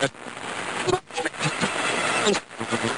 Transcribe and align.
that. 0.00 0.10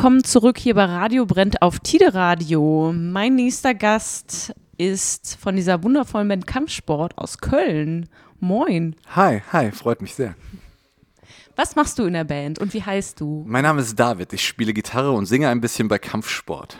Willkommen 0.00 0.24
zurück 0.24 0.56
hier 0.56 0.74
bei 0.76 0.86
Radio 0.86 1.26
Brennt 1.26 1.60
auf 1.60 1.78
Tide 1.78 2.14
Radio. 2.14 2.90
Mein 2.96 3.34
nächster 3.34 3.74
Gast 3.74 4.54
ist 4.78 5.36
von 5.38 5.56
dieser 5.56 5.82
wundervollen 5.82 6.26
Band 6.26 6.46
Kampfsport 6.46 7.18
aus 7.18 7.36
Köln. 7.36 8.08
Moin. 8.38 8.96
Hi, 9.14 9.42
hi, 9.52 9.70
freut 9.72 10.00
mich 10.00 10.14
sehr. 10.14 10.36
Was 11.54 11.76
machst 11.76 11.98
du 11.98 12.04
in 12.04 12.14
der 12.14 12.24
Band 12.24 12.58
und 12.60 12.72
wie 12.72 12.82
heißt 12.82 13.20
du? 13.20 13.44
Mein 13.46 13.62
Name 13.62 13.82
ist 13.82 14.00
David, 14.00 14.32
ich 14.32 14.42
spiele 14.42 14.72
Gitarre 14.72 15.12
und 15.12 15.26
singe 15.26 15.50
ein 15.50 15.60
bisschen 15.60 15.88
bei 15.88 15.98
Kampfsport. 15.98 16.78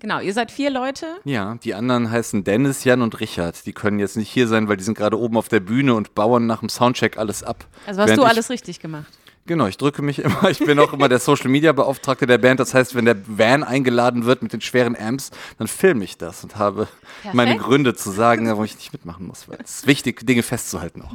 Genau, 0.00 0.20
ihr 0.20 0.34
seid 0.34 0.50
vier 0.50 0.68
Leute? 0.68 1.06
Ja, 1.24 1.54
die 1.64 1.72
anderen 1.72 2.10
heißen 2.10 2.44
Dennis, 2.44 2.84
Jan 2.84 3.00
und 3.00 3.18
Richard. 3.18 3.64
Die 3.64 3.72
können 3.72 3.98
jetzt 3.98 4.18
nicht 4.18 4.28
hier 4.28 4.46
sein, 4.46 4.68
weil 4.68 4.76
die 4.76 4.84
sind 4.84 4.98
gerade 4.98 5.18
oben 5.18 5.38
auf 5.38 5.48
der 5.48 5.60
Bühne 5.60 5.94
und 5.94 6.14
bauen 6.14 6.46
nach 6.46 6.60
dem 6.60 6.68
Soundcheck 6.68 7.16
alles 7.16 7.42
ab. 7.42 7.64
Also 7.86 8.02
hast 8.02 8.14
du 8.14 8.24
alles 8.24 8.50
richtig 8.50 8.80
gemacht? 8.80 9.10
Genau, 9.46 9.66
ich 9.66 9.76
drücke 9.76 10.02
mich 10.02 10.18
immer. 10.18 10.50
Ich 10.50 10.58
bin 10.58 10.78
auch 10.78 10.92
immer 10.92 11.08
der 11.08 11.20
Social 11.20 11.48
Media 11.48 11.72
Beauftragte 11.72 12.26
der 12.26 12.38
Band. 12.38 12.60
Das 12.60 12.74
heißt, 12.74 12.94
wenn 12.94 13.04
der 13.04 13.16
Van 13.26 13.62
eingeladen 13.62 14.26
wird 14.26 14.42
mit 14.42 14.52
den 14.52 14.60
schweren 14.60 14.96
Amps, 14.96 15.30
dann 15.58 15.68
filme 15.68 16.04
ich 16.04 16.18
das 16.18 16.42
und 16.42 16.56
habe 16.56 16.88
Perfekt. 17.22 17.34
meine 17.34 17.56
Gründe 17.56 17.94
zu 17.94 18.10
sagen, 18.10 18.48
warum 18.48 18.64
ich 18.64 18.74
nicht 18.76 18.92
mitmachen 18.92 19.26
muss. 19.26 19.48
Weil 19.48 19.58
es 19.62 19.76
ist 19.76 19.86
wichtig, 19.86 20.26
Dinge 20.26 20.42
festzuhalten 20.42 21.02
auch. 21.02 21.14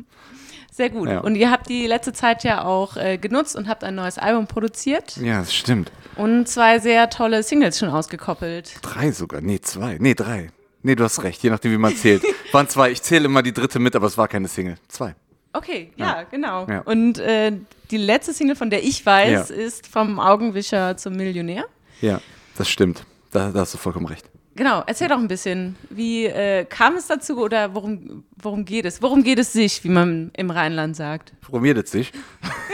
Sehr 0.72 0.90
gut. 0.90 1.10
Ja. 1.10 1.20
Und 1.20 1.36
ihr 1.36 1.52
habt 1.52 1.68
die 1.68 1.86
letzte 1.86 2.14
Zeit 2.14 2.46
ja 2.46 2.64
auch 2.64 2.96
äh, 2.96 3.18
genutzt 3.18 3.58
und 3.58 3.68
habt 3.68 3.84
ein 3.84 3.96
neues 3.96 4.18
Album 4.18 4.48
produziert. 4.48 5.18
Ja, 5.18 5.40
das 5.40 5.54
stimmt. 5.54 5.92
Und 6.16 6.48
zwei 6.48 6.80
sehr 6.80 7.10
tolle 7.10 7.44
Singles 7.44 7.78
schon 7.78 7.90
ausgekoppelt. 7.90 8.76
Drei 8.82 9.12
sogar. 9.12 9.42
Nee, 9.42 9.60
zwei. 9.60 9.98
Nee, 10.00 10.14
drei. 10.14 10.50
Nee, 10.84 10.96
du 10.96 11.04
hast 11.04 11.22
recht, 11.24 11.44
je 11.44 11.50
nachdem, 11.50 11.74
wie 11.74 11.78
man 11.78 11.96
zählt. 11.96 12.24
Waren 12.54 12.70
zwei. 12.70 12.90
Ich 12.92 13.02
zähle 13.02 13.26
immer 13.26 13.44
die 13.44 13.54
dritte 13.54 13.80
mit, 13.80 13.96
aber 13.96 14.08
es 14.08 14.18
war 14.18 14.30
keine 14.30 14.48
Single. 14.48 14.78
Zwei. 14.88 15.16
Okay, 15.54 15.92
ja, 15.98 16.06
ja. 16.06 16.24
genau. 16.24 16.66
Ja. 16.68 16.80
Und 16.82 17.20
äh, 17.20 17.52
die 17.92 17.98
letzte 17.98 18.34
Single, 18.34 18.56
von 18.56 18.70
der 18.70 18.84
ich 18.84 19.06
weiß, 19.06 19.50
ja. 19.50 19.56
ist 19.56 19.88
vom 19.88 20.20
Augenwischer 20.20 20.98
zum 20.98 21.16
Millionär. 21.16 21.66
Ja, 22.02 22.22
das 22.58 22.70
stimmt. 22.70 23.06
Da, 23.32 23.52
da 23.52 23.60
hast 23.60 23.74
du 23.74 23.78
vollkommen 23.78 24.08
recht. 24.08 24.31
Genau, 24.56 24.84
erzähl 24.86 25.08
doch 25.08 25.18
ein 25.18 25.30
bisschen. 25.30 25.78
Wie 25.90 26.26
äh, 26.26 26.66
kam 26.66 26.96
es 26.96 27.08
dazu 27.08 27.38
oder 27.38 27.74
worum, 27.74 28.26
worum 28.36 28.66
geht 28.66 28.86
es? 28.86 29.02
Worum 29.02 29.24
geht 29.24 29.40
es 29.40 29.54
sich, 29.54 29.84
wie 29.84 29.90
man 29.90 30.32
im 30.36 30.52
Rheinland 30.52 30.96
sagt? 30.96 31.34
Worum 31.48 31.64
geht 31.64 31.78
es 31.78 31.92
sich? 31.92 32.12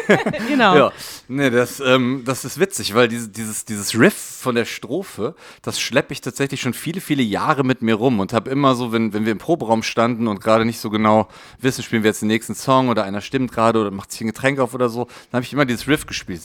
genau. 0.48 0.76
Ja, 0.76 0.92
nee, 1.28 1.50
das, 1.50 1.80
ähm, 1.80 2.24
das 2.26 2.46
ist 2.46 2.60
witzig, 2.60 2.96
weil 2.96 3.08
dieses, 3.08 3.32
dieses, 3.32 3.66
dieses 3.66 3.98
Riff 4.00 4.16
von 4.16 4.56
der 4.56 4.66
Strophe, 4.66 5.36
das 5.62 5.80
schleppe 5.80 6.14
ich 6.14 6.22
tatsächlich 6.22 6.62
schon 6.62 6.74
viele, 6.74 7.02
viele 7.02 7.24
Jahre 7.24 7.64
mit 7.64 7.82
mir 7.82 7.96
rum 7.96 8.20
und 8.20 8.34
habe 8.34 8.50
immer 8.50 8.76
so, 8.76 8.92
wenn, 8.92 9.14
wenn 9.14 9.26
wir 9.26 9.32
im 9.32 9.38
Proberaum 9.38 9.84
standen 9.84 10.28
und 10.28 10.42
gerade 10.42 10.66
nicht 10.66 10.80
so 10.80 10.90
genau 10.90 11.28
wissen, 11.60 11.84
spielen 11.84 12.04
wir 12.04 12.10
jetzt 12.10 12.22
den 12.22 12.28
nächsten 12.28 12.56
Song 12.56 12.90
oder 12.90 13.04
einer 13.04 13.22
stimmt 13.22 13.52
gerade 13.52 13.80
oder 13.80 13.92
macht 13.92 14.12
sich 14.12 14.22
ein 14.22 14.28
Getränk 14.28 14.60
auf 14.60 14.74
oder 14.74 14.90
so, 14.90 15.06
dann 15.32 15.40
habe 15.40 15.44
ich 15.44 15.54
immer 15.54 15.66
dieses 15.66 15.88
Riff 15.88 16.06
gespielt. 16.06 16.42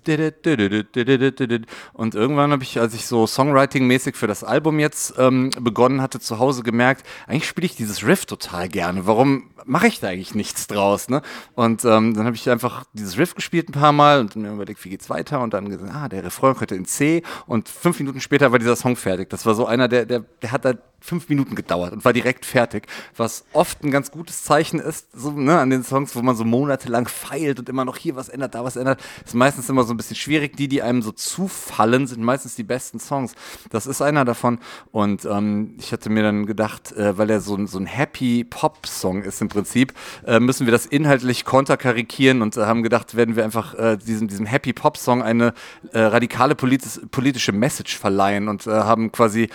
Und 1.92 2.14
irgendwann 2.14 2.52
habe 2.52 2.62
ich, 2.62 2.80
als 2.80 2.94
ich 2.94 3.06
so 3.06 3.27
Songwriting-mäßig 3.27 4.17
für 4.17 4.27
das 4.27 4.44
Album 4.44 4.78
jetzt 4.78 5.18
ähm, 5.22 5.50
begonnen 5.60 6.02
hatte, 6.02 6.20
zu 6.20 6.38
Hause 6.38 6.62
gemerkt, 6.62 7.06
eigentlich 7.27 7.46
spiele 7.46 7.66
ich 7.66 7.77
dieses 7.77 8.05
Riff 8.06 8.27
total 8.27 8.68
gerne. 8.68 9.06
Warum 9.06 9.50
mache 9.64 9.86
ich 9.86 10.00
da 10.00 10.08
eigentlich 10.08 10.34
nichts 10.34 10.67
draus? 10.67 11.08
Ne? 11.08 11.23
Und 11.55 11.84
ähm, 11.84 12.14
dann 12.14 12.27
habe 12.27 12.36
ich 12.36 12.48
einfach 12.50 12.84
dieses 12.92 13.18
Riff 13.18 13.34
gespielt 13.34 13.68
ein 13.68 13.73
paar 13.73 13.92
Mal 13.92 14.20
und 14.20 14.36
mir 14.36 14.52
überlegt, 14.52 14.84
wie 14.84 14.90
geht's 14.90 15.11
weiter? 15.11 15.40
Und 15.40 15.55
dann 15.55 15.68
gesagt, 15.68 15.92
ah, 15.95 16.08
der 16.08 16.24
Refrain 16.24 16.55
könnte 16.55 16.74
in 16.74 16.84
C. 16.84 17.23
Und 17.46 17.68
fünf 17.68 17.98
Minuten 17.98 18.20
später 18.20 18.52
war 18.52 18.58
dieser 18.58 18.77
Song 18.77 18.96
fertig. 18.96 19.30
Das 19.30 19.46
war 19.46 19.55
so 19.55 19.67
einer, 19.67 19.89
der, 19.89 20.06
der, 20.06 20.20
der 20.20 20.52
hat 20.52 20.64
da 20.64 20.74
fünf 21.02 21.28
Minuten 21.28 21.55
gedauert 21.55 21.92
und 21.92 22.05
war 22.05 22.12
direkt 22.12 22.46
fertig, 22.46 22.86
was 23.17 23.45
oft 23.52 23.83
ein 23.83 23.90
ganz 23.90 24.11
gutes 24.11 24.45
Zeichen 24.45 24.78
ist, 24.78 25.08
so, 25.12 25.33
ne, 25.33 25.58
an 25.58 25.70
den 25.70 25.83
Songs, 25.83 26.14
wo 26.14 26.22
man 26.22 26.36
so 26.36 26.45
monatelang 26.45 27.08
feilt 27.08 27.58
und 27.58 27.68
immer 27.68 27.84
noch 27.84 27.96
hier 27.96 28.17
was 28.17 28.28
ändert, 28.28 28.55
da 28.55 28.64
was 28.64 28.77
ändert. 28.77 29.01
ist 29.24 29.34
meistens 29.34 29.68
immer 29.68 29.84
so 29.84 29.92
ein 29.92 29.96
bisschen 29.96 30.17
schwierig. 30.17 30.56
Die, 30.56 30.68
die 30.68 30.83
einem 30.83 31.02
so 31.02 31.12
zufallen, 31.12 32.06
sind 32.06 32.22
meistens 32.22 32.55
die 32.55 32.62
besten 32.62 33.01
Songs. 33.01 33.34
Das 33.70 33.86
ist 33.86 34.01
einer 34.01 34.24
davon. 34.24 34.58
Und 34.92 35.24
ähm, 35.24 35.74
ich 35.78 35.92
hatte 35.92 36.08
mir 36.08 36.22
dann 36.22 36.46
gedacht, 36.46 36.92
äh, 36.92 37.18
weil 37.18 37.30
er 37.30 37.40
so, 37.40 37.67
so 37.67 37.78
ein 37.78 37.86
Happy-Pop-Song 37.86 39.22
ist 39.22 39.40
im 39.40 39.48
Prinzip, 39.52 39.92
äh, 40.27 40.40
müssen 40.40 40.67
wir 40.67 40.73
das 40.73 40.86
inhaltlich 40.86 41.45
konterkarikieren 41.45 42.42
und 42.42 42.57
äh, 42.57 42.63
haben 42.63 42.83
gedacht, 42.83 43.17
werden 43.17 43.36
wir 43.36 43.45
einfach 43.45 43.74
äh, 43.74 43.96
diesem, 43.96 44.29
diesem 44.29 44.46
Happy-Pop-Song 44.46 45.23
eine 45.23 45.52
äh, 45.92 46.01
radikale 46.01 46.55
politis 46.55 47.01
politische 47.11 47.52
Message 47.52 47.98
verleihen 47.98 48.48
und 48.48 48.67
äh, 48.67 48.70
haben 48.70 49.13
quasi 49.13 49.48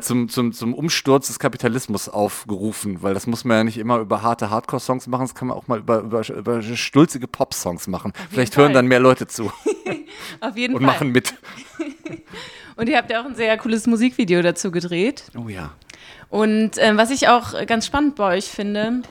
zum, 0.00 0.28
zum, 0.28 0.52
zum 0.52 0.74
Umstand 0.74 1.02
Umsturz 1.02 1.26
des 1.26 1.38
Kapitalismus 1.40 2.08
aufgerufen, 2.08 3.02
weil 3.02 3.12
das 3.12 3.26
muss 3.26 3.44
man 3.44 3.56
ja 3.56 3.64
nicht 3.64 3.78
immer 3.78 3.98
über 3.98 4.22
harte 4.22 4.50
Hardcore-Songs 4.50 5.08
machen, 5.08 5.22
das 5.22 5.34
kann 5.34 5.48
man 5.48 5.56
auch 5.56 5.66
mal 5.66 5.80
über, 5.80 6.00
über, 6.00 6.28
über 6.28 6.62
stulzige 6.62 7.26
Pop-Songs 7.26 7.88
machen. 7.88 8.12
Vielleicht 8.30 8.56
hören 8.56 8.72
dann 8.72 8.86
mehr 8.86 9.00
Leute 9.00 9.26
zu. 9.26 9.50
Auf 10.40 10.56
jeden 10.56 10.74
Und 10.74 10.84
Fall. 10.84 10.92
machen 10.92 11.10
mit. 11.10 11.34
Und 12.76 12.88
ihr 12.88 12.96
habt 12.96 13.10
ja 13.10 13.20
auch 13.20 13.24
ein 13.24 13.34
sehr 13.34 13.56
cooles 13.58 13.86
Musikvideo 13.86 14.42
dazu 14.42 14.70
gedreht. 14.70 15.24
Oh 15.36 15.48
ja. 15.48 15.72
Und 16.28 16.78
äh, 16.78 16.96
was 16.96 17.10
ich 17.10 17.28
auch 17.28 17.66
ganz 17.66 17.86
spannend 17.86 18.14
bei 18.14 18.36
euch 18.36 18.44
finde, 18.44 19.02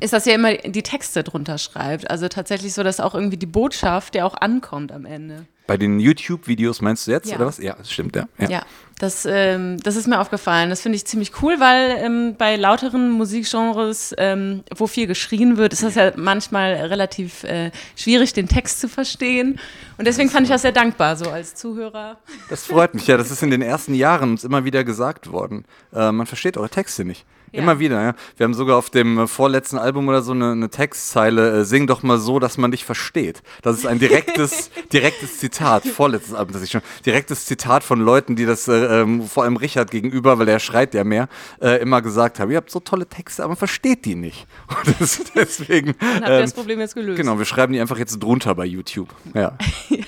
ist, 0.00 0.12
dass 0.12 0.26
ihr 0.26 0.34
immer 0.34 0.54
die 0.54 0.82
Texte 0.82 1.22
drunter 1.22 1.58
schreibt. 1.58 2.10
Also 2.10 2.28
tatsächlich 2.28 2.74
so, 2.74 2.82
dass 2.82 3.00
auch 3.00 3.14
irgendwie 3.14 3.36
die 3.36 3.46
Botschaft 3.46 4.14
ja 4.14 4.24
auch 4.24 4.34
ankommt 4.34 4.92
am 4.92 5.04
Ende. 5.04 5.46
Bei 5.66 5.76
den 5.76 5.98
YouTube-Videos 5.98 6.80
meinst 6.80 7.06
du 7.06 7.10
jetzt, 7.10 7.28
ja. 7.28 7.36
oder 7.36 7.46
was? 7.46 7.58
Ja, 7.58 7.74
das 7.74 7.92
stimmt, 7.92 8.14
ja. 8.14 8.28
Ja, 8.38 8.48
ja 8.48 8.62
das, 8.98 9.26
ähm, 9.28 9.78
das 9.82 9.96
ist 9.96 10.06
mir 10.06 10.20
aufgefallen. 10.20 10.70
Das 10.70 10.80
finde 10.80 10.96
ich 10.96 11.06
ziemlich 11.06 11.42
cool, 11.42 11.60
weil 11.60 11.96
ähm, 11.98 12.34
bei 12.38 12.56
lauteren 12.56 13.10
Musikgenres, 13.10 14.14
ähm, 14.16 14.62
wo 14.74 14.86
viel 14.86 15.06
geschrien 15.06 15.58
wird, 15.58 15.74
ist 15.74 15.82
das 15.82 15.96
ja 15.96 16.12
manchmal 16.16 16.74
relativ 16.74 17.44
äh, 17.44 17.72
schwierig, 17.94 18.32
den 18.32 18.48
Text 18.48 18.80
zu 18.80 18.88
verstehen. 18.88 19.60
Und 19.98 20.06
deswegen 20.06 20.30
fand 20.30 20.44
ich 20.44 20.50
das 20.50 20.62
sehr 20.62 20.72
dankbar, 20.72 21.16
so 21.16 21.28
als 21.30 21.54
Zuhörer. 21.54 22.16
Das 22.48 22.64
freut 22.64 22.94
mich, 22.94 23.06
ja. 23.06 23.18
Das 23.18 23.30
ist 23.30 23.42
in 23.42 23.50
den 23.50 23.62
ersten 23.62 23.94
Jahren 23.94 24.30
uns 24.30 24.44
immer 24.44 24.64
wieder 24.64 24.82
gesagt 24.82 25.30
worden. 25.30 25.66
Äh, 25.92 26.10
man 26.12 26.26
versteht 26.26 26.56
eure 26.56 26.70
Texte 26.70 27.04
nicht. 27.04 27.26
Ja. 27.56 27.62
Immer 27.62 27.78
wieder, 27.78 28.02
ja. 28.02 28.14
Wir 28.36 28.44
haben 28.44 28.52
sogar 28.52 28.76
auf 28.76 28.90
dem 28.90 29.18
äh, 29.18 29.26
vorletzten 29.26 29.78
Album 29.78 30.08
oder 30.08 30.20
so 30.20 30.32
eine, 30.32 30.52
eine 30.52 30.68
Textzeile, 30.68 31.60
äh, 31.60 31.64
sing 31.64 31.86
doch 31.86 32.02
mal 32.02 32.18
so, 32.18 32.38
dass 32.38 32.58
man 32.58 32.70
dich 32.70 32.84
versteht. 32.84 33.42
Das 33.62 33.78
ist 33.78 33.86
ein 33.86 33.98
direktes, 33.98 34.70
direktes 34.92 35.38
Zitat, 35.38 35.86
vorletztes 35.86 36.34
Album, 36.34 36.52
das 36.52 36.62
ich 36.62 36.70
schon, 36.70 36.82
direktes 37.06 37.46
Zitat 37.46 37.82
von 37.82 38.00
Leuten, 38.00 38.36
die 38.36 38.44
das 38.44 38.68
äh, 38.68 39.00
ähm, 39.00 39.22
vor 39.22 39.44
allem 39.44 39.56
Richard 39.56 39.90
gegenüber, 39.90 40.38
weil 40.38 40.48
er 40.48 40.58
schreit 40.58 40.92
ja 40.92 41.02
mehr, 41.02 41.28
äh, 41.62 41.80
immer 41.80 42.02
gesagt 42.02 42.40
haben, 42.40 42.50
ihr 42.50 42.58
habt 42.58 42.70
so 42.70 42.80
tolle 42.80 43.06
Texte, 43.06 43.42
aber 43.42 43.50
man 43.50 43.56
versteht 43.56 44.04
die 44.04 44.16
nicht. 44.16 44.46
Und 44.86 45.00
das, 45.00 45.22
deswegen. 45.34 45.94
Dann 45.98 46.14
habt 46.14 46.28
ihr 46.28 46.34
ähm, 46.34 46.42
das 46.42 46.52
Problem 46.52 46.80
jetzt 46.80 46.94
gelöst. 46.94 47.16
Genau, 47.16 47.38
wir 47.38 47.46
schreiben 47.46 47.72
die 47.72 47.80
einfach 47.80 47.98
jetzt 47.98 48.22
drunter 48.22 48.54
bei 48.54 48.66
YouTube. 48.66 49.08
Ja, 49.32 49.56
ja 49.88 50.04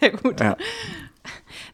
sehr 0.00 0.10
gut. 0.12 0.40
Ja. 0.40 0.56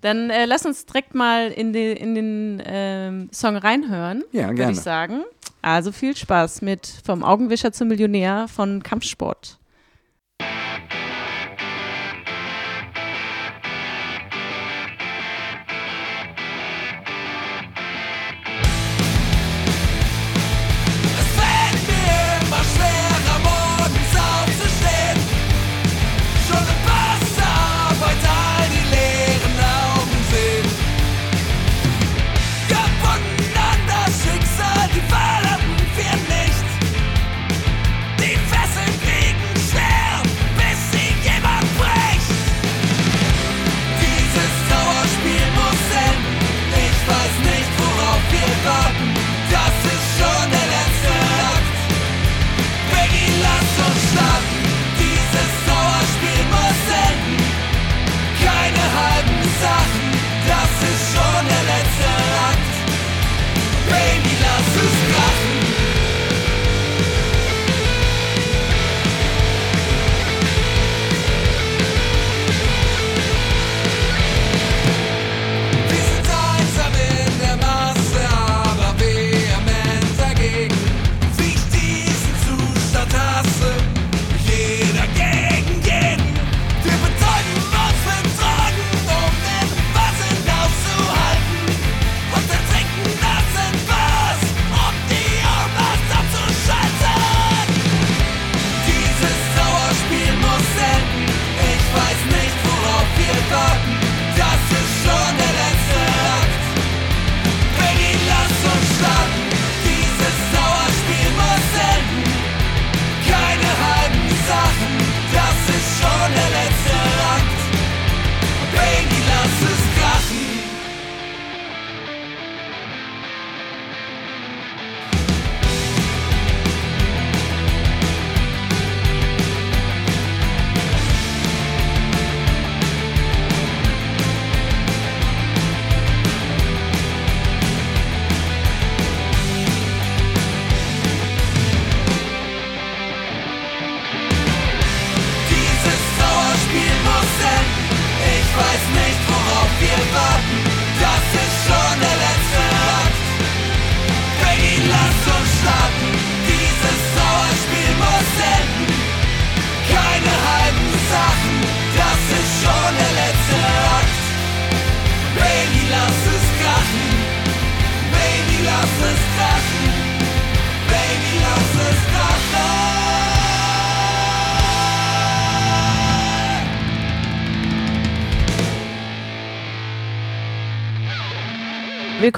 Dann 0.00 0.30
äh, 0.30 0.46
lass 0.46 0.64
uns 0.64 0.86
direkt 0.86 1.14
mal 1.14 1.50
in, 1.50 1.72
die, 1.72 1.92
in 1.92 2.14
den 2.14 2.62
ähm, 2.64 3.28
Song 3.32 3.56
reinhören, 3.56 4.24
ja, 4.32 4.48
würde 4.48 4.72
ich 4.72 4.80
sagen. 4.80 5.24
Also 5.62 5.92
viel 5.92 6.16
Spaß 6.16 6.62
mit 6.62 6.86
Vom 7.04 7.22
Augenwischer 7.22 7.72
zum 7.72 7.88
Millionär 7.88 8.48
von 8.48 8.82
Kampfsport. 8.82 9.58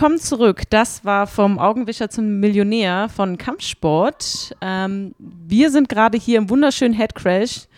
Willkommen 0.02 0.18
zurück. 0.18 0.62
Das 0.68 1.04
war 1.04 1.28
vom 1.28 1.60
Augenwischer 1.60 2.10
zum 2.10 2.40
Millionär 2.40 3.08
von 3.08 3.38
Kampfsport. 3.38 4.52
Ähm, 4.60 5.14
wir 5.20 5.70
sind 5.70 5.88
gerade 5.88 6.18
hier 6.18 6.38
im 6.38 6.50
wunderschönen 6.50 6.92
Headcrash 6.92 7.68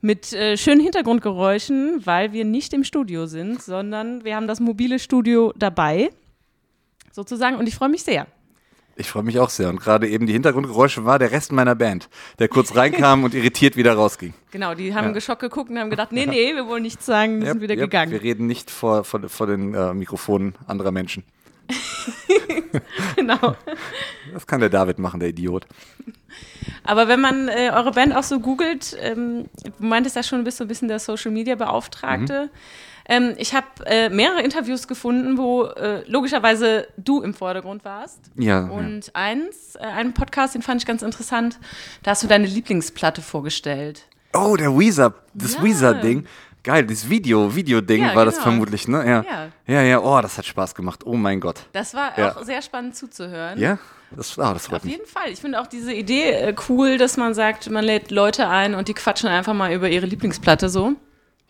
mit 0.00 0.32
äh, 0.32 0.56
schönen 0.56 0.80
Hintergrundgeräuschen, 0.80 2.04
weil 2.04 2.32
wir 2.32 2.44
nicht 2.44 2.72
im 2.74 2.82
Studio 2.82 3.26
sind, 3.26 3.62
sondern 3.62 4.24
wir 4.24 4.34
haben 4.34 4.48
das 4.48 4.58
mobile 4.58 4.98
Studio 4.98 5.52
dabei, 5.56 6.10
sozusagen. 7.12 7.54
Und 7.54 7.68
ich 7.68 7.76
freue 7.76 7.90
mich 7.90 8.02
sehr. 8.02 8.26
Ich 8.96 9.08
freue 9.08 9.22
mich 9.22 9.38
auch 9.38 9.50
sehr. 9.50 9.68
Und 9.68 9.78
gerade 9.78 10.08
eben 10.08 10.26
die 10.26 10.32
Hintergrundgeräusche 10.32 11.04
war 11.04 11.20
der 11.20 11.30
Rest 11.30 11.52
meiner 11.52 11.76
Band, 11.76 12.08
der 12.40 12.48
kurz 12.48 12.74
reinkam 12.74 13.22
und 13.22 13.34
irritiert 13.34 13.76
wieder 13.76 13.92
rausging. 13.92 14.34
Genau, 14.50 14.74
die 14.74 14.96
haben 14.96 15.06
ja. 15.06 15.12
geschockt 15.12 15.42
geguckt 15.42 15.70
und 15.70 15.78
haben 15.78 15.90
gedacht, 15.90 16.10
nee, 16.10 16.26
nee, 16.26 16.56
wir 16.56 16.66
wollen 16.66 16.82
nichts 16.82 17.06
sagen, 17.06 17.38
wir 17.38 17.46
yep, 17.46 17.52
sind 17.52 17.62
wieder 17.62 17.74
yep, 17.76 17.84
gegangen. 17.84 18.10
Wir 18.10 18.22
reden 18.22 18.48
nicht 18.48 18.68
vor, 18.68 19.04
vor, 19.04 19.28
vor 19.28 19.46
den 19.46 19.74
äh, 19.74 19.94
Mikrofonen 19.94 20.56
anderer 20.66 20.90
Menschen. 20.90 21.22
genau. 23.16 23.56
Das 24.32 24.46
kann 24.46 24.60
der 24.60 24.70
David 24.70 24.98
machen, 24.98 25.20
der 25.20 25.30
Idiot. 25.30 25.66
Aber 26.84 27.08
wenn 27.08 27.20
man 27.20 27.48
äh, 27.48 27.70
eure 27.72 27.92
Band 27.92 28.14
auch 28.14 28.22
so 28.22 28.40
googelt, 28.40 28.96
ähm, 29.00 29.46
du 29.62 29.84
meintest 29.84 30.16
ja 30.16 30.22
schon, 30.22 30.38
du 30.38 30.44
bist 30.44 30.58
so 30.58 30.64
ein 30.64 30.68
bisschen 30.68 30.88
der 30.88 30.98
Social 30.98 31.30
Media 31.30 31.54
Beauftragte. 31.54 32.44
Mhm. 32.44 32.50
Ähm, 33.10 33.34
ich 33.38 33.54
habe 33.54 33.66
äh, 33.86 34.10
mehrere 34.10 34.42
Interviews 34.42 34.86
gefunden, 34.86 35.38
wo 35.38 35.64
äh, 35.64 36.02
logischerweise 36.06 36.88
du 36.98 37.22
im 37.22 37.32
Vordergrund 37.32 37.84
warst. 37.84 38.20
Ja. 38.36 38.66
Und 38.66 39.06
ja. 39.06 39.12
eins, 39.14 39.76
äh, 39.76 39.84
einen 39.84 40.12
Podcast, 40.12 40.54
den 40.54 40.62
fand 40.62 40.82
ich 40.82 40.86
ganz 40.86 41.02
interessant. 41.02 41.58
Da 42.02 42.10
hast 42.10 42.22
du 42.22 42.26
deine 42.26 42.46
Lieblingsplatte 42.46 43.22
vorgestellt. 43.22 44.04
Oh, 44.34 44.56
der 44.56 44.78
Weezer, 44.78 45.14
das 45.32 45.54
ja. 45.54 45.62
Weezer-Ding. 45.62 46.26
Geil, 46.68 46.84
das 46.84 47.08
Video, 47.08 47.54
Video-Ding 47.54 48.02
ja, 48.02 48.08
war 48.08 48.12
genau. 48.12 48.24
das 48.26 48.38
vermutlich, 48.40 48.88
ne? 48.88 48.98
Ja. 48.98 49.24
ja. 49.24 49.48
Ja, 49.66 49.82
ja, 49.82 50.00
oh, 50.00 50.20
das 50.20 50.36
hat 50.36 50.44
Spaß 50.44 50.74
gemacht. 50.74 51.00
Oh 51.06 51.14
mein 51.14 51.40
Gott. 51.40 51.62
Das 51.72 51.94
war 51.94 52.12
ja. 52.18 52.36
auch 52.36 52.42
sehr 52.42 52.60
spannend 52.60 52.94
zuzuhören. 52.94 53.58
Ja? 53.58 53.78
Das, 54.10 54.38
ah, 54.38 54.52
das 54.52 54.66
freut 54.66 54.80
Auf 54.80 54.84
mich. 54.84 54.92
jeden 54.92 55.06
Fall. 55.06 55.30
Ich 55.30 55.40
finde 55.40 55.62
auch 55.62 55.66
diese 55.66 55.94
Idee 55.94 56.30
äh, 56.30 56.54
cool, 56.68 56.98
dass 56.98 57.16
man 57.16 57.32
sagt, 57.32 57.70
man 57.70 57.86
lädt 57.86 58.10
Leute 58.10 58.48
ein 58.48 58.74
und 58.74 58.88
die 58.88 58.92
quatschen 58.92 59.30
einfach 59.30 59.54
mal 59.54 59.72
über 59.72 59.88
ihre 59.88 60.04
Lieblingsplatte 60.04 60.68
so. 60.68 60.92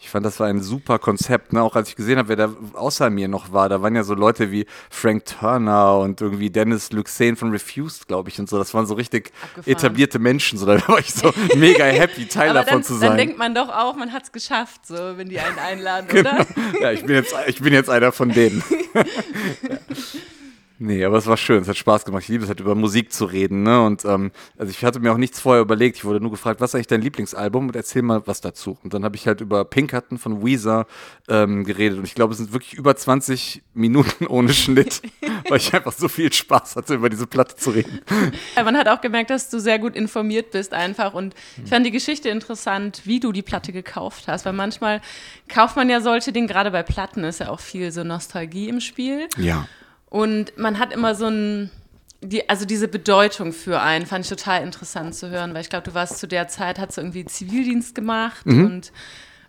Ich 0.01 0.11
fand, 0.11 0.25
das 0.25 0.39
war 0.39 0.47
ein 0.47 0.63
super 0.63 1.01
Konzept. 1.01 1.53
Ne? 1.53 1.61
Auch 1.61 1.75
als 1.75 1.89
ich 1.89 1.97
gesehen 1.97 2.19
habe, 2.19 2.29
wer 2.29 2.37
da 2.37 2.55
außer 2.75 3.11
mir 3.11 3.27
noch 3.27 3.53
war, 3.53 3.69
da 3.69 3.83
waren 3.83 3.97
ja 3.97 4.05
so 4.05 4.15
Leute 4.15 4.53
wie 4.53 4.65
Frank 4.91 5.25
Turner 5.25 5.99
und 5.99 6.21
irgendwie 6.21 6.51
Dennis 6.51 6.93
Luxane 6.93 7.35
von 7.35 7.51
Refused, 7.51 8.07
glaube 8.07 8.29
ich, 8.29 8.39
und 8.39 8.49
so. 8.49 8.59
Das 8.59 8.73
waren 8.75 8.87
so 8.87 8.95
richtig 8.95 9.33
Abgefahren. 9.43 9.77
etablierte 9.77 10.19
Menschen. 10.21 10.57
So, 10.57 10.67
da 10.67 10.87
war 10.87 11.01
ich 11.01 11.13
so 11.13 11.33
mega 11.57 11.85
happy, 11.85 12.27
Teil 12.27 12.55
dann, 12.55 12.65
davon 12.65 12.85
zu 12.85 12.95
sein. 12.95 13.09
Dann 13.09 13.19
denkt 13.19 13.39
man 13.39 13.57
doch 13.57 13.71
auch, 13.71 13.97
man 13.97 14.13
hat 14.13 14.23
es 14.23 14.33
geschafft, 14.33 14.87
so, 14.87 14.95
wenn 15.17 15.29
die 15.29 15.41
einen 15.41 15.59
einladen, 15.59 16.07
genau. 16.09 16.31
oder? 16.31 16.47
Ja, 16.81 16.93
ich 16.93 17.05
bin, 17.05 17.17
jetzt, 17.17 17.35
ich 17.49 17.61
bin 17.61 17.73
jetzt 17.73 17.91
einer 17.91 18.13
von 18.13 18.31
denen. 18.31 18.63
ja. 18.95 19.05
Nee, 20.81 21.05
aber 21.05 21.17
es 21.17 21.27
war 21.27 21.37
schön, 21.37 21.63
es 21.63 21.69
hat 21.69 21.77
Spaß 21.77 22.05
gemacht. 22.05 22.23
Ich 22.23 22.29
liebe 22.29 22.45
es 22.45 22.49
halt 22.49 22.61
über 22.61 22.77
Musik 22.77 23.13
zu 23.13 23.25
reden, 23.25 23.65
ne? 23.65 23.83
Und 23.83 24.05
ähm, 24.05 24.31
also 24.57 24.71
ich 24.71 24.85
hatte 24.85 25.01
mir 25.01 25.13
auch 25.13 25.17
nichts 25.17 25.41
vorher 25.41 25.61
überlegt. 25.61 25.97
Ich 25.97 26.05
wurde 26.05 26.21
nur 26.21 26.31
gefragt, 26.31 26.61
was 26.61 26.71
ist 26.71 26.75
eigentlich 26.77 26.87
dein 26.87 27.03
Lieblingsalbum 27.03 27.67
und 27.67 27.75
erzähl 27.75 28.03
mal 28.03 28.25
was 28.27 28.41
dazu. 28.41 28.79
Und 28.85 28.95
dann 28.95 29.03
habe 29.03 29.17
ich 29.17 29.27
halt 29.27 29.41
über 29.41 29.65
Pinkerton 29.65 30.19
von 30.19 30.45
Weezer 30.45 30.87
ähm, 31.29 31.65
geredet. 31.65 31.99
Und 31.99 32.05
ich 32.05 32.15
glaube, 32.15 32.33
es 32.33 32.39
sind 32.39 32.53
wirklich 32.53 32.75
über 32.75 32.95
20 32.95 33.63
Minuten 33.75 34.27
ohne 34.29 34.53
Schnitt, 34.53 35.03
weil 35.49 35.57
ich 35.57 35.75
einfach 35.75 35.93
so 35.93 36.07
viel 36.07 36.33
Spaß 36.33 36.77
hatte, 36.77 36.95
über 36.95 37.09
diese 37.09 37.27
Platte 37.27 37.57
zu 37.57 37.71
reden. 37.71 38.01
Ja, 38.57 38.63
man 38.63 38.77
hat 38.77 38.87
auch 38.87 39.01
gemerkt, 39.01 39.31
dass 39.31 39.51
du 39.51 39.59
sehr 39.59 39.81
gut 39.81 39.97
informiert 39.97 40.53
bist 40.53 40.75
einfach. 40.75 41.13
Und 41.13 41.35
ich 41.63 41.71
fand 41.71 41.87
die 41.87 41.91
Geschichte 41.91 42.29
interessant, 42.29 43.03
wie 43.05 43.19
du 43.19 43.33
die 43.33 43.43
Platte 43.43 43.73
gekauft 43.73 44.29
hast. 44.29 44.45
Weil 44.45 44.53
manchmal 44.53 45.01
kauft 45.49 45.75
man 45.75 45.91
ja 45.91 46.01
solche 46.01 46.31
Dinge, 46.31 46.47
gerade 46.47 46.71
bei 46.71 46.85
Platten 46.85 47.25
ist 47.25 47.41
ja 47.41 47.49
auch 47.49 47.61
viel 47.61 47.91
so 47.91 48.05
Nostalgie 48.05 48.69
im 48.69 48.79
Spiel. 48.79 49.27
Ja. 49.37 49.67
Und 50.11 50.57
man 50.57 50.79
hat 50.79 50.93
immer 50.93 51.15
so 51.15 51.27
ein, 51.27 51.71
die, 52.21 52.49
also 52.49 52.65
diese 52.65 52.89
Bedeutung 52.89 53.53
für 53.53 53.81
einen 53.81 54.07
fand 54.07 54.25
ich 54.25 54.31
total 54.31 54.63
interessant 54.63 55.15
zu 55.15 55.31
hören, 55.31 55.55
weil 55.55 55.61
ich 55.61 55.71
glaube, 55.71 55.85
du 55.85 55.95
warst 55.95 56.19
zu 56.19 56.27
der 56.27 56.49
Zeit, 56.49 56.79
hast 56.79 56.97
du 56.97 57.03
irgendwie 57.03 57.25
Zivildienst 57.25 57.95
gemacht 57.95 58.47
mhm. 58.47 58.65
und 58.65 58.93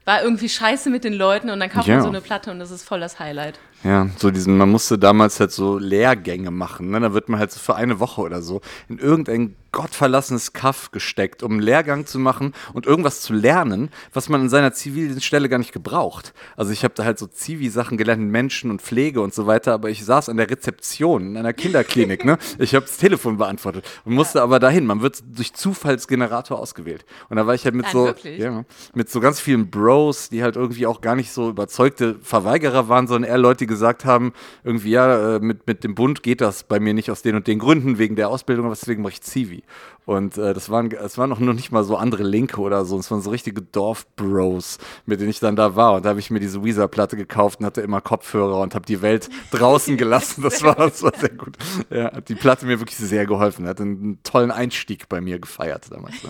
war 0.05 0.23
irgendwie 0.23 0.49
scheiße 0.49 0.89
mit 0.89 1.03
den 1.03 1.13
Leuten 1.13 1.49
und 1.49 1.59
dann 1.59 1.69
kauft 1.69 1.87
ja. 1.87 1.95
man 1.95 2.03
so 2.03 2.09
eine 2.09 2.21
Platte 2.21 2.51
und 2.51 2.59
das 2.59 2.71
ist 2.71 2.83
voll 2.83 2.99
das 2.99 3.19
Highlight. 3.19 3.59
Ja, 3.83 4.09
so 4.17 4.29
diesen, 4.29 4.57
man 4.57 4.69
musste 4.69 4.98
damals 4.98 5.39
halt 5.39 5.51
so 5.51 5.77
Lehrgänge 5.77 6.51
machen, 6.51 6.89
ne? 6.91 7.00
Da 7.00 7.13
wird 7.13 7.29
man 7.29 7.39
halt 7.39 7.51
so 7.51 7.59
für 7.59 7.75
eine 7.75 8.00
Woche 8.00 8.21
oder 8.21 8.41
so 8.41 8.59
in 8.89 8.98
irgendein 8.98 9.55
gottverlassenes 9.71 10.53
Kaff 10.53 10.91
gesteckt, 10.91 11.43
um 11.43 11.53
einen 11.53 11.62
Lehrgang 11.62 12.05
zu 12.05 12.19
machen 12.19 12.53
und 12.74 12.86
irgendwas 12.86 13.21
zu 13.21 13.33
lernen, 13.33 13.89
was 14.13 14.29
man 14.29 14.41
in 14.41 14.50
seiner 14.50 14.74
Zivilstelle 14.74 15.50
gar 15.50 15.59
nicht 15.59 15.71
gebraucht. 15.71 16.33
Also 16.57 16.71
ich 16.71 16.83
habe 16.83 16.93
da 16.95 17.05
halt 17.05 17.19
so 17.19 17.27
Zivi-Sachen 17.27 17.98
gelernt, 17.98 18.31
Menschen 18.31 18.71
und 18.71 18.81
Pflege 18.81 19.21
und 19.21 19.33
so 19.33 19.48
weiter, 19.48 19.74
aber 19.74 19.89
ich 19.89 20.03
saß 20.03 20.29
an 20.29 20.38
der 20.38 20.50
Rezeption 20.50 21.27
in 21.27 21.38
einer 21.38 21.53
Kinderklinik, 21.53 22.25
ne? 22.25 22.38
Ich 22.57 22.75
habe 22.75 22.86
das 22.86 22.98
Telefon 22.98 23.38
beantwortet 23.38 23.86
und 24.05 24.13
musste 24.13 24.39
ja. 24.39 24.43
aber 24.43 24.59
dahin. 24.59 24.86
Man 24.86 25.01
wird 25.01 25.24
durch 25.36 25.53
Zufallsgenerator 25.53 26.59
ausgewählt. 26.59 27.05
Und 27.29 27.38
da 27.38 27.48
war 27.48 27.53
ich 27.53 27.63
halt 27.63 27.75
mit 27.75 27.86
Nein, 27.86 27.93
so, 27.93 28.13
ja, 28.27 28.65
mit 28.93 29.09
so 29.09 29.19
ganz 29.19 29.39
vielen 29.39 29.69
Bros, 29.69 30.29
die 30.29 30.43
halt 30.43 30.55
irgendwie 30.55 30.88
auch 30.88 31.01
gar 31.01 31.15
nicht 31.15 31.31
so 31.31 31.50
überzeugte 31.50 32.15
Verweigerer 32.21 32.89
waren, 32.89 33.07
sondern 33.07 33.29
eher 33.29 33.38
Leute, 33.38 33.65
gesagt 33.69 34.03
haben, 34.03 34.33
irgendwie, 34.65 34.89
ja, 34.89 35.38
äh, 35.38 35.39
mit, 35.39 35.65
mit 35.65 35.85
dem 35.85 35.95
Bund 35.95 36.21
geht 36.23 36.41
das 36.41 36.63
bei 36.65 36.81
mir 36.81 36.93
nicht 36.93 37.09
aus 37.09 37.21
den 37.21 37.35
und 37.35 37.47
den 37.47 37.59
Gründen, 37.59 37.97
wegen 37.97 38.17
der 38.17 38.27
Ausbildung, 38.27 38.67
deswegen 38.67 39.01
mache 39.01 39.13
ich 39.13 39.21
Zivi. 39.21 39.63
Und 40.09 40.39
äh, 40.39 40.55
das 40.55 40.71
waren, 40.71 40.91
es 40.91 41.19
waren 41.19 41.29
noch, 41.29 41.39
noch 41.39 41.53
nicht 41.53 41.71
mal 41.71 41.83
so 41.83 41.95
andere 41.95 42.23
Linke 42.23 42.59
oder 42.61 42.83
so. 42.83 42.97
Es 42.97 43.11
waren 43.11 43.21
so 43.21 43.29
richtige 43.29 43.61
Dorfbros, 43.61 44.79
mit 45.05 45.19
denen 45.19 45.29
ich 45.29 45.39
dann 45.39 45.55
da 45.55 45.75
war. 45.75 45.93
Und 45.93 46.05
da 46.05 46.09
habe 46.09 46.19
ich 46.19 46.31
mir 46.31 46.39
diese 46.39 46.63
Weezer-Platte 46.63 47.15
gekauft 47.15 47.59
und 47.59 47.67
hatte 47.67 47.81
immer 47.81 48.01
Kopfhörer 48.01 48.59
und 48.59 48.73
habe 48.73 48.87
die 48.87 49.03
Welt 49.03 49.29
draußen 49.51 49.97
gelassen. 49.97 50.41
Das 50.41 50.63
war, 50.63 50.73
das 50.73 51.03
war 51.03 51.15
sehr 51.15 51.29
gut. 51.29 51.57
Ja, 51.91 52.11
hat 52.11 52.27
die 52.27 52.33
Platte 52.33 52.65
mir 52.65 52.79
wirklich 52.79 52.97
sehr 52.97 53.27
geholfen. 53.27 53.67
Hat 53.67 53.79
einen, 53.81 54.01
einen 54.01 54.23
tollen 54.23 54.49
Einstieg 54.49 55.07
bei 55.09 55.21
mir 55.21 55.37
gefeiert 55.37 55.85
damals. 55.91 56.15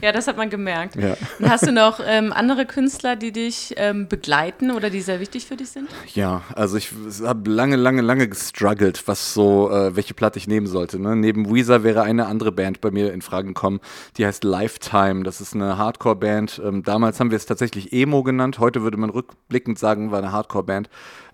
Ja, 0.00 0.12
das 0.12 0.26
hat 0.26 0.36
man 0.36 0.50
gemerkt. 0.50 0.96
Ja. 0.96 1.16
Und 1.38 1.48
hast 1.48 1.66
du 1.66 1.72
noch 1.72 2.00
ähm, 2.04 2.32
andere 2.32 2.66
Künstler, 2.66 3.16
die 3.16 3.32
dich 3.32 3.74
ähm, 3.76 4.08
begleiten 4.08 4.70
oder 4.70 4.90
die 4.90 5.00
sehr 5.00 5.20
wichtig 5.20 5.46
für 5.46 5.56
dich 5.56 5.70
sind? 5.70 5.88
Ja, 6.14 6.42
also 6.54 6.76
ich 6.76 6.90
habe 7.22 7.50
lange, 7.50 7.76
lange, 7.76 8.02
lange 8.02 8.28
gestruggelt, 8.28 9.06
was 9.06 9.32
so, 9.32 9.70
äh, 9.70 9.96
welche 9.96 10.12
Platte 10.12 10.38
ich 10.38 10.46
nehmen 10.46 10.66
sollte. 10.66 10.98
Ne? 11.00 11.16
Neben 11.16 11.52
Weezer 11.54 11.84
wäre 11.84 12.02
eine 12.02 12.26
andere 12.26 12.52
Band 12.52 12.80
bei 12.84 12.92
mir 12.92 13.12
in 13.12 13.22
Frage 13.22 13.48
gekommen. 13.48 13.80
Die 14.16 14.24
heißt 14.24 14.44
Lifetime. 14.44 15.24
Das 15.24 15.40
ist 15.40 15.54
eine 15.54 15.76
Hardcore-Band. 15.76 16.62
Ähm, 16.64 16.84
damals 16.84 17.18
haben 17.18 17.30
wir 17.30 17.36
es 17.36 17.46
tatsächlich 17.46 17.92
Emo 17.92 18.22
genannt. 18.22 18.60
Heute 18.60 18.82
würde 18.82 18.96
man 18.96 19.10
rückblickend 19.10 19.78
sagen, 19.78 20.12
war 20.12 20.18
eine 20.18 20.30
Hardcore-Band. 20.30 20.88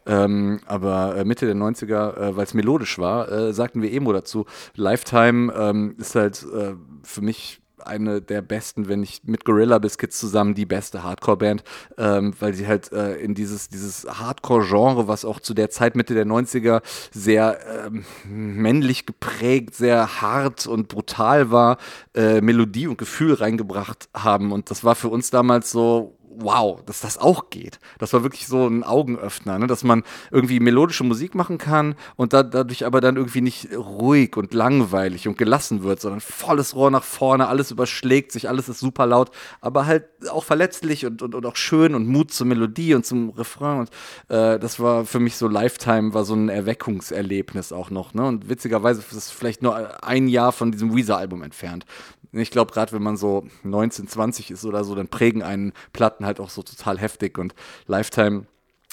Ähm, 0.06 0.60
aber 0.66 1.16
äh, 1.16 1.24
Mitte 1.24 1.46
der 1.46 1.56
90er, 1.56 2.16
äh, 2.16 2.36
weil 2.36 2.44
es 2.44 2.54
melodisch 2.54 2.98
war, 2.98 3.30
äh, 3.30 3.52
sagten 3.52 3.82
wir 3.82 3.92
Emo 3.92 4.12
dazu. 4.12 4.46
Lifetime 4.74 5.52
ähm, 5.52 5.94
ist 5.98 6.14
halt 6.14 6.42
äh, 6.54 6.74
für 7.02 7.20
mich 7.20 7.59
eine 7.86 8.20
der 8.20 8.42
besten, 8.42 8.88
wenn 8.88 9.00
nicht 9.00 9.28
mit 9.28 9.44
Gorilla 9.44 9.78
Biscuits 9.78 10.18
zusammen 10.18 10.54
die 10.54 10.66
beste 10.66 11.02
Hardcore-Band, 11.02 11.64
ähm, 11.98 12.34
weil 12.38 12.54
sie 12.54 12.66
halt 12.66 12.92
äh, 12.92 13.16
in 13.16 13.34
dieses, 13.34 13.68
dieses 13.68 14.06
Hardcore-Genre, 14.06 15.08
was 15.08 15.24
auch 15.24 15.40
zu 15.40 15.54
der 15.54 15.70
Zeit 15.70 15.96
Mitte 15.96 16.14
der 16.14 16.26
90er 16.26 16.82
sehr 17.12 17.58
ähm, 17.86 18.04
männlich 18.24 19.06
geprägt, 19.06 19.74
sehr 19.74 20.20
hart 20.20 20.66
und 20.66 20.88
brutal 20.88 21.50
war, 21.50 21.78
äh, 22.14 22.40
Melodie 22.40 22.86
und 22.86 22.98
Gefühl 22.98 23.34
reingebracht 23.34 24.08
haben. 24.14 24.52
Und 24.52 24.70
das 24.70 24.84
war 24.84 24.94
für 24.94 25.08
uns 25.08 25.30
damals 25.30 25.70
so, 25.70 26.16
wow, 26.40 26.80
dass 26.86 27.00
das 27.00 27.18
auch 27.18 27.50
geht. 27.50 27.78
Das 27.98 28.12
war 28.12 28.22
wirklich 28.22 28.46
so 28.46 28.66
ein 28.66 28.82
Augenöffner, 28.82 29.58
ne? 29.58 29.66
dass 29.66 29.84
man 29.84 30.02
irgendwie 30.30 30.60
melodische 30.60 31.04
Musik 31.04 31.34
machen 31.34 31.58
kann 31.58 31.94
und 32.16 32.32
da, 32.32 32.42
dadurch 32.42 32.86
aber 32.86 33.00
dann 33.00 33.16
irgendwie 33.16 33.40
nicht 33.40 33.68
ruhig 33.74 34.36
und 34.36 34.54
langweilig 34.54 35.28
und 35.28 35.38
gelassen 35.38 35.82
wird, 35.82 36.00
sondern 36.00 36.20
volles 36.20 36.74
Rohr 36.74 36.90
nach 36.90 37.04
vorne, 37.04 37.48
alles 37.48 37.70
überschlägt 37.70 38.32
sich, 38.32 38.48
alles 38.48 38.68
ist 38.68 38.80
super 38.80 39.06
laut, 39.06 39.30
aber 39.60 39.86
halt 39.86 40.04
auch 40.30 40.44
verletzlich 40.44 41.06
und, 41.06 41.22
und, 41.22 41.34
und 41.34 41.46
auch 41.46 41.56
schön 41.56 41.94
und 41.94 42.06
Mut 42.06 42.32
zur 42.32 42.46
Melodie 42.46 42.94
und 42.94 43.06
zum 43.06 43.30
Refrain. 43.30 43.80
Und 43.80 43.90
äh, 44.28 44.58
das 44.58 44.80
war 44.80 45.04
für 45.04 45.20
mich 45.20 45.36
so 45.36 45.48
Lifetime, 45.48 46.14
war 46.14 46.24
so 46.24 46.34
ein 46.34 46.48
Erweckungserlebnis 46.48 47.72
auch 47.72 47.90
noch. 47.90 48.14
Ne? 48.14 48.26
Und 48.26 48.48
witzigerweise 48.48 49.00
ist 49.00 49.12
es 49.12 49.30
vielleicht 49.30 49.62
nur 49.62 50.04
ein 50.04 50.28
Jahr 50.28 50.52
von 50.52 50.72
diesem 50.72 50.94
Weezer-Album 50.94 51.42
entfernt. 51.42 51.84
Ich 52.32 52.52
glaube, 52.52 52.72
gerade 52.72 52.92
wenn 52.92 53.02
man 53.02 53.16
so 53.16 53.46
19, 53.64 54.06
20 54.06 54.52
ist 54.52 54.64
oder 54.64 54.84
so, 54.84 54.94
dann 54.94 55.08
prägen 55.08 55.42
einen 55.42 55.72
Platten 55.92 56.24
halt 56.24 56.29
auch 56.38 56.50
so 56.50 56.62
total 56.62 56.98
heftig 56.98 57.38
und 57.38 57.54
Lifetime 57.86 58.46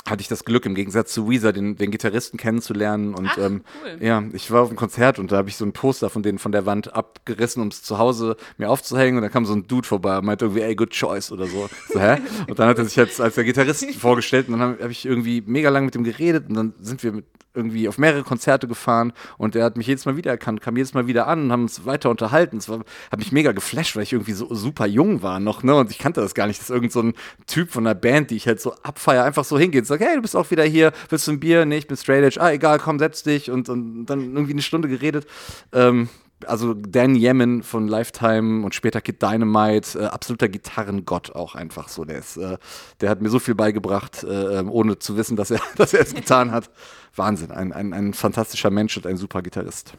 hatte 0.09 0.21
ich 0.21 0.27
das 0.27 0.45
Glück, 0.45 0.65
im 0.65 0.75
Gegensatz 0.75 1.13
zu 1.13 1.29
Weezer, 1.29 1.53
den, 1.53 1.75
den 1.75 1.91
Gitarristen 1.91 2.37
kennenzulernen. 2.37 3.13
Und 3.13 3.29
Ach, 3.31 3.37
ähm, 3.37 3.63
cool. 3.83 3.97
ja, 4.05 4.23
ich 4.33 4.49
war 4.51 4.61
auf 4.61 4.69
einem 4.69 4.77
Konzert 4.77 5.19
und 5.19 5.31
da 5.31 5.37
habe 5.37 5.49
ich 5.49 5.57
so 5.57 5.65
ein 5.65 5.73
Poster 5.73 6.09
von 6.09 6.23
denen 6.23 6.39
von 6.39 6.51
der 6.51 6.65
Wand 6.65 6.93
abgerissen, 6.93 7.61
um 7.61 7.67
es 7.67 7.83
zu 7.83 7.97
Hause 7.97 8.37
mir 8.57 8.69
aufzuhängen. 8.69 9.17
Und 9.17 9.23
da 9.23 9.29
kam 9.29 9.45
so 9.45 9.53
ein 9.53 9.67
Dude 9.67 9.87
vorbei 9.87 10.17
und 10.17 10.25
meinte 10.25 10.45
irgendwie, 10.45 10.61
ey, 10.61 10.75
good 10.75 10.91
choice 10.91 11.31
oder 11.31 11.47
so. 11.47 11.69
so 11.89 11.99
hä? 11.99 12.17
Und 12.47 12.57
dann 12.59 12.69
hat 12.69 12.77
er 12.77 12.85
sich 12.85 12.95
jetzt 12.95 13.19
als 13.19 13.35
der 13.35 13.43
Gitarrist 13.43 13.93
vorgestellt 13.99 14.47
und 14.47 14.53
dann 14.53 14.61
habe 14.61 14.83
hab 14.83 14.91
ich 14.91 15.05
irgendwie 15.05 15.43
mega 15.45 15.69
lang 15.69 15.85
mit 15.85 15.95
ihm 15.95 16.03
geredet 16.03 16.47
und 16.49 16.55
dann 16.55 16.73
sind 16.79 17.03
wir 17.03 17.11
mit 17.11 17.25
irgendwie 17.57 17.89
auf 17.89 17.97
mehrere 17.97 18.23
Konzerte 18.23 18.67
gefahren 18.67 19.11
und 19.37 19.55
er 19.55 19.65
hat 19.65 19.75
mich 19.75 19.87
jedes 19.87 20.05
Mal 20.05 20.15
wiedererkannt, 20.15 20.61
kam 20.61 20.77
jedes 20.77 20.93
Mal 20.93 21.07
wieder 21.07 21.27
an 21.27 21.43
und 21.43 21.51
haben 21.51 21.63
uns 21.63 21.85
weiter 21.85 22.09
unterhalten. 22.09 22.57
Es 22.57 22.69
hat 22.69 23.19
mich 23.19 23.31
mega 23.33 23.51
geflasht, 23.51 23.95
weil 23.95 24.03
ich 24.03 24.13
irgendwie 24.13 24.33
so 24.33 24.53
super 24.53 24.85
jung 24.85 25.21
war 25.23 25.39
noch, 25.39 25.63
ne? 25.63 25.75
Und 25.75 25.91
ich 25.91 25.97
kannte 25.97 26.21
das 26.21 26.33
gar 26.33 26.47
nicht, 26.47 26.61
dass 26.61 26.69
irgend 26.69 26.91
so 26.91 27.01
ein 27.01 27.13
Typ 27.47 27.71
von 27.71 27.85
einer 27.85 27.95
Band, 27.95 28.31
die 28.31 28.35
ich 28.35 28.47
halt 28.47 28.61
so 28.61 28.73
abfeier, 28.83 29.23
einfach 29.23 29.43
so 29.43 29.59
hingeht 29.59 29.81
und 29.81 29.87
sagt, 29.87 30.03
hey, 30.03 30.15
du 30.15 30.21
bist 30.21 30.35
auch 30.35 30.49
wieder 30.51 30.63
hier, 30.63 30.93
willst 31.09 31.27
du 31.27 31.31
ein 31.31 31.39
Bier? 31.39 31.65
Nee, 31.65 31.79
ich 31.79 31.87
bin 31.87 31.97
straight 31.97 32.23
edge. 32.23 32.39
Ah, 32.39 32.51
egal, 32.51 32.79
komm, 32.79 32.99
setz 32.99 33.23
dich. 33.23 33.51
Und, 33.51 33.67
und 33.69 34.05
dann 34.05 34.21
irgendwie 34.21 34.53
eine 34.53 34.61
Stunde 34.61 34.87
geredet. 34.87 35.25
Ähm, 35.73 36.09
also 36.45 36.73
Dan 36.73 37.15
Yemin 37.15 37.63
von 37.63 37.87
Lifetime 37.87 38.63
und 38.63 38.75
später 38.75 39.01
Kid 39.01 39.21
Dynamite, 39.21 39.99
äh, 39.99 40.05
absoluter 40.05 40.47
Gitarrengott 40.49 41.35
auch 41.35 41.55
einfach 41.55 41.89
so. 41.89 42.05
Der, 42.05 42.19
ist, 42.19 42.37
äh, 42.37 42.57
der 43.01 43.09
hat 43.09 43.21
mir 43.21 43.29
so 43.29 43.39
viel 43.39 43.55
beigebracht, 43.55 44.23
äh, 44.23 44.59
ähm, 44.59 44.69
ohne 44.69 44.99
zu 44.99 45.17
wissen, 45.17 45.35
dass 45.35 45.51
er, 45.51 45.59
dass 45.75 45.93
er 45.93 46.01
es 46.01 46.13
getan 46.13 46.51
hat. 46.51 46.69
Wahnsinn, 47.15 47.51
ein, 47.51 47.73
ein, 47.73 47.93
ein 47.93 48.13
fantastischer 48.13 48.69
Mensch 48.69 48.95
und 48.97 49.07
ein 49.07 49.17
super 49.17 49.41
Gitarrist. 49.41 49.93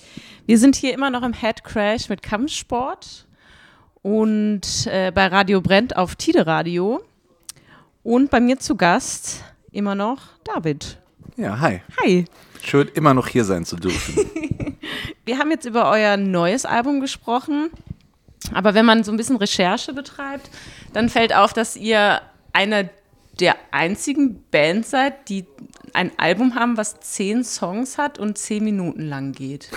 Wir 0.47 0.59
sind 0.59 0.76
hier 0.76 0.95
immer 0.95 1.11
noch 1.11 1.23
im 1.23 1.33
Head 1.33 1.64
Crash 1.64 2.09
mit 2.09 2.23
Kampfsport 2.23 3.26
und 4.02 4.87
äh, 4.87 5.11
bei 5.12 5.26
Radio 5.26 5.61
Brennt 5.61 5.97
auf 5.97 6.14
Tide 6.14 6.47
Radio. 6.47 7.02
Und 8.04 8.30
bei 8.30 8.40
mir 8.40 8.59
zu 8.59 8.76
Gast 8.76 9.42
immer 9.73 9.95
noch 9.95 10.21
David. 10.45 10.99
Ja, 11.37 11.61
hi. 11.61 11.83
Hi. 12.00 12.25
Schön, 12.62 12.88
immer 12.94 13.14
noch 13.14 13.28
hier 13.28 13.44
sein 13.44 13.64
zu 13.64 13.76
dürfen. 13.76 14.16
Wir 15.24 15.38
haben 15.38 15.50
jetzt 15.50 15.66
über 15.66 15.90
euer 15.90 16.16
neues 16.16 16.64
Album 16.64 17.00
gesprochen, 17.00 17.70
aber 18.54 18.74
wenn 18.74 18.86
man 18.86 19.04
so 19.04 19.12
ein 19.12 19.16
bisschen 19.16 19.36
Recherche 19.36 19.92
betreibt, 19.92 20.50
dann 20.92 21.08
fällt 21.08 21.34
auf, 21.34 21.52
dass 21.52 21.76
ihr 21.76 22.22
eine 22.52 22.88
der 23.38 23.56
einzigen 23.70 24.42
Bands 24.50 24.90
seid, 24.90 25.28
die 25.28 25.44
ein 25.95 26.12
Album 26.16 26.54
haben, 26.54 26.76
was 26.76 27.00
zehn 27.00 27.45
Songs 27.45 27.99
hat 27.99 28.18
und 28.18 28.38
zehn 28.38 28.64
Minuten 28.64 29.02
lang 29.02 29.33
geht. 29.33 29.71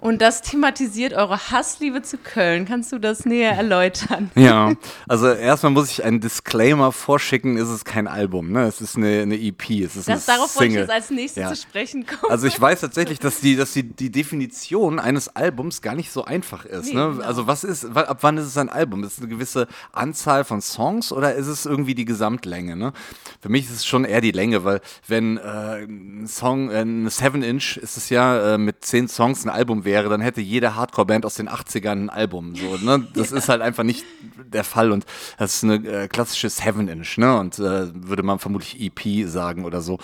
und 0.00 0.22
das 0.22 0.42
thematisiert 0.42 1.12
eure 1.12 1.50
Hassliebe 1.50 2.02
zu 2.02 2.18
Köln. 2.18 2.66
Kannst 2.66 2.92
du 2.92 2.98
das 2.98 3.24
näher 3.24 3.52
erläutern? 3.52 4.30
Ja, 4.40 4.72
also 5.06 5.28
erstmal 5.28 5.72
muss 5.72 5.90
ich 5.90 6.02
einen 6.02 6.20
Disclaimer 6.20 6.92
vorschicken, 6.92 7.58
ist 7.58 7.68
es 7.68 7.84
kein 7.84 8.08
Album, 8.08 8.52
ne? 8.52 8.64
Es 8.64 8.80
ist 8.80 8.96
eine, 8.96 9.20
eine 9.22 9.38
EP, 9.38 9.70
es 9.70 9.96
ist 9.96 10.08
das, 10.08 10.28
eine 10.28 10.38
Darauf 10.38 10.50
Single. 10.50 10.60
wollte 10.60 10.66
ich 10.66 10.74
jetzt 10.74 10.90
als 10.90 11.10
nächstes 11.10 11.42
ja. 11.42 11.48
zu 11.50 11.56
sprechen 11.56 12.06
kommen. 12.06 12.32
Also 12.32 12.46
ich 12.46 12.58
weiß 12.58 12.80
tatsächlich, 12.80 13.18
dass 13.18 13.40
die, 13.40 13.56
dass 13.56 13.72
die, 13.72 13.82
die 13.82 14.10
Definition 14.10 14.98
eines 14.98 15.28
Albums 15.28 15.82
gar 15.82 15.94
nicht 15.94 16.10
so 16.10 16.24
einfach 16.24 16.64
ist. 16.64 16.86
Nee, 16.86 16.94
ne? 16.94 17.10
Genau. 17.12 17.24
Also 17.24 17.46
was 17.46 17.64
ist, 17.64 17.84
ab 17.84 18.18
wann 18.22 18.38
ist 18.38 18.46
es 18.46 18.56
ein 18.56 18.68
Album? 18.68 19.04
Ist 19.04 19.14
es 19.14 19.18
eine 19.18 19.28
gewisse 19.28 19.66
Anzahl 19.92 20.44
von 20.44 20.60
Songs 20.60 21.12
oder 21.12 21.34
ist 21.34 21.46
es 21.46 21.66
irgendwie 21.66 21.94
die 21.94 22.04
Gesamtlänge? 22.04 22.76
Ne? 22.76 22.92
Für 23.40 23.48
mich 23.48 23.66
ist 23.66 23.72
es 23.72 23.86
schon 23.86 24.04
eher 24.04 24.20
die 24.20 24.32
Länge, 24.32 24.64
weil 24.64 24.80
wenn 25.06 25.39
äh, 25.44 25.84
ein 25.84 26.26
Song, 26.26 26.70
äh, 26.70 26.82
ein 26.82 27.08
Seven 27.08 27.42
Inch 27.42 27.76
ist 27.76 27.96
es 27.96 28.10
ja, 28.10 28.54
äh, 28.54 28.58
mit 28.58 28.84
zehn 28.84 29.08
Songs 29.08 29.44
ein 29.44 29.50
Album 29.50 29.84
wäre, 29.84 30.08
dann 30.08 30.20
hätte 30.20 30.40
jede 30.40 30.76
Hardcore-Band 30.76 31.26
aus 31.26 31.34
den 31.34 31.48
80ern 31.48 32.04
ein 32.04 32.10
Album. 32.10 32.54
So, 32.54 32.76
ne? 32.76 33.06
Das 33.14 33.30
ja. 33.30 33.38
ist 33.38 33.48
halt 33.48 33.62
einfach 33.62 33.84
nicht 33.84 34.04
der 34.44 34.64
Fall 34.64 34.92
und 34.92 35.04
das 35.38 35.56
ist 35.56 35.64
eine 35.64 35.76
äh, 35.86 36.08
klassische 36.08 36.50
Seven 36.50 36.88
Inch, 36.88 37.18
ne? 37.18 37.38
Und 37.38 37.58
äh, 37.58 37.88
würde 37.94 38.22
man 38.22 38.38
vermutlich 38.38 38.80
EP 38.80 39.28
sagen 39.28 39.64
oder 39.64 39.80
so. 39.80 39.98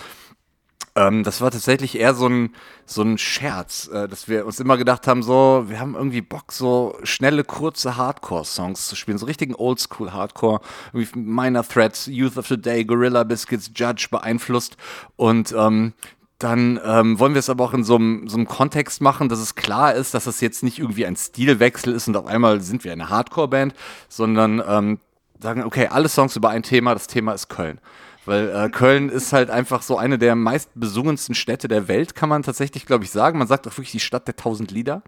Ähm, 0.96 1.22
das 1.22 1.42
war 1.42 1.50
tatsächlich 1.50 1.98
eher 1.98 2.14
so 2.14 2.26
ein, 2.26 2.54
so 2.86 3.02
ein 3.02 3.18
Scherz, 3.18 3.88
äh, 3.88 4.08
dass 4.08 4.28
wir 4.28 4.46
uns 4.46 4.58
immer 4.58 4.78
gedacht 4.78 5.06
haben, 5.06 5.22
so, 5.22 5.66
wir 5.68 5.78
haben 5.78 5.94
irgendwie 5.94 6.22
Bock, 6.22 6.52
so 6.52 6.96
schnelle, 7.02 7.44
kurze 7.44 7.98
Hardcore-Songs 7.98 8.88
zu 8.88 8.96
spielen, 8.96 9.18
so 9.18 9.26
richtigen 9.26 9.54
Oldschool-Hardcore, 9.54 10.60
wie 10.94 11.06
Minor 11.14 11.68
Threats, 11.68 12.06
Youth 12.06 12.38
of 12.38 12.48
the 12.48 12.60
Day, 12.60 12.84
Gorilla 12.84 13.24
Biscuits, 13.24 13.70
Judge 13.74 14.08
beeinflusst 14.10 14.78
und 15.16 15.54
ähm, 15.56 15.92
dann 16.38 16.80
ähm, 16.84 17.18
wollen 17.18 17.34
wir 17.34 17.38
es 17.38 17.48
aber 17.48 17.64
auch 17.64 17.74
in 17.74 17.84
so 17.84 17.96
einem, 17.96 18.46
Kontext 18.46 19.00
machen, 19.00 19.28
dass 19.28 19.38
es 19.38 19.54
klar 19.54 19.94
ist, 19.94 20.14
dass 20.14 20.26
es 20.26 20.40
jetzt 20.40 20.62
nicht 20.62 20.78
irgendwie 20.78 21.06
ein 21.06 21.16
Stilwechsel 21.16 21.94
ist 21.94 22.08
und 22.08 22.16
auf 22.16 22.26
einmal 22.26 22.60
sind 22.60 22.84
wir 22.84 22.92
eine 22.92 23.08
Hardcore-Band, 23.08 23.74
sondern 24.08 24.62
ähm, 24.66 24.98
sagen, 25.40 25.62
okay, 25.62 25.88
alle 25.88 26.08
Songs 26.08 26.36
über 26.36 26.50
ein 26.50 26.62
Thema, 26.62 26.94
das 26.94 27.06
Thema 27.06 27.32
ist 27.32 27.48
Köln. 27.48 27.80
Weil 28.26 28.50
äh, 28.50 28.68
Köln 28.68 29.08
ist 29.08 29.32
halt 29.32 29.50
einfach 29.50 29.82
so 29.82 29.96
eine 29.96 30.18
der 30.18 30.34
meistbesungensten 30.34 31.34
Städte 31.34 31.68
der 31.68 31.88
Welt, 31.88 32.14
kann 32.14 32.28
man 32.28 32.42
tatsächlich, 32.42 32.84
glaube 32.84 33.04
ich, 33.04 33.10
sagen. 33.10 33.38
Man 33.38 33.48
sagt 33.48 33.66
auch 33.66 33.72
wirklich 33.72 33.92
die 33.92 34.00
Stadt 34.00 34.26
der 34.26 34.36
tausend 34.36 34.72
Lieder. 34.72 35.02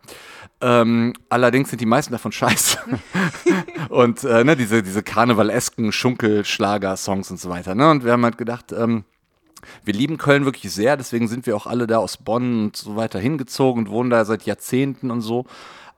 Ähm, 0.61 1.13
allerdings 1.29 1.71
sind 1.71 1.81
die 1.81 1.87
meisten 1.87 2.13
davon 2.13 2.33
scheiße. 2.33 2.79
und 3.91 4.25
äh, 4.25 4.45
ne, 4.45 4.57
diese, 4.57 4.83
diese 4.83 5.03
karnevalesken 5.03 5.93
Schunkelschlager-Songs 5.93 7.31
und 7.31 7.41
so 7.41 7.51
weiter. 7.51 7.75
Ne? 7.75 7.91
Und 7.91 8.05
wir 8.05 8.13
haben 8.13 8.25
halt 8.25 8.39
gedacht, 8.39 8.73
ähm, 8.73 9.05
wir 9.85 9.95
lieben 9.95 10.19
Köln 10.19 10.45
wirklich 10.45 10.73
sehr, 10.73 10.97
deswegen 10.97 11.27
sind 11.27 11.47
wir 11.47 11.57
auch 11.57 11.67
alle 11.67 11.89
da 11.89 11.99
aus 11.99 12.17
Bonn 12.17 12.67
und 12.67 12.77
so 12.77 12.95
weiter 12.97 13.19
hingezogen 13.19 13.85
und 13.85 13.91
wohnen 13.91 14.11
da 14.11 14.25
seit 14.25 14.45
Jahrzehnten 14.45 15.11
und 15.11 15.21
so. 15.21 15.45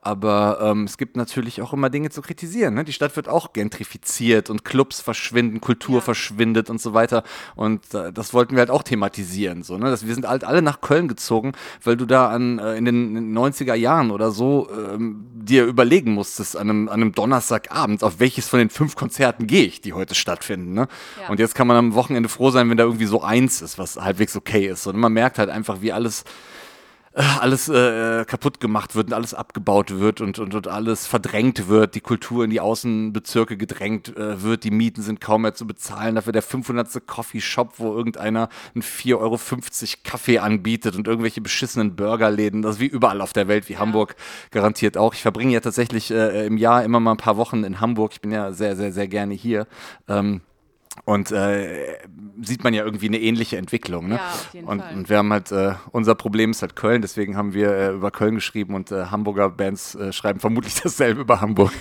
Aber 0.03 0.57
ähm, 0.61 0.85
es 0.85 0.97
gibt 0.97 1.15
natürlich 1.15 1.61
auch 1.61 1.73
immer 1.73 1.91
Dinge 1.91 2.09
zu 2.09 2.23
kritisieren. 2.23 2.73
Ne? 2.73 2.83
Die 2.83 2.91
Stadt 2.91 3.15
wird 3.15 3.29
auch 3.29 3.53
gentrifiziert 3.53 4.49
und 4.49 4.65
Clubs 4.65 4.99
verschwinden, 4.99 5.61
Kultur 5.61 5.95
ja. 5.95 6.01
verschwindet 6.01 6.71
und 6.71 6.81
so 6.81 6.95
weiter. 6.95 7.23
Und 7.55 7.93
äh, 7.93 8.11
das 8.11 8.33
wollten 8.33 8.55
wir 8.55 8.61
halt 8.61 8.71
auch 8.71 8.81
thematisieren. 8.81 9.61
So, 9.61 9.77
ne? 9.77 9.91
Dass 9.91 10.07
wir 10.07 10.15
sind 10.15 10.27
halt 10.27 10.43
alle 10.43 10.63
nach 10.63 10.81
Köln 10.81 11.07
gezogen, 11.07 11.51
weil 11.83 11.97
du 11.97 12.07
da 12.07 12.29
an, 12.29 12.57
äh, 12.57 12.77
in 12.77 12.85
den 12.85 13.37
90er 13.37 13.75
Jahren 13.75 14.09
oder 14.09 14.31
so 14.31 14.69
ähm, 14.71 15.27
dir 15.35 15.65
überlegen 15.65 16.13
musstest, 16.13 16.57
an 16.57 16.71
einem, 16.71 16.89
an 16.89 16.95
einem 16.95 17.11
Donnerstagabend, 17.11 18.03
auf 18.03 18.19
welches 18.19 18.47
von 18.47 18.57
den 18.57 18.71
fünf 18.71 18.95
Konzerten 18.95 19.45
gehe 19.45 19.65
ich, 19.65 19.81
die 19.81 19.93
heute 19.93 20.15
stattfinden. 20.15 20.73
Ne? 20.73 20.87
Ja. 21.21 21.29
Und 21.29 21.39
jetzt 21.39 21.53
kann 21.53 21.67
man 21.67 21.77
am 21.77 21.93
Wochenende 21.93 22.27
froh 22.27 22.49
sein, 22.49 22.71
wenn 22.71 22.77
da 22.77 22.85
irgendwie 22.85 23.05
so 23.05 23.21
eins 23.21 23.61
ist, 23.61 23.77
was 23.77 23.97
halbwegs 23.97 24.35
okay 24.35 24.65
ist. 24.65 24.87
Und 24.87 24.97
man 24.97 25.13
merkt 25.13 25.37
halt 25.37 25.51
einfach, 25.51 25.83
wie 25.83 25.93
alles 25.93 26.23
alles 27.13 27.67
äh, 27.67 28.23
kaputt 28.25 28.61
gemacht 28.61 28.95
wird 28.95 29.07
und 29.07 29.13
alles 29.13 29.33
abgebaut 29.33 29.99
wird 29.99 30.21
und, 30.21 30.39
und, 30.39 30.55
und 30.55 30.67
alles 30.67 31.07
verdrängt 31.07 31.67
wird, 31.67 31.95
die 31.95 32.01
Kultur 32.01 32.45
in 32.45 32.49
die 32.49 32.61
Außenbezirke 32.61 33.57
gedrängt 33.57 34.15
äh, 34.15 34.41
wird, 34.41 34.63
die 34.63 34.71
Mieten 34.71 35.01
sind 35.01 35.19
kaum 35.19 35.41
mehr 35.41 35.53
zu 35.53 35.67
bezahlen, 35.67 36.15
dafür 36.15 36.31
der 36.31 36.41
500. 36.41 37.05
Coffeeshop, 37.05 37.73
wo 37.79 37.93
irgendeiner 37.93 38.47
einen 38.73 38.83
4,50 38.83 39.17
Euro 39.17 39.39
Kaffee 40.03 40.39
anbietet 40.39 40.95
und 40.95 41.07
irgendwelche 41.07 41.41
beschissenen 41.41 41.97
Burgerläden, 41.97 42.61
das 42.61 42.75
ist 42.75 42.81
wie 42.81 42.87
überall 42.87 43.19
auf 43.19 43.33
der 43.33 43.49
Welt, 43.49 43.67
wie 43.67 43.77
Hamburg 43.77 44.15
garantiert 44.51 44.97
auch. 44.97 45.13
Ich 45.13 45.21
verbringe 45.21 45.51
ja 45.51 45.59
tatsächlich 45.59 46.11
äh, 46.11 46.45
im 46.45 46.55
Jahr 46.55 46.83
immer 46.83 47.01
mal 47.01 47.11
ein 47.11 47.17
paar 47.17 47.35
Wochen 47.35 47.65
in 47.65 47.81
Hamburg, 47.81 48.13
ich 48.13 48.21
bin 48.21 48.31
ja 48.31 48.53
sehr, 48.53 48.77
sehr, 48.77 48.93
sehr 48.93 49.09
gerne 49.09 49.33
hier. 49.33 49.67
Ähm, 50.07 50.41
und 51.05 51.31
äh, 51.31 51.97
sieht 52.41 52.63
man 52.63 52.73
ja 52.73 52.83
irgendwie 52.83 53.07
eine 53.07 53.19
ähnliche 53.19 53.57
Entwicklung. 53.57 54.09
Ne? 54.09 54.15
Ja, 54.15 54.27
auf 54.27 54.53
jeden 54.53 54.67
und, 54.67 54.81
Fall. 54.81 54.95
und 54.95 55.09
wir 55.09 55.17
haben 55.17 55.31
halt, 55.31 55.51
äh, 55.51 55.73
unser 55.91 56.15
Problem 56.15 56.51
ist 56.51 56.61
halt 56.61 56.75
Köln, 56.75 57.01
deswegen 57.01 57.37
haben 57.37 57.53
wir 57.53 57.71
äh, 57.71 57.91
über 57.93 58.11
Köln 58.11 58.35
geschrieben 58.35 58.75
und 58.75 58.91
äh, 58.91 59.05
Hamburger 59.05 59.49
Bands 59.49 59.95
äh, 59.95 60.11
schreiben 60.11 60.39
vermutlich 60.39 60.75
dasselbe 60.83 61.21
über 61.21 61.41
Hamburg. 61.41 61.71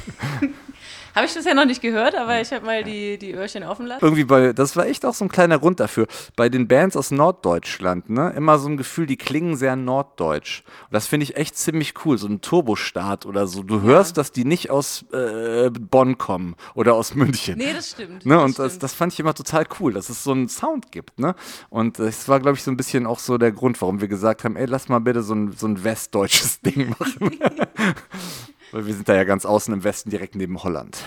Habe 1.15 1.27
ich 1.27 1.35
bisher 1.35 1.55
noch 1.55 1.65
nicht 1.65 1.83
gehört, 1.83 2.15
aber 2.15 2.41
ich 2.41 2.53
habe 2.53 2.65
mal 2.65 2.85
die, 2.85 3.19
die 3.19 3.33
Öhrchen 3.33 3.65
offen 3.65 3.87
lassen. 3.87 4.05
Irgendwie 4.05 4.25
bei, 4.25 4.53
das 4.53 4.77
war 4.77 4.87
echt 4.87 5.05
auch 5.05 5.15
so 5.15 5.25
ein 5.25 5.29
kleiner 5.29 5.59
Grund 5.59 5.81
dafür. 5.81 6.07
Bei 6.37 6.49
den 6.49 6.69
Bands 6.69 6.97
aus 6.97 7.11
Norddeutschland, 7.11 8.11
ne, 8.11 8.33
immer 8.37 8.59
so 8.59 8.69
ein 8.69 8.77
Gefühl, 8.77 9.07
die 9.07 9.17
klingen 9.17 9.57
sehr 9.57 9.77
norddeutsch. 9.77 10.63
Und 10.85 10.95
das 10.95 11.07
finde 11.07 11.25
ich 11.25 11.37
echt 11.37 11.57
ziemlich 11.57 11.95
cool, 12.05 12.19
so 12.19 12.29
ein 12.29 12.41
Turbostart 12.41 13.27
oder 13.27 13.47
so. 13.47 13.63
Du 13.63 13.83
hörst, 13.83 14.17
ja. 14.17 14.23
dass 14.23 14.33
die 14.33 14.45
nicht 14.45 14.71
aus 14.71 15.05
äh, 15.13 15.71
Bonn 15.71 16.19
kommen 16.19 16.57
oder 16.75 16.95
aus 16.95 17.15
München. 17.15 17.59
Nee, 17.59 17.73
das 17.73 17.91
stimmt. 17.91 18.25
Ne, 18.25 18.41
und 18.41 18.59
das, 18.59 18.73
das, 18.75 18.79
das, 18.79 18.95
fand 18.95 19.13
ich 19.13 19.21
immer 19.21 19.35
total 19.35 19.65
cool, 19.81 19.93
dass 19.93 20.09
es 20.09 20.23
so 20.23 20.33
einen 20.33 20.49
Sound 20.49 20.93
gibt. 20.93 21.19
Ne? 21.19 21.35
Und 21.69 21.99
das 21.99 22.29
war, 22.29 22.41
glaube 22.41 22.57
ich, 22.57 22.63
so 22.63 22.71
ein 22.71 22.77
bisschen 22.77 23.07
auch 23.07 23.19
so 23.19 23.39
der 23.39 23.53
Grund, 23.53 23.81
warum 23.81 24.01
wir 24.01 24.09
gesagt 24.09 24.45
haben, 24.45 24.57
ey, 24.57 24.67
lass 24.67 24.89
mal 24.89 25.01
bitte 25.01 25.23
so 25.23 25.35
ein, 25.35 25.53
so 25.53 25.67
ein 25.67 25.83
westdeutsches 25.83 26.61
Ding 26.61 26.95
machen. 26.99 27.39
Weil 28.73 28.87
wir 28.87 28.95
sind 28.95 29.09
da 29.09 29.15
ja 29.15 29.25
ganz 29.25 29.45
außen 29.45 29.73
im 29.75 29.85
Westen, 29.85 30.11
direkt 30.11 30.35
neben 30.37 30.63
Holland. 30.63 31.05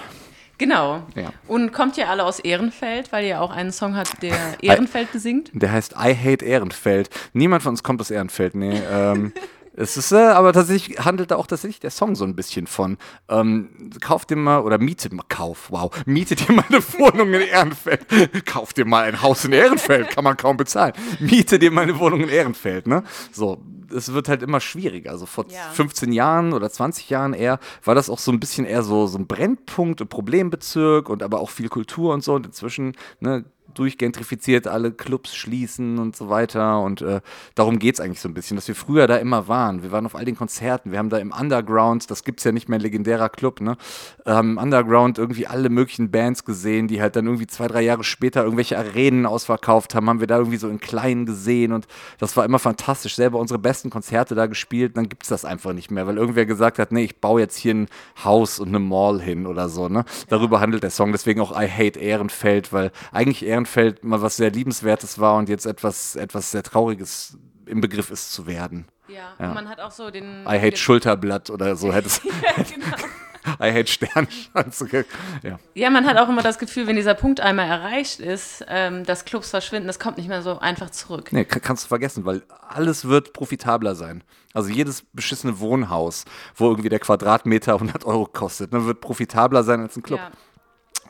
Genau. 0.58 1.02
Ja. 1.16 1.32
Und 1.48 1.74
kommt 1.74 1.98
ihr 1.98 2.10
alle 2.10 2.24
aus 2.24 2.40
Ehrenfeld, 2.40 3.12
weil 3.12 3.26
ihr 3.26 3.42
auch 3.42 3.52
einen 3.52 3.72
Song 3.72 3.96
habt, 3.96 4.22
der 4.22 4.36
Ehrenfeld 4.62 5.12
besingt? 5.12 5.52
Der 5.54 5.72
heißt 5.72 5.94
I 5.94 6.16
Hate 6.16 6.46
Ehrenfeld. 6.46 7.10
Niemand 7.34 7.64
von 7.64 7.72
uns 7.72 7.84
kommt 7.84 8.00
aus 8.02 8.12
Ehrenfeld, 8.12 8.56
nee. 8.56 8.80
ähm, 8.90 9.34
es 9.76 9.98
ist 9.98 10.12
äh, 10.12 10.18
aber 10.18 10.54
tatsächlich 10.54 11.04
handelt 11.04 11.32
da 11.32 11.38
auch 11.38 11.48
tatsächlich 11.48 11.80
der 11.80 11.90
Song 11.90 12.16
so 12.16 12.24
ein 12.24 12.36
bisschen 12.36 12.68
von. 12.68 12.98
Ähm, 13.30 13.90
kauf 14.00 14.26
dir 14.26 14.36
mal 14.36 14.60
oder 14.60 14.78
miete 14.78 15.14
mal, 15.14 15.26
kauf, 15.28 15.72
wow, 15.72 15.92
miete 16.06 16.36
dir 16.36 16.54
mal 16.54 16.66
eine 16.70 16.82
Wohnung 17.00 17.34
in 17.34 17.42
Ehrenfeld. 17.42 18.46
kauf 18.46 18.74
dir 18.74 18.86
mal 18.86 19.06
ein 19.06 19.22
Haus 19.22 19.44
in 19.46 19.54
Ehrenfeld, 19.54 20.12
kann 20.12 20.24
man 20.24 20.38
kaum 20.38 20.58
bezahlen. 20.58 20.94
Miete 21.20 21.58
dir 21.58 21.72
mal 21.72 21.82
eine 21.82 21.98
Wohnung 21.98 22.22
in 22.22 22.30
Ehrenfeld, 22.30 22.86
ne? 22.86 23.04
So, 23.32 23.64
es 23.94 24.14
wird 24.14 24.28
halt 24.28 24.44
immer 24.44 24.60
schwieriger. 24.60 25.12
Also 25.12 25.26
vor 25.26 25.46
ja. 25.50 25.70
15 25.72 26.12
Jahren 26.12 26.54
oder 26.54 26.70
20 26.70 27.10
Jahren 27.10 27.34
eher 27.34 27.60
war 27.84 27.96
das 27.96 28.10
auch 28.10 28.20
so 28.20 28.32
ein 28.32 28.40
bisschen 28.40 28.66
eher 28.66 28.84
so, 28.84 29.08
so 29.08 29.18
ein 29.18 29.28
Brennpunkt, 29.28 30.02
ein 30.02 30.08
Problembezirk 30.08 31.10
und 31.10 31.24
aber 31.24 31.40
auch 31.40 31.50
viel 31.50 31.70
Kultur 31.70 32.14
und 32.14 32.24
so. 32.24 32.34
Und 32.34 32.46
inzwischen 32.46 32.96
ne, 33.20 33.46
durchgentrifiziert, 33.74 34.68
alle 34.68 34.92
Clubs 34.92 35.36
schließen 35.36 36.00
und 36.00 36.16
so 36.16 36.30
weiter. 36.30 36.82
Und 36.82 37.02
äh, 37.02 37.22
darum 37.56 37.80
geht 37.80 37.96
es 37.96 38.02
eigentlich 38.02 38.22
so 38.22 38.30
ein 38.30 38.34
bisschen, 38.34 38.56
dass 38.56 38.68
wir 38.68 38.76
früher 38.76 39.08
da 39.08 39.18
immer 39.18 39.48
waren. 39.48 39.84
Wir 39.84 39.92
waren 39.92 40.06
auf 40.06 40.16
all 40.16 40.26
den 40.26 40.36
Konzerten, 40.36 40.92
wir 40.92 41.00
haben 41.00 41.10
da 41.10 41.18
im 41.18 41.32
Underground, 41.32 42.10
das 42.10 42.24
gibt 42.24 42.40
es 42.40 42.44
ja 42.44 42.52
nicht 42.52 42.70
mehr, 42.70 42.80
ein 42.80 42.82
legendärer 42.82 43.30
Club, 43.30 43.62
ne? 43.62 43.78
Ähm, 44.26 44.58
Underground 44.58 45.18
irgendwie 45.18 45.48
alle 45.48 45.70
möglichen 45.70 46.12
Bands 46.12 46.46
gesehen, 46.46 46.88
die 46.88 47.02
halt 47.02 47.16
dann 47.16 47.26
irgendwie 47.26 47.48
zwei, 47.48 47.68
drei 47.68 47.82
Jahre 47.82 48.04
später 48.04 48.44
irgendwelche 48.44 48.78
Arenen 48.78 49.26
ausverkauft 49.26 49.96
haben, 49.96 50.10
haben 50.10 50.20
wir 50.20 50.28
da 50.28 50.38
irgendwie 50.38 50.58
so 50.58 50.70
in 50.70 50.80
kleinen 50.80 51.26
gesehen 51.26 51.72
und 51.74 51.88
das 52.20 52.36
war 52.38 52.46
immer 52.46 52.60
fantastisch. 52.60 53.16
Selber 53.16 53.40
unsere 53.40 53.60
besten 53.60 53.90
Konzerte 53.90 54.36
da 54.36 54.46
gespielt, 54.46 54.98
dann 54.98 55.10
gibt 55.10 55.24
es 55.24 55.30
das 55.30 55.46
einfach 55.46 55.74
nicht 55.74 55.92
mehr, 55.92 56.08
weil 56.08 56.18
irgendwer 56.18 56.46
gesagt 56.46 56.80
hat, 56.80 56.92
nee, 56.92 57.04
ich 57.04 57.20
baue 57.20 57.42
jetzt 57.42 57.58
hier 57.58 57.74
ein 57.74 57.88
Haus 58.24 58.60
und 58.60 58.70
eine 58.70 58.80
Mall 58.80 59.22
hin 59.22 59.48
oder 59.48 59.70
so, 59.70 59.90
ne? 59.90 60.06
Darüber 60.30 60.60
handelt 60.60 60.84
der 60.84 60.90
Song, 60.90 61.12
deswegen 61.12 61.42
auch 61.42 61.52
I 61.52 61.68
Hate 61.68 62.00
Ehrenfeld, 62.00 62.74
weil 62.74 62.92
eigentlich 63.12 63.46
Ehrenfeld 63.46 63.63
Ehrenfeld 63.64 64.04
mal 64.04 64.22
was 64.22 64.36
sehr 64.38 64.52
Liebenswertes 64.52 65.20
war 65.20 65.36
und 65.38 65.50
jetzt 65.50 65.66
etwas, 65.66 66.16
etwas 66.16 66.52
sehr 66.52 66.64
Trauriges 66.64 67.38
im 67.66 67.80
Begriff 67.82 68.10
ist 68.12 68.32
zu 68.34 68.46
werden. 68.46 68.86
Ja, 69.08 69.34
Ja. 69.40 69.50
und 69.50 69.54
man 69.56 69.70
hat 69.70 69.80
auch 69.80 69.92
so 69.92 70.10
den. 70.12 70.44
I 70.46 70.60
hate 70.60 70.76
Schulterblatt 70.78 71.50
oder 71.50 71.76
so 71.76 71.94
hätte 71.94 72.08
es. 72.08 72.22
ja, 72.24 72.64
genau. 72.64 72.96
I 73.62 73.72
hate 73.74 73.88
Sternschanze. 73.88 75.06
Ja. 75.44 75.60
ja, 75.74 75.90
man 75.90 76.06
hat 76.08 76.18
auch 76.18 76.30
immer 76.30 76.42
das 76.42 76.58
Gefühl, 76.60 76.88
wenn 76.88 76.96
dieser 76.96 77.14
Punkt 77.14 77.42
einmal 77.42 77.68
erreicht 77.68 78.22
ist, 78.22 78.64
ähm, 78.70 79.04
dass 79.06 79.26
Clubs 79.26 79.50
verschwinden, 79.50 79.88
das 79.88 80.00
kommt 80.00 80.18
nicht 80.18 80.30
mehr 80.30 80.42
so 80.42 80.60
einfach 80.60 80.90
zurück. 80.92 81.32
Nee, 81.34 81.44
ka- 81.44 81.60
kannst 81.60 81.84
du 81.84 81.88
vergessen, 81.90 82.24
weil 82.26 82.42
alles 82.70 83.06
wird 83.06 83.34
profitabler 83.34 83.96
sein. 83.96 84.24
Also 84.54 84.70
jedes 84.70 85.04
beschissene 85.12 85.60
Wohnhaus, 85.60 86.24
wo 86.56 86.70
irgendwie 86.70 86.88
der 86.90 87.00
Quadratmeter 87.00 87.74
100 87.74 88.06
Euro 88.06 88.26
kostet, 88.28 88.72
ne, 88.72 88.86
wird 88.86 89.02
profitabler 89.02 89.64
sein 89.64 89.82
als 89.82 89.98
ein 89.98 90.04
Club. 90.04 90.20
Ja. 90.20 90.32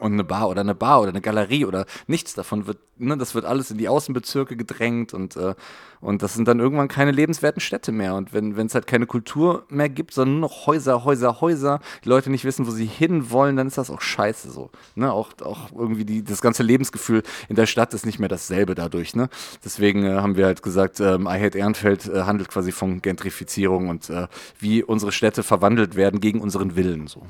Und 0.03 0.11
eine 0.11 0.25
Bar 0.25 0.49
oder 0.49 0.59
eine 0.59 0.75
Bar 0.75 0.99
oder 0.99 1.11
eine 1.11 1.21
Galerie 1.21 1.63
oder 1.63 1.85
nichts 2.07 2.33
davon 2.33 2.67
wird, 2.67 2.77
ne, 2.97 3.17
das 3.17 3.35
wird 3.35 3.45
alles 3.45 3.71
in 3.71 3.77
die 3.77 3.87
Außenbezirke 3.87 4.57
gedrängt 4.57 5.13
und, 5.13 5.37
äh, 5.37 5.55
und 6.01 6.21
das 6.21 6.33
sind 6.33 6.45
dann 6.49 6.59
irgendwann 6.59 6.89
keine 6.89 7.11
lebenswerten 7.11 7.61
Städte 7.61 7.93
mehr. 7.93 8.15
Und 8.15 8.33
wenn 8.33 8.53
es 8.57 8.75
halt 8.75 8.85
keine 8.85 9.05
Kultur 9.05 9.63
mehr 9.69 9.87
gibt, 9.87 10.13
sondern 10.13 10.41
nur 10.41 10.49
noch 10.49 10.67
Häuser, 10.67 11.05
Häuser, 11.05 11.39
Häuser, 11.39 11.79
die 12.03 12.09
Leute 12.09 12.29
nicht 12.29 12.43
wissen, 12.43 12.67
wo 12.67 12.71
sie 12.71 12.85
hin 12.85 13.31
wollen, 13.31 13.55
dann 13.55 13.67
ist 13.67 13.77
das 13.77 13.89
auch 13.89 14.01
scheiße 14.01 14.51
so. 14.51 14.71
Ne? 14.95 15.09
Auch, 15.09 15.29
auch 15.41 15.71
irgendwie 15.71 16.03
die, 16.03 16.21
das 16.21 16.41
ganze 16.41 16.63
Lebensgefühl 16.63 17.23
in 17.47 17.55
der 17.55 17.65
Stadt 17.65 17.93
ist 17.93 18.05
nicht 18.05 18.19
mehr 18.19 18.27
dasselbe 18.27 18.75
dadurch. 18.75 19.15
Ne? 19.15 19.29
Deswegen 19.63 20.03
äh, 20.03 20.15
haben 20.15 20.35
wir 20.35 20.47
halt 20.47 20.61
gesagt, 20.61 20.99
ähm, 20.99 21.27
I 21.27 21.39
Hate 21.39 21.57
Ehrenfeld 21.57 22.09
äh, 22.09 22.23
handelt 22.23 22.49
quasi 22.49 22.73
von 22.73 23.01
Gentrifizierung 23.01 23.87
und 23.87 24.09
äh, 24.09 24.27
wie 24.59 24.83
unsere 24.83 25.13
Städte 25.13 25.43
verwandelt 25.43 25.95
werden 25.95 26.19
gegen 26.19 26.41
unseren 26.41 26.75
Willen. 26.75 27.07
So. 27.07 27.25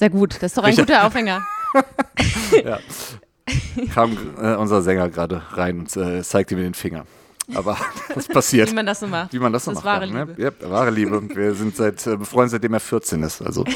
Sehr 0.00 0.08
gut, 0.08 0.36
das 0.36 0.44
ist 0.52 0.56
doch 0.56 0.62
ein 0.64 0.70
Richard- 0.70 0.86
guter 0.88 1.04
Aufhänger. 1.06 1.46
kam 3.94 4.16
äh, 4.40 4.54
unser 4.54 4.80
Sänger 4.80 5.10
gerade 5.10 5.42
rein 5.52 5.80
und 5.80 5.94
äh, 5.94 6.22
zeigte 6.22 6.56
mir 6.56 6.62
den 6.62 6.72
Finger. 6.72 7.04
Aber 7.54 7.76
das 8.14 8.26
passiert. 8.26 8.70
Wie 8.70 8.74
man 8.74 8.86
das 8.86 9.00
so 9.00 9.06
macht. 9.08 9.34
Wie 9.34 9.38
man 9.38 9.52
das 9.52 9.66
so 9.66 9.72
Das 9.72 9.84
macht. 9.84 9.84
wahre 9.84 10.06
ja, 10.06 10.24
Liebe. 10.24 10.40
Ne? 10.40 10.52
Ja, 10.62 10.70
wahre 10.70 10.90
Liebe. 10.90 11.20
Wir 11.36 11.54
sind 11.54 11.76
seit 11.76 12.06
äh, 12.06 12.16
befreundet, 12.16 12.52
seitdem 12.52 12.72
er 12.72 12.80
14 12.80 13.22
ist. 13.22 13.42
Also 13.42 13.66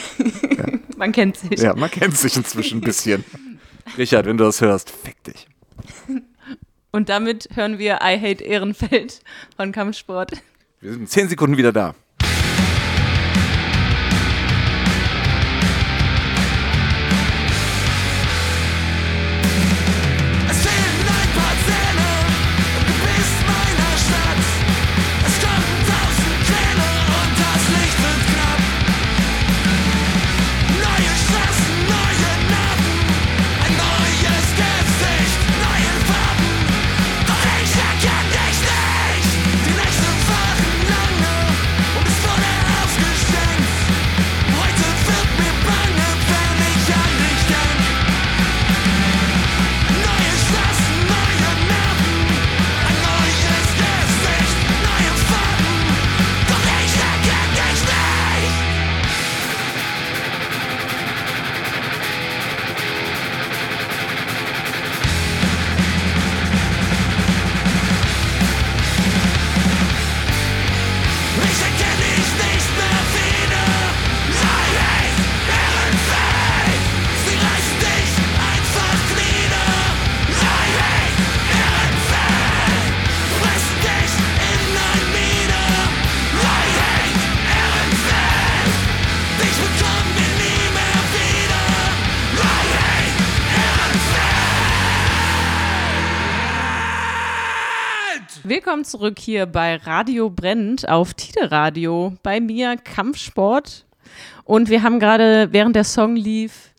Man 0.97 1.13
kennt 1.13 1.37
sich. 1.37 1.61
ja, 1.61 1.75
man 1.77 1.91
kennt 1.91 2.17
sich 2.17 2.35
inzwischen 2.39 2.79
ein 2.79 2.81
bisschen. 2.81 3.23
Richard, 3.99 4.25
wenn 4.25 4.39
du 4.39 4.45
das 4.45 4.63
hörst, 4.63 4.89
fick 4.91 5.23
dich. 5.25 5.47
Und 6.91 7.11
damit 7.11 7.51
hören 7.55 7.79
wir 7.79 7.97
I 8.03 8.19
Hate 8.19 8.43
Ehrenfeld 8.43 9.21
von 9.59 9.73
Kampfsport. 9.73 10.33
Wir 10.81 10.93
sind 10.93 11.03
in 11.03 11.07
10 11.07 11.29
Sekunden 11.29 11.59
wieder 11.59 11.73
da. 11.73 11.95
Willkommen 98.47 98.85
zurück 98.85 99.19
hier 99.19 99.47
bei 99.47 99.77
Radio 99.77 100.29
Brennt 100.29 100.87
auf 100.87 101.15
Tide 101.15 101.51
Radio. 101.51 102.13
Bei 102.23 102.41
mir 102.41 102.77
Kampfsport. 102.77 103.87
Und 104.45 104.69
wir 104.69 104.83
haben 104.83 105.01
gerade, 105.01 105.49
während 105.53 105.75
der 105.75 105.85
Song 105.85 106.15
lief, 106.15 106.75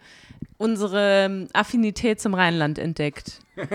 unsere 0.58 1.25
ähm, 1.25 1.47
Affinität 1.54 2.21
zum 2.21 2.36
Rheinland 2.36 2.78
entdeckt. 2.78 3.39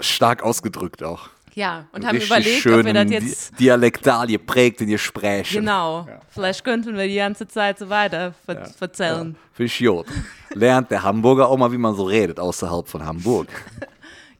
Stark 0.00 0.42
ausgedrückt 0.42 1.02
auch. 1.02 1.30
Ja, 1.54 1.86
und 1.92 2.04
haben 2.04 2.18
überlegt, 2.18 2.66
ob 2.66 2.84
wir 2.84 2.92
das 2.92 3.10
jetzt. 3.10 3.52
Di 3.52 3.64
Dialektal 3.64 4.26
geprägt 4.26 4.82
in 4.82 4.98
Sprechen. 4.98 5.60
Genau. 5.60 6.06
Vielleicht 6.28 6.64
könnten 6.64 6.98
wir 6.98 7.08
die 7.08 7.14
ganze 7.14 7.48
Zeit 7.48 7.78
so 7.78 7.88
weiter 7.88 8.34
ver 8.44 8.70
erzählen. 8.78 9.36
Finde 9.54 9.72
ich 9.72 9.78
gut. 9.78 10.06
Lernt 10.52 10.90
der 10.90 11.02
Hamburger 11.02 11.48
auch 11.48 11.56
mal, 11.56 11.72
wie 11.72 11.78
man 11.78 11.94
so 11.94 12.04
redet, 12.04 12.38
außerhalb 12.38 12.86
von 12.86 13.06
Hamburg. 13.06 13.48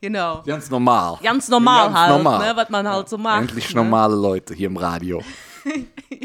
Genau. 0.05 0.43
Ganz 0.45 0.69
normal. 0.69 1.19
Ganz 1.23 1.49
normal 1.49 1.87
Ganz 1.87 1.99
halt, 1.99 2.11
normal. 2.11 2.47
Ne, 2.47 2.57
was 2.57 2.69
man 2.69 2.87
halt 2.87 3.09
so 3.09 3.17
macht. 3.17 3.41
Endlich 3.41 3.75
ne? 3.75 3.83
normale 3.83 4.15
Leute 4.15 4.53
hier 4.53 4.67
im 4.67 4.77
Radio. 4.77 5.23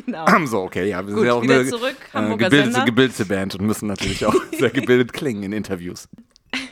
Genau. 0.05 0.25
So, 0.47 0.63
okay, 0.63 0.89
ja, 0.89 1.05
wir 1.05 1.13
Gut, 1.13 1.19
sind 1.19 1.27
ja 1.27 1.33
auch 1.33 1.43
eine 1.43 1.65
zurück, 1.65 1.95
äh, 2.13 2.35
gebildete, 2.35 2.83
gebildete 2.83 3.25
Band 3.25 3.55
und 3.55 3.65
müssen 3.65 3.87
natürlich 3.87 4.25
auch 4.25 4.35
sehr 4.51 4.69
gebildet 4.69 5.13
klingen 5.13 5.43
in 5.43 5.53
Interviews. 5.53 6.09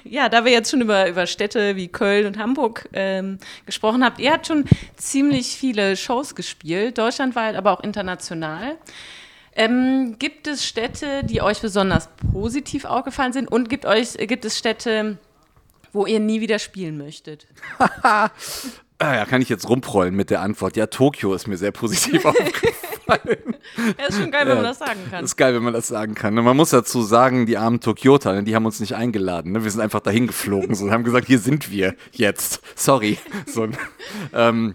Ja, 0.04 0.28
da 0.28 0.44
wir 0.44 0.52
jetzt 0.52 0.70
schon 0.70 0.82
über, 0.82 1.08
über 1.08 1.26
Städte 1.28 1.78
wie 1.78 1.88
Köln 1.88 2.28
und 2.28 2.38
Hamburg 2.38 2.90
ähm, 2.92 3.40
gesprochen 3.66 4.04
habt, 4.04 4.20
ihr 4.20 4.34
habt 4.34 4.48
schon 4.48 4.66
ziemlich 4.98 5.48
viele 5.56 5.96
Shows 5.96 6.36
gespielt, 6.36 6.98
deutschlandweit, 6.98 7.56
aber 7.56 7.72
auch 7.72 7.82
international. 7.82 8.76
Ähm, 9.56 10.18
gibt 10.20 10.46
es 10.48 10.66
Städte, 10.66 11.24
die 11.24 11.42
euch 11.42 11.62
besonders 11.62 12.10
positiv 12.34 12.86
aufgefallen 12.86 13.34
sind 13.34 13.50
und 13.50 13.70
gibt, 13.70 13.86
euch, 13.86 14.14
gibt 14.18 14.46
es 14.46 14.58
Städte, 14.58 15.18
wo 15.94 16.06
ihr 16.06 16.20
nie 16.20 16.42
wieder 16.42 16.60
spielen 16.60 16.98
möchtet? 16.98 17.48
Ah, 19.00 19.14
ja, 19.14 19.26
kann 19.26 19.44
ich 19.44 19.50
jetzt 19.50 19.70
rumprollen 19.70 20.16
mit 20.16 20.32
der 20.32 20.42
Antwort. 20.42 20.76
Ja, 20.76 20.88
Tokio 20.88 21.36
ist 21.36 21.48
mir 21.48 21.58
sehr 21.58 21.72
positiv 21.72 22.26
aufgefallen. 22.26 23.56
Ja, 23.96 24.06
ist 24.08 24.18
schon 24.18 24.32
geil, 24.32 24.48
wenn 24.48 24.56
man 24.56 24.64
das 24.64 24.80
sagen 24.80 25.00
kann. 25.12 25.24
ist 25.24 25.36
geil, 25.36 25.54
wenn 25.54 25.62
man 25.64 25.74
das 25.74 25.88
sagen 25.88 26.16
kann. 26.16 26.36
Und 26.36 26.46
man 26.46 26.58
muss 26.58 26.72
dazu 26.72 27.04
sagen, 27.04 27.46
die 27.46 27.58
armen 27.58 27.80
Tokioter, 27.80 28.34
ne, 28.34 28.44
die 28.44 28.56
haben 28.56 28.66
uns 28.66 28.80
nicht 28.80 28.96
eingeladen. 28.96 29.52
Ne? 29.52 29.64
Wir 29.64 29.70
sind 29.70 29.82
einfach 29.82 30.00
dahin 30.00 30.26
geflogen 30.26 30.74
so, 30.74 30.86
und 30.86 30.92
haben 30.92 31.04
gesagt, 31.04 31.28
hier 31.28 31.38
sind 31.38 31.70
wir 31.70 31.94
jetzt. 32.12 32.62
Sorry. 32.76 33.20
So, 33.46 33.68
ähm, 34.34 34.74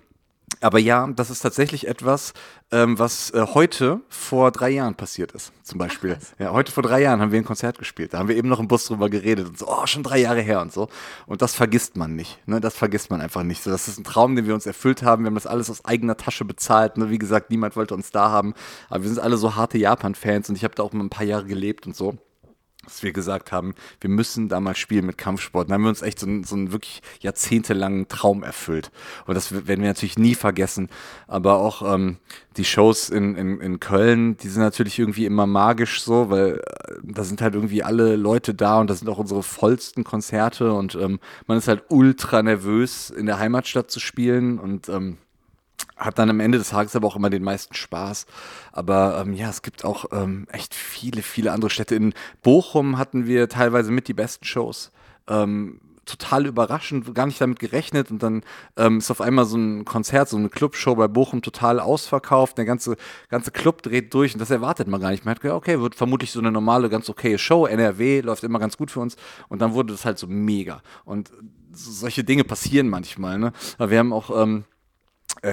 aber 0.62 0.78
ja, 0.78 1.06
das 1.08 1.30
ist 1.30 1.40
tatsächlich 1.40 1.88
etwas, 1.88 2.32
ähm, 2.70 2.98
was 2.98 3.30
äh, 3.30 3.46
heute 3.54 4.00
vor 4.08 4.50
drei 4.50 4.70
Jahren 4.70 4.94
passiert 4.94 5.32
ist, 5.32 5.52
zum 5.62 5.78
Beispiel. 5.78 6.16
ja, 6.38 6.52
heute 6.52 6.72
vor 6.72 6.82
drei 6.82 7.02
Jahren 7.02 7.20
haben 7.20 7.32
wir 7.32 7.40
ein 7.40 7.44
Konzert 7.44 7.78
gespielt. 7.78 8.14
Da 8.14 8.18
haben 8.18 8.28
wir 8.28 8.36
eben 8.36 8.48
noch 8.48 8.60
im 8.60 8.68
Bus 8.68 8.86
drüber 8.86 9.10
geredet 9.10 9.48
und 9.48 9.58
so, 9.58 9.66
oh, 9.68 9.86
schon 9.86 10.02
drei 10.02 10.18
Jahre 10.20 10.40
her 10.40 10.60
und 10.60 10.72
so. 10.72 10.88
Und 11.26 11.42
das 11.42 11.54
vergisst 11.54 11.96
man 11.96 12.14
nicht. 12.14 12.38
Ne? 12.46 12.60
Das 12.60 12.74
vergisst 12.74 13.10
man 13.10 13.20
einfach 13.20 13.42
nicht. 13.42 13.62
So, 13.62 13.70
das 13.70 13.88
ist 13.88 13.98
ein 13.98 14.04
Traum, 14.04 14.36
den 14.36 14.46
wir 14.46 14.54
uns 14.54 14.66
erfüllt 14.66 15.02
haben. 15.02 15.24
Wir 15.24 15.26
haben 15.28 15.34
das 15.34 15.46
alles 15.46 15.68
aus 15.68 15.84
eigener 15.84 16.16
Tasche 16.16 16.44
bezahlt. 16.44 16.96
Ne? 16.96 17.10
Wie 17.10 17.18
gesagt, 17.18 17.50
niemand 17.50 17.76
wollte 17.76 17.94
uns 17.94 18.10
da 18.10 18.30
haben. 18.30 18.54
Aber 18.88 19.02
wir 19.02 19.10
sind 19.10 19.20
alle 19.20 19.36
so 19.36 19.56
harte 19.56 19.78
Japan-Fans 19.78 20.48
und 20.48 20.56
ich 20.56 20.64
habe 20.64 20.74
da 20.74 20.82
auch 20.82 20.92
mal 20.92 21.04
ein 21.04 21.10
paar 21.10 21.26
Jahre 21.26 21.44
gelebt 21.44 21.86
und 21.86 21.96
so 21.96 22.16
dass 22.84 23.02
wir 23.02 23.12
gesagt 23.12 23.52
haben, 23.52 23.74
wir 24.00 24.10
müssen 24.10 24.48
da 24.48 24.60
mal 24.60 24.74
spielen 24.74 25.06
mit 25.06 25.16
Kampfsport. 25.16 25.68
Dann 25.68 25.74
haben 25.74 25.82
wir 25.82 25.88
uns 25.88 26.02
echt 26.02 26.18
so 26.18 26.26
einen, 26.26 26.44
so 26.44 26.56
einen 26.56 26.72
wirklich 26.72 27.00
jahrzehntelangen 27.20 28.08
Traum 28.08 28.42
erfüllt. 28.42 28.90
Und 29.26 29.34
das 29.34 29.52
werden 29.52 29.82
wir 29.82 29.88
natürlich 29.88 30.18
nie 30.18 30.34
vergessen. 30.34 30.88
Aber 31.28 31.58
auch 31.58 31.94
ähm, 31.94 32.18
die 32.56 32.64
Shows 32.64 33.08
in, 33.08 33.36
in, 33.36 33.60
in 33.60 33.80
Köln, 33.80 34.36
die 34.36 34.48
sind 34.48 34.62
natürlich 34.62 34.98
irgendwie 34.98 35.26
immer 35.26 35.46
magisch 35.46 36.02
so, 36.02 36.30
weil 36.30 36.56
äh, 36.56 36.94
da 37.04 37.22
sind 37.24 37.40
halt 37.40 37.54
irgendwie 37.54 37.82
alle 37.82 38.16
Leute 38.16 38.54
da 38.54 38.80
und 38.80 38.90
das 38.90 38.98
sind 38.98 39.08
auch 39.08 39.18
unsere 39.18 39.42
vollsten 39.42 40.02
Konzerte 40.02 40.72
und 40.72 40.96
ähm, 40.96 41.20
man 41.46 41.58
ist 41.58 41.68
halt 41.68 41.84
ultra 41.88 42.42
nervös, 42.42 43.10
in 43.10 43.26
der 43.26 43.38
Heimatstadt 43.38 43.90
zu 43.90 44.00
spielen 44.00 44.58
und 44.58 44.88
ähm, 44.88 45.18
hat 46.04 46.18
dann 46.18 46.30
am 46.30 46.40
Ende 46.40 46.58
des 46.58 46.70
Tages 46.70 46.96
aber 46.96 47.06
auch 47.08 47.16
immer 47.16 47.30
den 47.30 47.42
meisten 47.42 47.74
Spaß. 47.74 48.26
Aber 48.72 49.20
ähm, 49.20 49.32
ja, 49.32 49.48
es 49.50 49.62
gibt 49.62 49.84
auch 49.84 50.06
ähm, 50.12 50.46
echt 50.50 50.74
viele, 50.74 51.22
viele 51.22 51.52
andere 51.52 51.70
Städte. 51.70 51.94
In 51.94 52.14
Bochum 52.42 52.98
hatten 52.98 53.26
wir 53.26 53.48
teilweise 53.48 53.92
mit 53.92 54.08
die 54.08 54.14
besten 54.14 54.44
Shows. 54.44 54.92
Ähm, 55.28 55.80
total 56.04 56.46
überraschend, 56.46 57.14
gar 57.14 57.26
nicht 57.26 57.40
damit 57.40 57.58
gerechnet 57.58 58.10
und 58.10 58.22
dann 58.22 58.42
ähm, 58.76 58.98
ist 58.98 59.10
auf 59.10 59.20
einmal 59.20 59.44
so 59.44 59.56
ein 59.56 59.84
Konzert, 59.84 60.28
so 60.28 60.36
eine 60.36 60.48
Clubshow 60.48 60.96
bei 60.96 61.06
Bochum 61.08 61.42
total 61.42 61.78
ausverkauft, 61.78 62.58
der 62.58 62.64
ganze, 62.64 62.96
ganze 63.28 63.52
Club 63.52 63.82
dreht 63.82 64.12
durch 64.12 64.34
und 64.34 64.40
das 64.40 64.50
erwartet 64.50 64.88
man 64.88 65.00
gar 65.00 65.10
nicht. 65.10 65.24
Man 65.24 65.34
hat 65.34 65.40
gedacht, 65.40 65.58
okay, 65.58 65.80
wird 65.80 65.94
vermutlich 65.94 66.32
so 66.32 66.40
eine 66.40 66.50
normale, 66.50 66.88
ganz 66.88 67.08
okaye 67.08 67.38
Show, 67.38 67.66
NRW 67.66 68.20
läuft 68.20 68.42
immer 68.42 68.58
ganz 68.58 68.76
gut 68.76 68.90
für 68.90 69.00
uns 69.00 69.16
und 69.48 69.60
dann 69.62 69.74
wurde 69.74 69.92
das 69.92 70.04
halt 70.04 70.18
so 70.18 70.26
mega 70.26 70.82
und 71.04 71.30
so, 71.72 71.90
solche 71.92 72.24
Dinge 72.24 72.44
passieren 72.44 72.88
manchmal, 72.88 73.38
ne? 73.38 73.52
Aber 73.78 73.90
wir 73.90 73.98
haben 73.98 74.12
auch 74.12 74.42
ähm, 74.42 74.64
äh, 74.64 74.71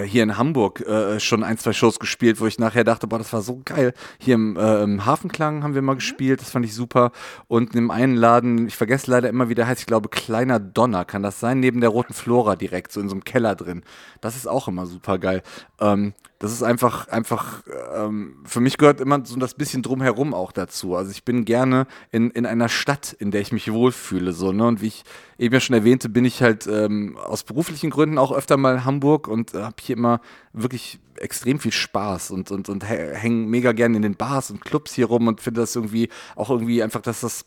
hier 0.06 0.22
in 0.22 0.38
Hamburg 0.38 0.82
äh, 0.82 1.20
schon 1.20 1.44
ein, 1.44 1.58
zwei 1.58 1.74
Shows 1.74 2.00
gespielt, 2.00 2.40
wo 2.40 2.46
ich 2.46 2.60
nachher 2.60 2.84
dachte, 2.84 3.08
boah, 3.08 3.18
das 3.18 3.34
war 3.34 3.42
so 3.42 3.62
geil. 3.66 3.94
Hier 4.20 4.36
im, 4.36 4.56
äh, 4.56 4.84
im 4.84 5.06
Hafenklang 5.06 5.64
haben 5.64 5.74
wir 5.74 5.82
mal 5.82 5.96
gespielt, 5.96 6.42
das 6.42 6.52
fand 6.52 6.66
ich 6.66 6.76
super. 6.76 7.12
Und 7.48 7.72
in 7.72 7.78
dem 7.78 7.92
einen 7.92 8.16
Laden, 8.16 8.68
ich 8.68 8.76
vergesse 8.76 9.10
leider 9.10 9.30
immer, 9.30 9.50
wie 9.50 9.56
der 9.56 9.66
heißt, 9.66 9.82
ich 9.82 9.88
glaube, 9.88 10.10
Kleiner 10.10 10.60
Donner 10.60 11.06
kann 11.06 11.24
das 11.24 11.40
sein, 11.40 11.60
neben 11.60 11.82
der 11.82 11.90
Roten 11.90 12.14
Flora 12.14 12.56
direkt, 12.56 12.92
so 12.92 13.02
in 13.02 13.10
so 13.10 13.16
einem 13.16 13.24
Keller 13.24 13.56
drin. 13.56 13.84
Das 14.22 14.36
ist 14.36 14.48
auch 14.48 14.68
immer 14.68 14.86
super 14.86 15.18
geil. 15.18 15.42
Ähm, 15.80 16.14
das 16.40 16.54
ist 16.54 16.64
einfach, 16.64 17.10
einfach, 17.10 17.64
ähm, 17.94 18.38
für 18.46 18.62
mich 18.62 18.78
gehört 18.78 19.02
immer 19.02 19.26
so 19.26 19.36
das 19.36 19.56
bisschen 19.56 19.84
drumherum 19.84 20.34
auch 20.34 20.54
dazu. 20.54 20.96
Also 20.96 21.12
ich 21.12 21.26
bin 21.26 21.44
gerne 21.44 21.86
in, 22.12 22.32
in 22.32 22.46
einer 22.46 22.70
Stadt, 22.70 23.12
in 23.12 23.32
der 23.32 23.42
ich 23.42 23.52
mich 23.52 23.70
wohlfühle, 23.72 24.32
so, 24.32 24.54
ne? 24.54 24.66
Und 24.66 24.82
wie 24.82 24.88
ich 24.88 25.04
eben 25.38 25.54
ja 25.54 25.60
schon 25.60 25.76
erwähnte, 25.76 26.08
bin 26.08 26.24
ich 26.24 26.42
halt 26.42 26.66
ähm, 26.66 27.18
aus 27.18 27.44
beruflichen 27.44 27.90
Gründen 27.90 28.18
auch 28.18 28.32
öfter 28.32 28.56
mal 28.56 28.76
in 28.76 28.86
Hamburg 28.86 29.28
und 29.28 29.54
äh, 29.54 29.64
habe 29.64 29.76
hier 29.82 29.98
immer 29.98 30.22
wirklich 30.54 31.00
extrem 31.18 31.60
viel 31.60 31.74
Spaß 31.74 32.32
und, 32.32 32.52
und, 32.52 32.70
und 32.70 32.88
hänge 32.88 33.46
mega 33.46 33.74
gerne 33.74 33.98
in 33.98 34.02
den 34.02 34.16
Bars 34.16 34.50
und 34.50 34.64
Clubs 34.64 34.94
hier 34.94 35.08
rum 35.08 35.28
und 35.28 35.42
finde 35.42 35.60
das 35.60 35.76
irgendwie 35.76 36.08
auch 36.38 36.50
irgendwie 36.50 36.82
einfach, 36.82 37.02
dass 37.02 37.20
das 37.20 37.46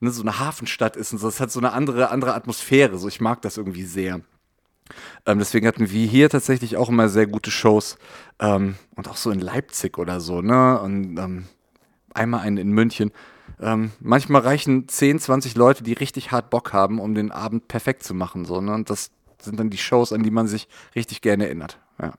ne, 0.00 0.10
so 0.10 0.22
eine 0.22 0.38
Hafenstadt 0.38 0.96
ist 0.96 1.12
und 1.12 1.18
so. 1.18 1.26
Das 1.26 1.40
hat 1.40 1.52
so 1.52 1.60
eine 1.60 1.72
andere, 1.72 2.08
andere 2.08 2.34
Atmosphäre. 2.34 2.96
So, 2.96 3.06
ich 3.06 3.20
mag 3.20 3.42
das 3.42 3.58
irgendwie 3.58 3.84
sehr. 3.84 4.22
Ähm, 5.26 5.38
deswegen 5.38 5.66
hatten 5.66 5.90
wir 5.90 6.06
hier 6.06 6.28
tatsächlich 6.28 6.76
auch 6.76 6.88
immer 6.88 7.08
sehr 7.08 7.26
gute 7.26 7.50
Shows. 7.50 7.96
Ähm, 8.38 8.76
und 8.96 9.08
auch 9.08 9.16
so 9.16 9.30
in 9.30 9.40
Leipzig 9.40 9.98
oder 9.98 10.20
so, 10.20 10.42
ne? 10.42 10.80
Und 10.80 11.18
ähm, 11.18 11.44
einmal 12.14 12.40
einen 12.40 12.56
in 12.56 12.70
München. 12.72 13.12
Ähm, 13.60 13.90
manchmal 14.00 14.42
reichen 14.42 14.88
10, 14.88 15.18
20 15.18 15.54
Leute, 15.54 15.82
die 15.84 15.92
richtig 15.92 16.32
hart 16.32 16.50
Bock 16.50 16.72
haben, 16.72 16.98
um 16.98 17.14
den 17.14 17.30
Abend 17.30 17.68
perfekt 17.68 18.02
zu 18.02 18.14
machen. 18.14 18.44
So, 18.44 18.60
ne? 18.60 18.72
Und 18.72 18.90
das 18.90 19.10
sind 19.40 19.58
dann 19.58 19.70
die 19.70 19.78
Shows, 19.78 20.12
an 20.12 20.22
die 20.22 20.30
man 20.30 20.46
sich 20.46 20.68
richtig 20.94 21.20
gerne 21.20 21.46
erinnert. 21.46 21.78
Ja. 22.00 22.12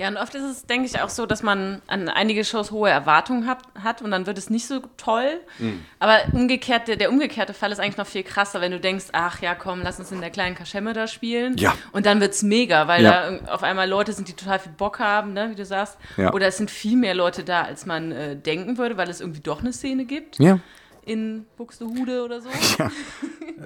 Ja, 0.00 0.06
und 0.06 0.16
oft 0.16 0.32
ist 0.36 0.44
es, 0.44 0.64
denke 0.64 0.86
ich, 0.86 1.00
auch 1.00 1.08
so, 1.08 1.26
dass 1.26 1.42
man 1.42 1.82
an 1.88 2.08
einige 2.08 2.44
Shows 2.44 2.70
hohe 2.70 2.88
Erwartungen 2.88 3.48
hat, 3.48 3.58
hat 3.82 4.00
und 4.00 4.12
dann 4.12 4.26
wird 4.26 4.38
es 4.38 4.48
nicht 4.48 4.64
so 4.68 4.80
toll. 4.96 5.40
Mhm. 5.58 5.84
Aber 5.98 6.18
umgekehrt, 6.32 6.86
der, 6.86 6.94
der 6.94 7.10
umgekehrte 7.10 7.52
Fall 7.52 7.72
ist 7.72 7.80
eigentlich 7.80 7.96
noch 7.96 8.06
viel 8.06 8.22
krasser, 8.22 8.60
wenn 8.60 8.70
du 8.70 8.78
denkst, 8.78 9.06
ach 9.10 9.42
ja, 9.42 9.56
komm, 9.56 9.80
lass 9.82 9.98
uns 9.98 10.12
in 10.12 10.20
der 10.20 10.30
kleinen 10.30 10.54
Kaschemme 10.54 10.92
da 10.92 11.08
spielen. 11.08 11.56
Ja. 11.58 11.74
Und 11.90 12.06
dann 12.06 12.20
wird 12.20 12.32
es 12.32 12.44
mega, 12.44 12.86
weil 12.86 13.02
Ja. 13.02 13.28
da 13.32 13.52
auf 13.52 13.64
einmal 13.64 13.88
Leute 13.88 14.12
sind, 14.12 14.28
die 14.28 14.34
total 14.34 14.60
viel 14.60 14.70
Bock 14.70 15.00
haben, 15.00 15.32
ne, 15.32 15.50
wie 15.50 15.56
du 15.56 15.64
sagst. 15.64 15.98
Ja. 16.16 16.32
Oder 16.32 16.46
es 16.46 16.58
sind 16.58 16.70
viel 16.70 16.96
mehr 16.96 17.14
Leute 17.14 17.42
da, 17.42 17.62
als 17.62 17.84
man 17.84 18.12
äh, 18.12 18.36
denken 18.36 18.78
würde, 18.78 18.96
weil 18.96 19.10
es 19.10 19.20
irgendwie 19.20 19.40
doch 19.40 19.60
eine 19.62 19.72
Szene 19.72 20.04
gibt 20.04 20.38
Ja. 20.38 20.60
in 21.04 21.44
Buxtehude 21.56 22.22
oder 22.24 22.40
so. 22.40 22.48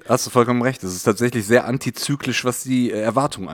Hast 0.09 0.27
du 0.27 0.31
vollkommen 0.31 0.63
recht. 0.63 0.83
Es 0.83 0.95
ist 0.95 1.03
tatsächlich 1.03 1.47
sehr 1.47 1.67
antizyklisch, 1.67 2.45
was 2.47 2.63
die 2.63 2.91
äh, 2.91 3.01
Erwartungen 3.03 3.51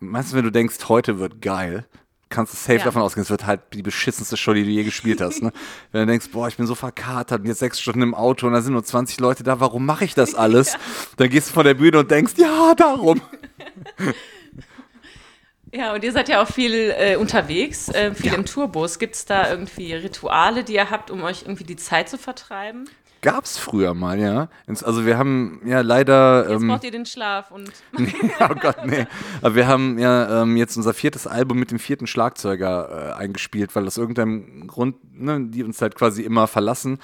angeht. 0.00 0.12
Meistens, 0.12 0.34
wenn 0.34 0.44
du 0.44 0.50
denkst, 0.52 0.76
heute 0.88 1.18
wird 1.18 1.40
geil, 1.42 1.86
kannst 2.30 2.52
du 2.52 2.56
safe 2.56 2.78
Ja. 2.78 2.84
davon 2.84 3.02
ausgehen, 3.02 3.22
es 3.22 3.30
wird 3.30 3.46
halt 3.46 3.60
die 3.72 3.82
beschissenste 3.82 4.36
Show, 4.36 4.52
die 4.52 4.64
du 4.64 4.70
je 4.70 4.84
gespielt 4.84 5.20
hast. 5.20 5.42
Ne? 5.42 5.50
Wenn 5.92 6.02
du 6.02 6.06
denkst, 6.08 6.28
boah, 6.30 6.46
ich 6.48 6.56
bin 6.58 6.66
so 6.66 6.74
verkatert 6.74 7.40
und 7.40 7.46
jetzt 7.46 7.60
sechs 7.60 7.80
Stunden 7.80 8.02
im 8.02 8.14
Auto 8.14 8.46
und 8.46 8.52
da 8.52 8.60
sind 8.60 8.74
nur 8.74 8.84
20 8.84 9.18
Leute 9.20 9.42
da, 9.44 9.60
warum 9.60 9.86
mache 9.86 10.04
ich 10.04 10.14
das 10.14 10.34
alles? 10.34 10.76
Dann 11.16 11.30
gehst 11.30 11.48
du 11.48 11.54
von 11.54 11.64
der 11.64 11.74
Bühne 11.74 11.98
und 12.00 12.10
denkst, 12.10 12.34
ja, 12.36 12.74
darum. 12.76 13.20
Ja, 15.70 15.92
und 15.92 16.02
ihr 16.02 16.12
seid 16.12 16.30
ja 16.30 16.42
auch 16.42 16.48
viel 16.48 16.94
äh, 16.96 17.16
unterwegs, 17.16 17.90
äh, 17.90 18.14
viel 18.14 18.32
im 18.32 18.46
Tourbus. 18.46 18.98
Gibt 18.98 19.16
es 19.16 19.26
da 19.26 19.50
irgendwie 19.50 19.92
Rituale, 19.92 20.64
die 20.64 20.72
ihr 20.74 20.88
habt, 20.88 21.10
um 21.10 21.22
euch 21.22 21.42
irgendwie 21.42 21.64
die 21.64 21.76
Zeit 21.76 22.08
zu 22.08 22.16
vertreiben? 22.16 22.88
Gab's 23.20 23.58
früher 23.58 23.94
mal, 23.94 24.20
ja. 24.20 24.48
Also 24.66 25.04
wir 25.04 25.18
haben 25.18 25.60
ja 25.64 25.80
leider. 25.80 26.48
Jetzt 26.48 26.62
ähm, 26.62 26.68
braucht 26.68 26.84
ihr 26.84 26.90
den 26.90 27.06
Schlaf 27.06 27.50
und 27.50 27.70
oh 28.40 28.54
Gott, 28.60 28.86
nee. 28.86 29.06
Aber 29.40 29.54
wir 29.54 29.66
haben 29.66 29.98
ja 29.98 30.42
ähm, 30.42 30.56
jetzt 30.56 30.76
unser 30.76 30.94
viertes 30.94 31.26
Album 31.26 31.58
mit 31.58 31.70
dem 31.70 31.78
vierten 31.78 32.06
Schlagzeuger 32.06 33.14
äh, 33.16 33.20
eingespielt, 33.20 33.74
weil 33.74 33.86
aus 33.86 33.96
irgendeinem 33.96 34.66
Grund, 34.66 34.96
ne, 35.12 35.46
die 35.48 35.64
uns 35.64 35.82
halt 35.82 35.94
quasi 35.94 36.22
immer 36.22 36.46
verlassen. 36.46 36.98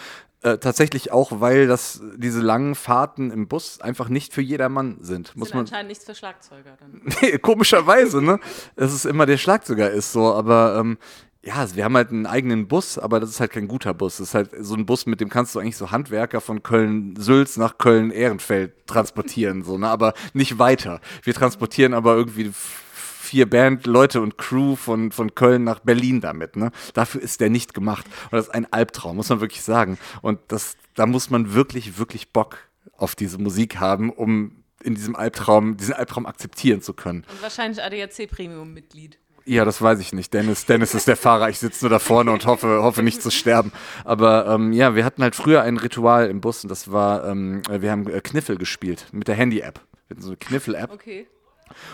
Äh, 0.45 0.59
tatsächlich 0.59 1.11
auch, 1.11 1.41
weil 1.41 1.67
das 1.67 2.03
diese 2.17 2.43
langen 2.43 2.75
Fahrten 2.75 3.31
im 3.31 3.49
Bus 3.49 3.81
einfach 3.81 4.11
nicht 4.11 4.35
für 4.35 4.43
jedermann 4.43 4.99
sind. 5.01 5.35
Muss 5.37 5.49
sind 5.49 5.57
man 5.57 5.65
anscheinend 5.65 5.89
nichts 5.89 6.05
für 6.05 6.15
Schlagzeuger 6.15 6.77
dann. 6.79 7.01
Nee, 7.23 7.39
komischerweise, 7.39 8.21
ne? 8.21 8.39
Dass 8.77 8.93
es 8.93 9.07
immer 9.07 9.25
der 9.25 9.39
Schlagzeuger 9.39 9.91
ist, 9.91 10.13
so, 10.13 10.35
aber 10.35 10.77
ähm, 10.79 10.99
ja, 11.45 11.57
also 11.57 11.77
wir 11.77 11.85
haben 11.85 11.97
halt 11.97 12.11
einen 12.11 12.27
eigenen 12.27 12.69
Bus, 12.69 12.99
aber 12.99 13.21
das 13.21 13.29
ist 13.29 13.41
halt 13.41 13.53
kein 13.53 13.69
guter 13.69 13.93
Bus. 13.93 14.17
Das 14.17 14.29
ist 14.29 14.35
halt 14.35 14.51
so 14.61 14.75
ein 14.75 14.87
Bus, 14.87 15.05
mit 15.05 15.21
dem 15.21 15.29
kannst 15.29 15.55
du 15.55 15.59
eigentlich 15.59 15.77
so 15.77 15.91
Handwerker 15.91 16.41
von 16.41 16.63
Köln-Sülz 16.63 17.59
nach 17.59 17.77
Köln-Ehrenfeld 17.77 18.87
transportieren, 18.87 19.63
so, 19.63 19.77
ne? 19.77 19.89
Aber 19.89 20.15
nicht 20.33 20.59
weiter. 20.59 21.01
Wir 21.23 21.35
transportieren 21.35 21.93
aber 21.93 22.17
irgendwie 22.17 22.51
vier 22.55 23.49
Band, 23.49 23.87
Leute 23.87 24.23
und 24.23 24.39
Crew 24.39 24.75
von, 24.75 25.13
von 25.13 25.35
Köln 25.35 25.65
nach 25.65 25.81
Berlin 25.81 26.23
damit, 26.23 26.57
ne? 26.57 26.71
Dafür 26.95 27.21
ist 27.21 27.43
der 27.43 27.51
nicht 27.51 27.75
gemacht. 27.75 28.07
Und 28.31 28.33
das 28.33 28.47
ist 28.47 28.55
ein 28.55 28.73
Albtraum, 28.73 29.17
muss 29.17 29.29
man 29.29 29.41
wirklich 29.41 29.63
sagen. 29.63 29.99
Und 30.23 30.41
das, 30.49 30.77
da 30.95 31.05
muss 31.05 31.29
man 31.29 31.53
wirklich, 31.53 31.99
wirklich 31.99 32.33
Bock 32.33 32.57
auf 32.97 33.15
diese 33.15 33.37
Musik 33.37 33.77
haben, 33.77 34.11
um 34.11 34.65
in 34.83 34.95
diesem 34.95 35.17
Albtraum, 35.17 35.77
diesen 35.77 35.95
Albtraum 35.95 36.27
akzeptieren 36.27 36.81
zu 36.81 36.95
können. 36.95 37.25
Und 37.31 37.43
wahrscheinlich 37.43 37.83
ADAC 37.83 38.31
Premium-Mitglied. 38.31 39.19
Ja, 39.47 39.65
das 39.67 39.83
weiß 39.83 40.01
ich 40.01 40.13
nicht. 40.15 40.33
Dennis, 40.33 40.65
Dennis 40.65 40.95
ist 40.95 41.07
der 41.07 41.17
Fahrer. 41.19 41.51
Ich 41.51 41.59
sitze 41.59 41.85
nur 41.85 41.91
da 41.91 41.99
vorne 41.99 42.31
und 42.31 42.47
hoffe, 42.47 42.83
hoffe 42.83 43.03
nicht 43.03 43.21
zu 43.21 43.31
sterben. 43.31 43.73
Aber 44.05 44.47
ähm, 44.47 44.73
ja, 44.73 44.95
wir 44.95 45.05
hatten 45.05 45.23
halt 45.23 45.35
früher 45.37 45.61
ein 45.63 45.77
Ritual 45.77 46.29
im 46.31 46.41
Bus 46.41 46.63
und 46.65 46.71
das 46.71 46.91
war, 46.91 47.27
ähm, 47.27 47.61
wir 47.69 47.91
haben 47.91 48.09
äh, 48.09 48.21
Kniffel 48.23 48.57
gespielt 48.57 49.07
mit 49.13 49.29
der 49.29 49.35
Handy-App. 49.35 49.81
Wir 50.09 50.15
hatten 50.17 50.23
so 50.23 50.29
eine 50.31 50.39
Kniffel-App 50.39 50.91
Okay. 50.93 51.27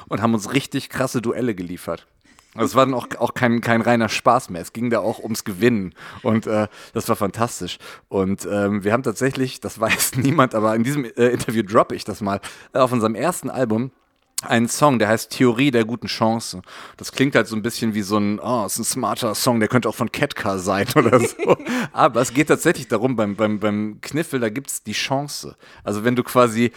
und 0.08 0.22
haben 0.22 0.32
uns 0.34 0.52
richtig 0.52 0.90
krasse 0.90 1.20
Duelle 1.20 1.56
geliefert. 1.56 2.06
Also 2.54 2.66
es 2.66 2.74
war 2.74 2.84
dann 2.84 2.94
auch, 2.94 3.06
auch 3.18 3.34
kein, 3.34 3.60
kein 3.60 3.80
reiner 3.80 4.08
Spaß 4.08 4.50
mehr. 4.50 4.60
Es 4.60 4.72
ging 4.72 4.90
da 4.90 5.00
auch 5.00 5.20
ums 5.20 5.44
Gewinnen. 5.44 5.94
Und 6.22 6.46
äh, 6.46 6.66
das 6.92 7.08
war 7.08 7.14
fantastisch. 7.16 7.78
Und 8.08 8.46
ähm, 8.50 8.82
wir 8.84 8.92
haben 8.92 9.02
tatsächlich, 9.04 9.60
das 9.60 9.80
weiß 9.80 10.16
niemand, 10.16 10.54
aber 10.54 10.74
in 10.76 10.84
diesem 10.84 11.04
äh, 11.04 11.28
Interview 11.28 11.62
droppe 11.64 11.94
ich 11.96 12.04
das 12.04 12.20
mal, 12.20 12.40
äh, 12.74 12.78
auf 12.78 12.92
unserem 12.92 13.14
ersten 13.16 13.50
Album 13.50 13.90
einen 14.42 14.68
Song, 14.68 14.98
der 14.98 15.08
heißt 15.08 15.30
Theorie 15.30 15.70
der 15.70 15.84
guten 15.84 16.06
Chance. 16.06 16.62
Das 16.96 17.12
klingt 17.12 17.34
halt 17.34 17.46
so 17.46 17.56
ein 17.56 17.62
bisschen 17.62 17.94
wie 17.94 18.02
so 18.02 18.16
ein, 18.16 18.38
oh, 18.40 18.64
ist 18.64 18.78
ein 18.78 18.84
smarter 18.84 19.34
Song, 19.34 19.60
der 19.60 19.68
könnte 19.68 19.88
auch 19.88 19.94
von 19.94 20.10
Ketka 20.10 20.58
sein 20.58 20.86
oder 20.94 21.20
so. 21.20 21.56
Aber 21.92 22.20
es 22.20 22.32
geht 22.32 22.48
tatsächlich 22.48 22.88
darum, 22.88 23.16
beim, 23.16 23.36
beim, 23.36 23.60
beim 23.60 23.98
Kniffel, 24.00 24.40
da 24.40 24.48
gibt's 24.48 24.82
die 24.82 24.92
Chance. 24.92 25.56
Also 25.84 26.04
wenn 26.04 26.16
du 26.16 26.22
quasi 26.22 26.72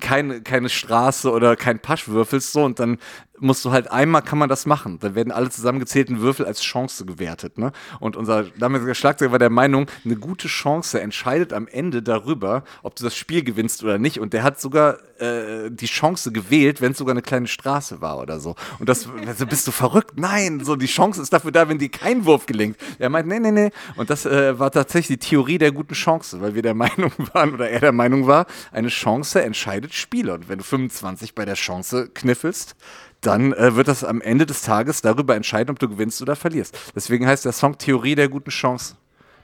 keine, 0.00 0.42
keine 0.42 0.68
Straße 0.68 1.30
oder 1.30 1.56
kein 1.56 1.78
Pasch 1.78 2.08
würfelst, 2.08 2.52
so, 2.52 2.64
und 2.64 2.80
dann 2.80 2.98
musst 3.38 3.64
du 3.64 3.72
halt 3.72 3.90
einmal 3.90 4.22
kann 4.22 4.38
man 4.38 4.48
das 4.48 4.66
machen. 4.66 4.98
Dann 5.00 5.14
werden 5.14 5.32
alle 5.32 5.50
zusammengezählten 5.50 6.20
Würfel 6.20 6.46
als 6.46 6.60
Chance 6.62 7.04
gewertet. 7.04 7.58
Ne? 7.58 7.72
Und 8.00 8.16
unser 8.16 8.44
damaliger 8.44 8.94
Schlagzeuger 8.94 9.32
war 9.32 9.38
der 9.38 9.50
Meinung, 9.50 9.86
eine 10.04 10.16
gute 10.16 10.48
Chance 10.48 11.00
entscheidet 11.00 11.52
am 11.52 11.68
Ende 11.68 12.02
darüber, 12.02 12.64
ob 12.82 12.96
du 12.96 13.04
das 13.04 13.16
Spiel 13.16 13.42
gewinnst 13.42 13.82
oder 13.82 13.98
nicht. 13.98 14.20
Und 14.20 14.32
der 14.32 14.42
hat 14.42 14.60
sogar 14.60 14.98
äh, 15.20 15.70
die 15.70 15.86
Chance 15.86 16.32
gewählt, 16.32 16.80
wenn 16.80 16.92
es 16.92 16.98
sogar 16.98 17.12
eine 17.12 17.22
kleine 17.22 17.46
Straße 17.46 18.00
war 18.00 18.18
oder 18.18 18.40
so. 18.40 18.54
Und 18.78 18.88
das, 18.88 19.08
also 19.26 19.46
bist 19.46 19.66
du 19.66 19.72
verrückt? 19.72 20.18
Nein, 20.18 20.60
so 20.64 20.76
die 20.76 20.86
Chance 20.86 21.22
ist 21.22 21.32
dafür 21.32 21.52
da, 21.52 21.68
wenn 21.68 21.78
dir 21.78 21.88
kein 21.88 22.24
Wurf 22.24 22.46
gelingt. 22.46 22.76
Er 22.98 23.08
meint, 23.08 23.28
nee, 23.28 23.38
nee, 23.38 23.50
nee. 23.50 23.70
Und 23.96 24.10
das 24.10 24.26
äh, 24.26 24.58
war 24.58 24.70
tatsächlich 24.70 25.18
die 25.18 25.28
Theorie 25.28 25.58
der 25.58 25.72
guten 25.72 25.94
Chance, 25.94 26.40
weil 26.40 26.54
wir 26.54 26.62
der 26.62 26.74
Meinung 26.86 27.12
waren 27.32 27.54
oder 27.54 27.68
er 27.68 27.80
der 27.80 27.92
Meinung 27.92 28.26
war, 28.26 28.46
eine 28.72 28.88
Chance 28.88 29.42
entscheidet 29.42 29.94
Spiele. 29.94 30.34
Und 30.34 30.48
wenn 30.48 30.58
du 30.58 30.64
25 30.64 31.34
bei 31.34 31.44
der 31.44 31.54
Chance 31.54 32.10
kniffelst, 32.12 32.76
dann 33.20 33.52
äh, 33.52 33.74
wird 33.76 33.88
das 33.88 34.04
am 34.04 34.20
Ende 34.20 34.46
des 34.46 34.62
Tages 34.62 35.02
darüber 35.02 35.34
entscheiden, 35.36 35.70
ob 35.70 35.78
du 35.78 35.88
gewinnst 35.88 36.22
oder 36.22 36.36
verlierst. 36.36 36.78
Deswegen 36.94 37.26
heißt 37.26 37.44
der 37.44 37.52
Song 37.52 37.78
Theorie 37.78 38.14
der 38.14 38.28
guten 38.28 38.50
Chance. 38.50 38.96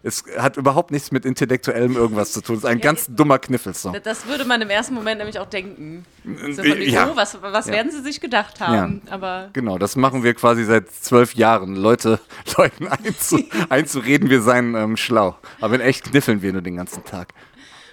Es 0.05 0.25
hat 0.37 0.57
überhaupt 0.57 0.91
nichts 0.91 1.13
mit 1.13 1.25
intellektuellem 1.25 1.95
irgendwas 1.95 2.33
zu 2.33 2.41
tun. 2.41 2.57
Es 2.57 2.65
ist 2.65 2.69
ein 2.69 2.81
ganz 2.81 3.07
dummer 3.09 3.39
Kniffelsong. 3.39 3.97
Das 4.03 4.27
würde 4.27 4.45
man 4.45 4.61
im 4.61 4.69
ersten 4.69 4.95
Moment 4.95 5.19
nämlich 5.19 5.39
auch 5.39 5.47
denken. 5.47 6.05
So 6.51 6.63
ja. 6.65 6.75
ja. 6.75 7.17
was 7.17 7.41
was 7.41 7.67
Ja. 7.67 7.75
werden 7.75 7.93
sie 7.93 8.03
sich 8.03 8.21
gedacht 8.21 8.61
haben? 8.61 9.03
Aber 9.11 9.51
Genau, 9.53 9.79
das 9.79 9.95
machen 9.95 10.25
wir 10.25 10.35
quasi 10.35 10.65
seit 10.65 10.91
zwölf 10.91 11.35
Jahren. 11.35 11.77
Leute, 11.77 12.19
Leuten 12.59 12.89
einzu, 12.89 13.39
einzureden, 13.69 14.29
wir 14.29 14.43
seien 14.43 14.75
ähm, 14.75 14.97
schlau. 14.97 15.37
Aber 15.61 15.77
in 15.77 15.81
echt 15.81 16.05
kniffeln 16.05 16.43
wir 16.43 16.53
nur 16.53 16.63
den 16.63 16.77
ganzen 16.77 17.05
Tag. 17.05 17.29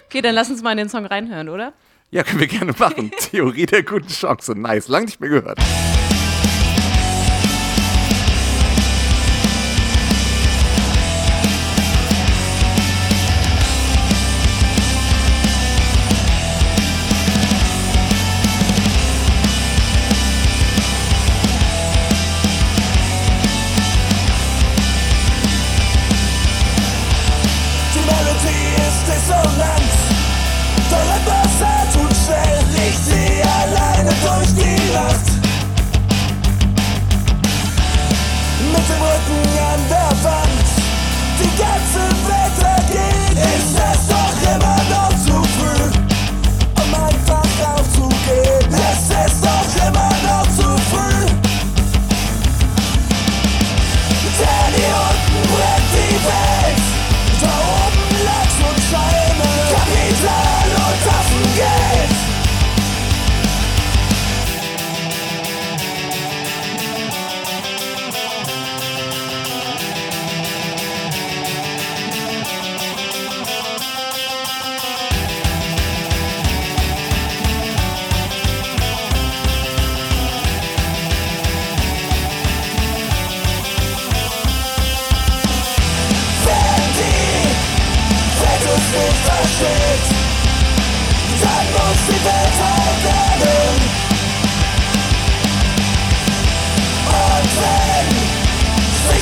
okay, 0.06 0.20
dann 0.20 0.34
lass 0.34 0.50
uns 0.50 0.62
mal 0.62 0.72
in 0.72 0.78
den 0.78 0.88
Song 0.88 1.06
reinhören, 1.06 1.48
oder? 1.48 1.72
Ja, 2.12 2.24
können 2.24 2.40
wir 2.40 2.48
gerne 2.48 2.74
machen. 2.76 3.12
Theorie 3.18 3.66
der 3.66 3.84
guten 3.84 4.08
Chance. 4.08 4.54
Nice. 4.58 4.88
Lang 4.88 5.04
nicht 5.04 5.20
mehr 5.20 5.30
gehört. 5.30 5.60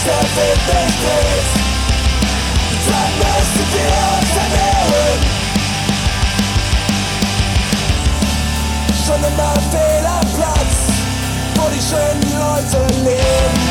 Sich 0.08 0.16
der 0.16 0.46
Wind 0.46 0.86
nicht 0.86 0.98
dreht, 1.04 1.48
dann 2.88 3.12
müssen 3.18 3.66
wir 3.74 3.92
uns 4.16 4.32
ernähren. 4.44 5.20
Schon 9.06 9.22
immer 9.24 9.54
fehl 9.70 10.06
am 10.06 10.26
Platz, 10.34 10.76
wo 11.56 11.64
die 11.70 11.82
schönen 11.82 12.26
Leute 12.32 12.80
leben. 13.04 13.67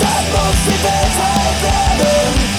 Dann 0.00 0.30
muss 0.32 0.64
die 0.64 0.84
Welt 0.84 1.14
halt 1.20 1.62
lernen. 1.62 2.36
Und 2.36 2.51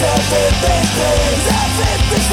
der 0.00 0.08
Wind 0.08 0.60
nicht 0.62 0.92
dreht, 0.94 1.46
der 1.48 1.64
Wind 1.76 2.10
nicht 2.12 2.30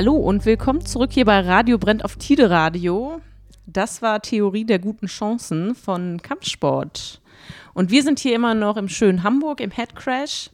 Hallo 0.00 0.16
und 0.16 0.46
willkommen 0.46 0.86
zurück 0.86 1.10
hier 1.12 1.26
bei 1.26 1.40
Radio 1.40 1.76
Brennt 1.76 2.06
auf 2.06 2.16
Tide 2.16 2.48
Radio. 2.48 3.20
Das 3.66 4.00
war 4.00 4.22
Theorie 4.22 4.64
der 4.64 4.78
guten 4.78 5.08
Chancen 5.08 5.74
von 5.74 6.22
Kampfsport. 6.22 7.20
Und 7.74 7.90
wir 7.90 8.02
sind 8.02 8.18
hier 8.18 8.34
immer 8.34 8.54
noch 8.54 8.78
im 8.78 8.88
schönen 8.88 9.24
Hamburg 9.24 9.60
im 9.60 9.70
Headcrash 9.70 10.48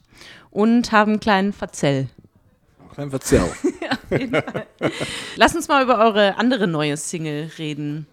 und 0.51 0.91
haben 0.91 1.13
einen 1.13 1.21
kleinen 1.21 1.53
Verzell. 1.53 2.09
Klein 2.93 3.09
Verzerr. 3.09 3.47
Lass 5.37 5.55
uns 5.55 5.69
mal 5.69 5.81
über 5.81 5.97
eure 5.99 6.37
andere 6.37 6.67
neue 6.67 6.97
Single 6.97 7.49
reden. 7.57 8.05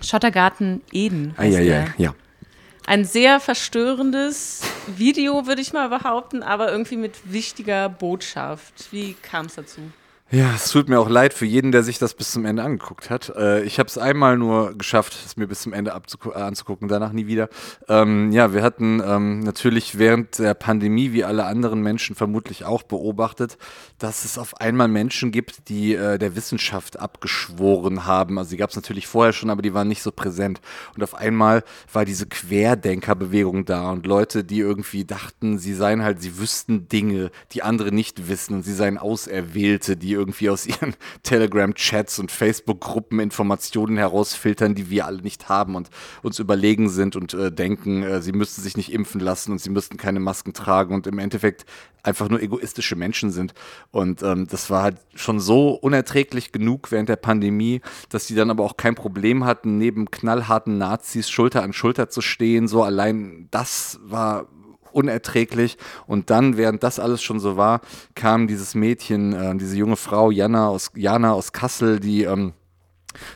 Schottergarten 0.00 0.82
Eden. 0.92 1.34
heißt 1.36 1.58
der. 1.58 1.80
Eieiei, 1.82 1.94
ja. 1.98 2.14
Ein 2.86 3.04
sehr 3.04 3.40
verstörendes 3.40 4.62
Video, 4.86 5.48
würde 5.48 5.62
ich 5.62 5.72
mal 5.72 5.88
behaupten, 5.88 6.44
aber 6.44 6.70
irgendwie 6.70 6.96
mit 6.96 7.32
wichtiger 7.32 7.88
Botschaft. 7.88 8.92
Wie 8.92 9.14
kam 9.14 9.46
es 9.46 9.56
dazu? 9.56 9.80
Ja, 10.32 10.52
es 10.54 10.70
tut 10.70 10.88
mir 10.88 11.00
auch 11.00 11.08
leid 11.08 11.34
für 11.34 11.44
jeden, 11.44 11.72
der 11.72 11.82
sich 11.82 11.98
das 11.98 12.14
bis 12.14 12.30
zum 12.30 12.44
Ende 12.44 12.62
angeguckt 12.62 13.10
hat. 13.10 13.30
Äh, 13.34 13.64
ich 13.64 13.80
habe 13.80 13.88
es 13.88 13.98
einmal 13.98 14.38
nur 14.38 14.78
geschafft, 14.78 15.12
es 15.26 15.36
mir 15.36 15.48
bis 15.48 15.62
zum 15.62 15.72
Ende 15.72 15.90
äh, 15.90 16.38
anzugucken, 16.38 16.86
danach 16.86 17.10
nie 17.10 17.26
wieder. 17.26 17.48
Ähm, 17.88 18.30
ja, 18.30 18.54
wir 18.54 18.62
hatten 18.62 19.02
ähm, 19.04 19.40
natürlich 19.40 19.98
während 19.98 20.38
der 20.38 20.54
Pandemie, 20.54 21.12
wie 21.12 21.24
alle 21.24 21.46
anderen 21.46 21.82
Menschen 21.82 22.14
vermutlich 22.14 22.64
auch, 22.64 22.84
beobachtet, 22.84 23.58
dass 23.98 24.24
es 24.24 24.38
auf 24.38 24.60
einmal 24.60 24.86
Menschen 24.86 25.32
gibt, 25.32 25.68
die 25.68 25.96
äh, 25.96 26.16
der 26.16 26.36
Wissenschaft 26.36 27.00
abgeschworen 27.00 28.06
haben. 28.06 28.38
Also 28.38 28.50
die 28.50 28.56
gab 28.56 28.70
es 28.70 28.76
natürlich 28.76 29.08
vorher 29.08 29.32
schon, 29.32 29.50
aber 29.50 29.62
die 29.62 29.74
waren 29.74 29.88
nicht 29.88 30.02
so 30.02 30.12
präsent. 30.12 30.60
Und 30.94 31.02
auf 31.02 31.16
einmal 31.16 31.64
war 31.92 32.04
diese 32.04 32.26
Querdenkerbewegung 32.26 33.64
da 33.64 33.90
und 33.90 34.06
Leute, 34.06 34.44
die 34.44 34.60
irgendwie 34.60 35.04
dachten, 35.04 35.58
sie 35.58 35.74
seien 35.74 36.04
halt, 36.04 36.22
sie 36.22 36.38
wüssten 36.38 36.86
Dinge, 36.86 37.32
die 37.50 37.64
andere 37.64 37.90
nicht 37.90 38.28
wissen 38.28 38.54
und 38.54 38.62
sie 38.62 38.74
seien 38.74 38.96
Auserwählte, 38.96 39.96
die 39.96 40.19
irgendwie 40.20 40.50
aus 40.50 40.66
ihren 40.66 40.94
Telegram-Chats 41.22 42.18
und 42.18 42.30
Facebook-Gruppen 42.30 43.18
Informationen 43.20 43.96
herausfiltern, 43.96 44.74
die 44.74 44.90
wir 44.90 45.06
alle 45.06 45.22
nicht 45.22 45.48
haben 45.48 45.74
und 45.74 45.90
uns 46.22 46.38
überlegen 46.38 46.88
sind 46.88 47.16
und 47.16 47.34
äh, 47.34 47.50
denken, 47.50 48.02
äh, 48.02 48.22
sie 48.22 48.32
müssten 48.32 48.62
sich 48.62 48.76
nicht 48.76 48.92
impfen 48.92 49.20
lassen 49.20 49.52
und 49.52 49.60
sie 49.60 49.70
müssten 49.70 49.96
keine 49.96 50.20
Masken 50.20 50.52
tragen 50.52 50.94
und 50.94 51.06
im 51.06 51.18
Endeffekt 51.18 51.66
einfach 52.02 52.28
nur 52.28 52.40
egoistische 52.40 52.96
Menschen 52.96 53.30
sind. 53.30 53.54
Und 53.90 54.22
ähm, 54.22 54.46
das 54.48 54.70
war 54.70 54.82
halt 54.82 54.96
schon 55.14 55.40
so 55.40 55.70
unerträglich 55.70 56.52
genug 56.52 56.90
während 56.90 57.08
der 57.08 57.16
Pandemie, 57.16 57.80
dass 58.08 58.26
sie 58.26 58.34
dann 58.34 58.50
aber 58.50 58.64
auch 58.64 58.76
kein 58.76 58.94
Problem 58.94 59.44
hatten, 59.44 59.78
neben 59.78 60.10
knallharten 60.10 60.78
Nazis 60.78 61.28
Schulter 61.28 61.62
an 61.62 61.72
Schulter 61.72 62.08
zu 62.08 62.20
stehen. 62.20 62.68
So 62.68 62.82
allein 62.82 63.48
das 63.50 64.00
war 64.02 64.48
unerträglich. 64.92 65.78
Und 66.06 66.30
dann, 66.30 66.56
während 66.56 66.82
das 66.82 66.98
alles 66.98 67.22
schon 67.22 67.40
so 67.40 67.56
war, 67.56 67.80
kam 68.14 68.46
dieses 68.46 68.74
Mädchen, 68.74 69.32
äh, 69.32 69.56
diese 69.56 69.76
junge 69.76 69.96
Frau, 69.96 70.30
Jana 70.30 70.68
aus, 70.68 70.90
Jana 70.94 71.32
aus 71.32 71.52
Kassel, 71.52 72.00
die 72.00 72.24
ähm, 72.24 72.52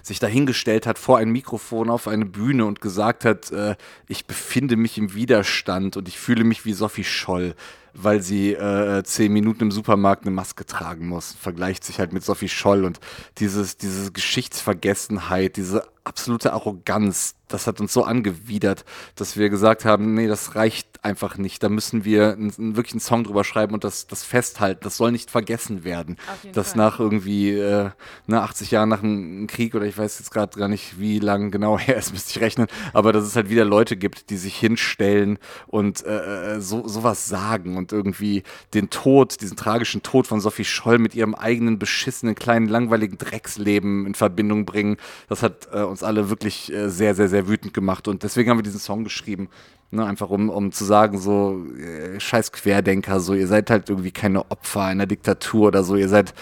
sich 0.03 0.19
dahingestellt 0.19 0.87
hat 0.87 0.99
vor 0.99 1.19
ein 1.19 1.31
Mikrofon 1.31 1.91
auf 1.91 2.09
eine 2.09 2.27
Bühne 2.27 2.65
und 2.65 2.81
gesagt 2.81 3.25
hat, 3.25 3.51
äh, 3.51 3.77
ich 4.09 4.27
befinde 4.27 4.77
mich 4.77 4.99
im 4.99 5.15
Widerstand 5.15 5.97
und 5.97 6.09
ich 6.09 6.19
fühle 6.19 6.45
mich 6.45 6.65
wie 6.65 6.73
Sophie 6.73 7.05
Scholl, 7.05 7.55
weil 7.95 8.21
sie 8.23 8.53
äh, 8.53 9.03
zehn 9.05 9.33
Minuten 9.33 9.63
im 9.63 9.71
Supermarkt 9.71 10.23
eine 10.23 10.35
Maske 10.35 10.67
tragen 10.67 11.07
muss. 11.07 11.33
Vergleicht 11.33 11.85
sich 11.85 11.99
halt 11.99 12.13
mit 12.13 12.25
Sophie 12.25 12.49
Scholl 12.49 12.85
und 12.85 13.01
dieses, 13.39 13.77
diese 13.77 14.13
Geschichtsvergessenheit, 14.13 15.57
diese 15.57 15.85
absolute 16.05 16.53
Arroganz, 16.53 17.35
das 17.49 17.67
hat 17.67 17.81
uns 17.81 17.93
so 17.93 18.05
angewidert, 18.05 18.85
dass 19.17 19.37
wir 19.37 19.49
gesagt 19.49 19.85
haben, 19.85 20.15
nee, 20.15 20.27
das 20.27 20.55
reicht 20.55 21.05
einfach 21.05 21.37
nicht. 21.37 21.63
Da 21.63 21.69
müssen 21.69 22.05
wir 22.05 22.33
einen, 22.33 22.77
wirklich 22.77 22.95
einen 22.95 23.01
Song 23.01 23.25
drüber 23.25 23.45
schreiben 23.45 23.75
und 23.75 23.85
das, 23.85 24.07
das 24.07 24.25
festhalten. 24.25 24.81
Das 24.83 24.97
soll 24.97 25.13
nicht 25.13 25.31
vergessen 25.31 25.85
werden. 25.85 26.17
Dass 26.53 26.71
Fall. 26.71 26.79
nach 26.79 27.01
irgendwie 27.01 27.51
äh, 27.51 27.91
ne, 28.27 28.43
80 28.43 28.71
Jahren 28.71 28.89
nach 28.89 29.03
einem 29.03 29.47
Krieg 29.47 29.75
oder 29.75 29.85
ich 29.85 29.97
weiß 29.97 30.19
jetzt 30.19 30.31
gerade 30.31 30.59
gar 30.59 30.69
nicht, 30.69 30.99
wie 30.99 31.19
lang 31.19 31.51
genau 31.51 31.79
her 31.79 31.97
ist, 31.97 32.13
müsste 32.13 32.31
ich 32.31 32.41
rechnen, 32.41 32.67
aber 32.93 33.13
dass 33.13 33.25
es 33.25 33.37
halt 33.37 33.51
wieder 33.51 33.65
Leute 33.65 33.97
gibt, 33.97 34.31
die 34.31 34.37
sich 34.37 34.57
hinstellen 34.57 35.39
und 35.67 36.05
äh, 36.05 36.55
äh, 36.55 36.61
so 36.61 36.87
sowas 36.89 37.27
sagen 37.27 37.77
und 37.77 37.84
irgendwie 37.93 38.43
den 38.75 38.91
Tod, 38.91 39.41
diesen 39.41 39.57
tragischen 39.57 40.03
Tod 40.03 40.27
von 40.27 40.41
Sophie 40.41 40.65
Scholl 40.65 40.99
mit 40.99 41.15
ihrem 41.15 41.35
eigenen 41.35 41.79
beschissenen 41.79 42.35
kleinen 42.35 42.69
langweiligen 42.69 43.19
Drecksleben 43.19 44.07
in 44.07 44.15
Verbindung 44.15 44.65
bringen. 44.65 44.97
Das 45.29 45.43
hat 45.43 45.69
äh, 45.73 45.83
uns 45.83 46.03
alle 46.03 46.31
wirklich 46.31 46.73
äh, 46.73 46.89
sehr, 46.89 47.15
sehr, 47.15 47.29
sehr 47.29 47.49
wütend 47.49 47.75
gemacht 47.75 48.09
und 48.09 48.23
deswegen 48.23 48.51
haben 48.51 48.59
wir 48.59 48.63
diesen 48.63 48.81
Song 48.81 49.05
geschrieben. 49.05 49.49
Ne, 49.91 50.05
einfach 50.05 50.31
um, 50.31 50.49
um 50.49 50.73
zu 50.73 50.85
sagen, 50.85 51.19
so, 51.19 51.65
äh, 51.79 52.19
scheiß 52.19 52.51
Querdenker, 52.51 53.21
so, 53.21 53.35
ihr 53.35 53.47
seid 53.47 53.71
halt 53.71 53.89
irgendwie 53.91 54.11
keine 54.11 54.51
Opfer 54.51 54.83
einer 54.83 55.07
Diktatur 55.07 55.69
oder 55.69 55.85
so, 55.85 55.95
ihr 55.95 56.09
seid 56.09 56.35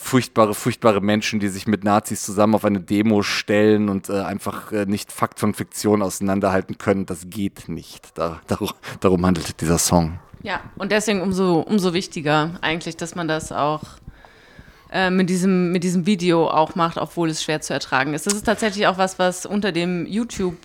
furchtbare, 0.00 0.54
furchtbare 0.54 1.00
Menschen, 1.00 1.40
die 1.40 1.48
sich 1.48 1.66
mit 1.66 1.84
Nazis 1.84 2.22
zusammen 2.22 2.54
auf 2.54 2.64
eine 2.64 2.80
Demo 2.80 3.22
stellen 3.22 3.88
und 3.90 4.08
äh, 4.08 4.20
einfach 4.20 4.72
äh, 4.72 4.86
nicht 4.86 5.12
Fakt 5.12 5.38
von 5.38 5.52
Fiktion 5.52 6.02
auseinanderhalten 6.02 6.78
können. 6.78 7.06
Das 7.06 7.28
geht 7.28 7.68
nicht. 7.68 8.16
Da, 8.16 8.40
darum, 8.46 8.70
darum 9.00 9.26
handelt 9.26 9.60
dieser 9.60 9.78
Song. 9.78 10.18
Ja, 10.42 10.60
und 10.76 10.92
deswegen 10.92 11.20
umso, 11.20 11.60
umso 11.60 11.92
wichtiger 11.92 12.58
eigentlich, 12.62 12.96
dass 12.96 13.14
man 13.14 13.28
das 13.28 13.52
auch 13.52 13.82
äh, 14.90 15.10
mit, 15.10 15.28
diesem, 15.28 15.72
mit 15.72 15.84
diesem 15.84 16.06
Video 16.06 16.48
auch 16.48 16.74
macht, 16.74 16.96
obwohl 16.96 17.28
es 17.30 17.42
schwer 17.42 17.60
zu 17.60 17.72
ertragen 17.72 18.14
ist. 18.14 18.26
Das 18.26 18.34
ist 18.34 18.44
tatsächlich 18.44 18.86
auch 18.86 18.98
was, 18.98 19.18
was 19.18 19.46
unter 19.46 19.72
dem 19.72 20.06
YouTube 20.06 20.56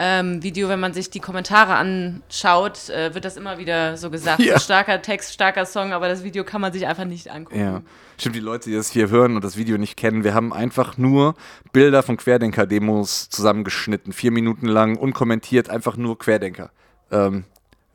ähm, 0.00 0.42
Video, 0.44 0.68
wenn 0.68 0.78
man 0.78 0.94
sich 0.94 1.10
die 1.10 1.18
Kommentare 1.18 1.74
anschaut, 1.74 2.88
äh, 2.88 3.12
wird 3.14 3.24
das 3.24 3.36
immer 3.36 3.58
wieder 3.58 3.96
so 3.96 4.10
gesagt. 4.10 4.38
Ja. 4.48 4.58
Starker 4.60 5.02
Text, 5.02 5.34
starker 5.34 5.66
Song, 5.66 5.92
aber 5.92 6.08
das 6.08 6.22
Video 6.22 6.44
kann 6.44 6.60
man 6.60 6.72
sich 6.72 6.86
einfach 6.86 7.04
nicht 7.04 7.30
angucken. 7.30 7.60
Ja. 7.60 7.82
Stimmt, 8.16 8.36
die 8.36 8.40
Leute, 8.40 8.70
die 8.70 8.76
das 8.76 8.90
hier 8.90 9.10
hören 9.10 9.34
und 9.34 9.44
das 9.44 9.56
Video 9.56 9.76
nicht 9.76 9.96
kennen, 9.96 10.22
wir 10.24 10.32
haben 10.32 10.52
einfach 10.52 10.96
nur 10.96 11.34
Bilder 11.72 12.02
von 12.02 12.16
Querdenker-Demos 12.16 13.28
zusammengeschnitten, 13.28 14.12
vier 14.12 14.30
Minuten 14.30 14.66
lang, 14.66 14.96
unkommentiert, 14.96 15.68
einfach 15.68 15.96
nur 15.96 16.18
Querdenker. 16.18 16.70
Ähm, 17.10 17.44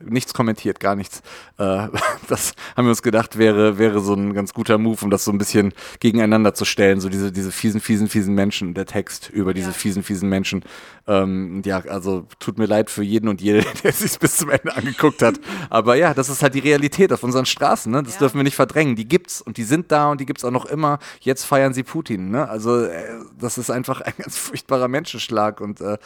nichts 0.06 0.34
kommentiert, 0.34 0.80
gar 0.80 0.96
nichts. 0.96 1.22
Äh, 1.58 1.88
das 2.28 2.54
haben 2.76 2.86
wir 2.86 2.90
uns 2.90 3.02
gedacht, 3.02 3.38
wäre, 3.38 3.78
wäre 3.78 4.00
so 4.02 4.14
ein 4.14 4.34
ganz 4.34 4.54
guter 4.54 4.78
Move, 4.78 4.98
um 5.04 5.10
das 5.10 5.24
so 5.26 5.32
ein 5.32 5.38
bisschen 5.38 5.74
gegeneinander 6.00 6.54
zu 6.54 6.66
stellen. 6.66 7.00
So 7.00 7.10
diese, 7.10 7.32
diese 7.32 7.52
fiesen, 7.52 7.82
fiesen, 7.82 8.08
fiesen 8.08 8.34
Menschen, 8.36 8.74
der 8.74 8.86
Text 8.86 9.30
über 9.30 9.54
diese 9.54 9.68
Ja. 9.68 9.74
fiesen, 9.74 10.04
fiesen 10.04 10.30
Menschen. 10.30 10.64
Ähm, 11.08 11.62
ja, 11.66 11.80
also 11.80 12.26
tut 12.40 12.58
mir 12.58 12.66
leid 12.66 12.90
für 12.90 13.04
jeden 13.04 13.28
und 13.28 13.42
jede, 13.42 13.62
der 13.84 13.90
es 13.92 14.00
sich 14.00 14.18
bis 14.20 14.38
zum 14.38 14.50
Ende 14.50 14.76
angeguckt 14.76 15.22
hat. 15.22 15.40
Aber 15.70 15.96
ja, 15.96 16.14
das 16.14 16.30
ist 16.30 16.42
halt 16.44 16.54
die 16.56 16.60
Realität 16.60 17.12
auf 17.14 17.24
unseren 17.24 17.46
Straßen. 17.46 17.92
Ne? 17.92 18.04
Das 18.04 18.14
Ja. 18.16 18.20
dürfen 18.20 18.38
wir 18.38 18.44
nicht 18.44 18.56
verdrängen. 18.56 18.96
Die 18.96 19.08
gibt's 19.08 19.42
und 19.42 19.58
die 19.58 19.64
sind 19.64 19.92
da 19.92 20.12
und 20.12 20.22
die 20.22 20.26
gibt's 20.26 20.46
auch 20.46 20.52
noch 20.52 20.66
immer. 20.66 21.00
Jetzt 21.20 21.44
feiern 21.46 21.74
sie 21.74 21.84
Putin. 21.84 22.30
Ne? 22.32 22.48
Also 22.48 22.82
äh, 22.86 23.04
das 23.40 23.58
ist 23.58 23.70
einfach 23.70 24.02
ein 24.02 24.14
ganz 24.18 24.38
furchtbarer 24.38 24.88
Menschenschlag 24.88 25.62
und 25.62 25.82
äh, 25.82 25.98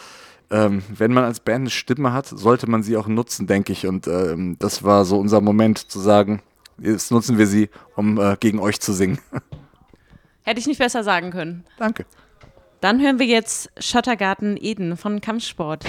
ähm, 0.49 0.83
wenn 0.89 1.13
man 1.13 1.23
als 1.23 1.39
Band 1.39 1.61
eine 1.61 1.69
Stimme 1.69 2.13
hat, 2.13 2.27
sollte 2.27 2.69
man 2.69 2.83
sie 2.83 2.97
auch 2.97 3.07
nutzen, 3.07 3.47
denke 3.47 3.73
ich. 3.73 3.87
Und 3.87 4.07
ähm, 4.07 4.55
das 4.59 4.83
war 4.83 5.05
so 5.05 5.19
unser 5.19 5.41
Moment 5.41 5.79
zu 5.79 5.99
sagen, 5.99 6.41
jetzt 6.79 7.11
nutzen 7.11 7.37
wir 7.37 7.47
sie, 7.47 7.69
um 7.95 8.19
äh, 8.19 8.37
gegen 8.39 8.59
euch 8.59 8.79
zu 8.79 8.93
singen. 8.93 9.19
Hätte 10.43 10.59
ich 10.59 10.67
nicht 10.67 10.79
besser 10.79 11.03
sagen 11.03 11.31
können. 11.31 11.65
Danke. 11.77 12.05
Dann 12.79 13.01
hören 13.01 13.19
wir 13.19 13.25
jetzt 13.25 13.69
Schottergarten 13.79 14.55
Eden 14.55 14.95
von 14.95 15.19
Kampfsport. 15.19 15.83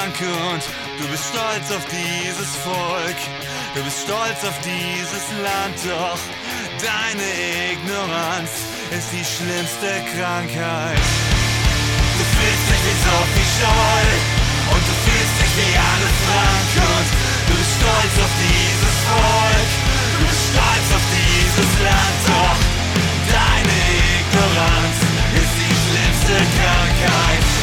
Frank 0.00 0.16
und 0.16 0.64
du 0.96 1.04
bist 1.12 1.24
stolz 1.28 1.68
auf 1.76 1.84
dieses 1.92 2.56
Volk. 2.64 3.20
Du 3.74 3.84
bist 3.84 4.08
stolz 4.08 4.40
auf 4.48 4.56
dieses 4.64 5.24
Land, 5.44 5.76
doch 5.84 6.20
deine 6.80 7.28
Ignoranz 7.68 8.48
ist 8.96 9.12
die 9.12 9.20
schlimmste 9.20 9.92
Krankheit. 10.16 11.04
Du 12.16 12.24
fühlst 12.32 12.64
dich 12.72 12.82
wie 12.88 12.96
Sophie 13.04 13.48
Scholl 13.60 14.10
und 14.72 14.82
du 14.88 14.94
fühlst 15.04 15.36
dich 15.36 15.52
wie 15.60 15.74
Anne 15.76 16.10
Frank 16.24 16.72
und 16.80 17.08
du 17.44 17.52
bist 17.60 17.72
stolz 17.76 18.14
auf 18.24 18.34
dieses 18.40 18.96
Volk. 19.04 19.70
Du 20.16 20.24
bist 20.32 20.44
stolz 20.48 20.88
auf 20.96 21.06
dieses 21.12 21.72
Land, 21.84 22.20
doch 22.24 22.60
deine 23.36 23.78
Ignoranz 24.16 24.96
ist 25.44 25.54
die 25.60 25.76
schlimmste 25.76 26.36
Krankheit. 26.56 27.59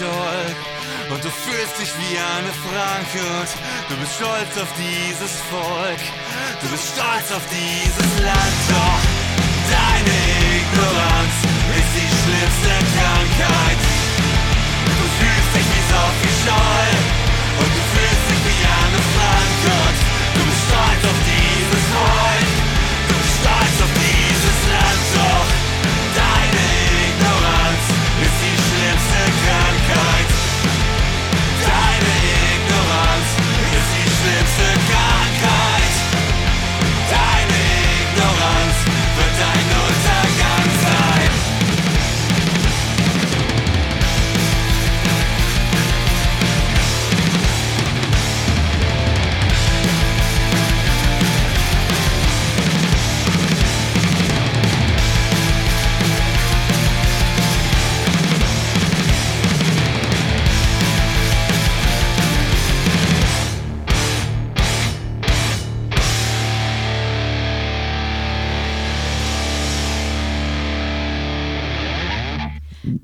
Scholl. 0.00 0.48
Und 1.12 1.20
du 1.22 1.28
fühlst 1.28 1.76
dich 1.76 1.92
wie 2.00 2.16
Anne 2.16 2.48
Frank 2.64 3.10
und 3.20 3.50
du 3.90 3.94
bist 4.00 4.16
stolz 4.16 4.52
auf 4.56 4.72
dieses 4.80 5.32
Volk. 5.52 6.00
Du 6.62 6.68
bist 6.72 6.96
stolz 6.96 7.28
auf 7.36 7.44
dieses 7.52 8.10
Land, 8.24 8.56
doch 8.72 9.02
deine 9.68 10.16
Ignoranz 10.56 11.36
ist 11.76 11.92
die 12.00 12.10
schlimmste 12.16 12.72
Krankheit. 12.96 13.80
Du 14.88 15.06
fühlst 15.20 15.50
dich 15.52 15.68
wie 15.68 15.84
Sophie 15.92 16.36
Scholl. 16.48 16.92
Und 17.60 17.68
du 17.68 17.82
fühlst 17.92 18.24
dich 18.32 18.40
wie 18.48 18.60
Anne 18.80 19.00
Frank. 19.12 19.60
und 19.84 19.89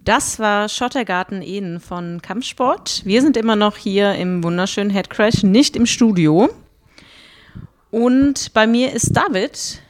Das 0.07 0.38
war 0.38 0.68
Schottergarten 0.68 1.42
Eden 1.42 1.80
von 1.80 2.22
Kampfsport. 2.22 3.02
Wir 3.04 3.22
sind 3.22 3.36
immer 3.36 3.57
noch 3.57 3.76
hier 3.76 4.14
im 4.14 4.44
wunderschönen 4.44 4.90
Headcrash, 4.90 5.42
nicht 5.42 5.74
im 5.74 5.84
Studio. 5.84 6.48
Und 7.90 8.54
bei 8.54 8.68
mir 8.68 8.92
ist 8.92 9.16
David 9.16 9.82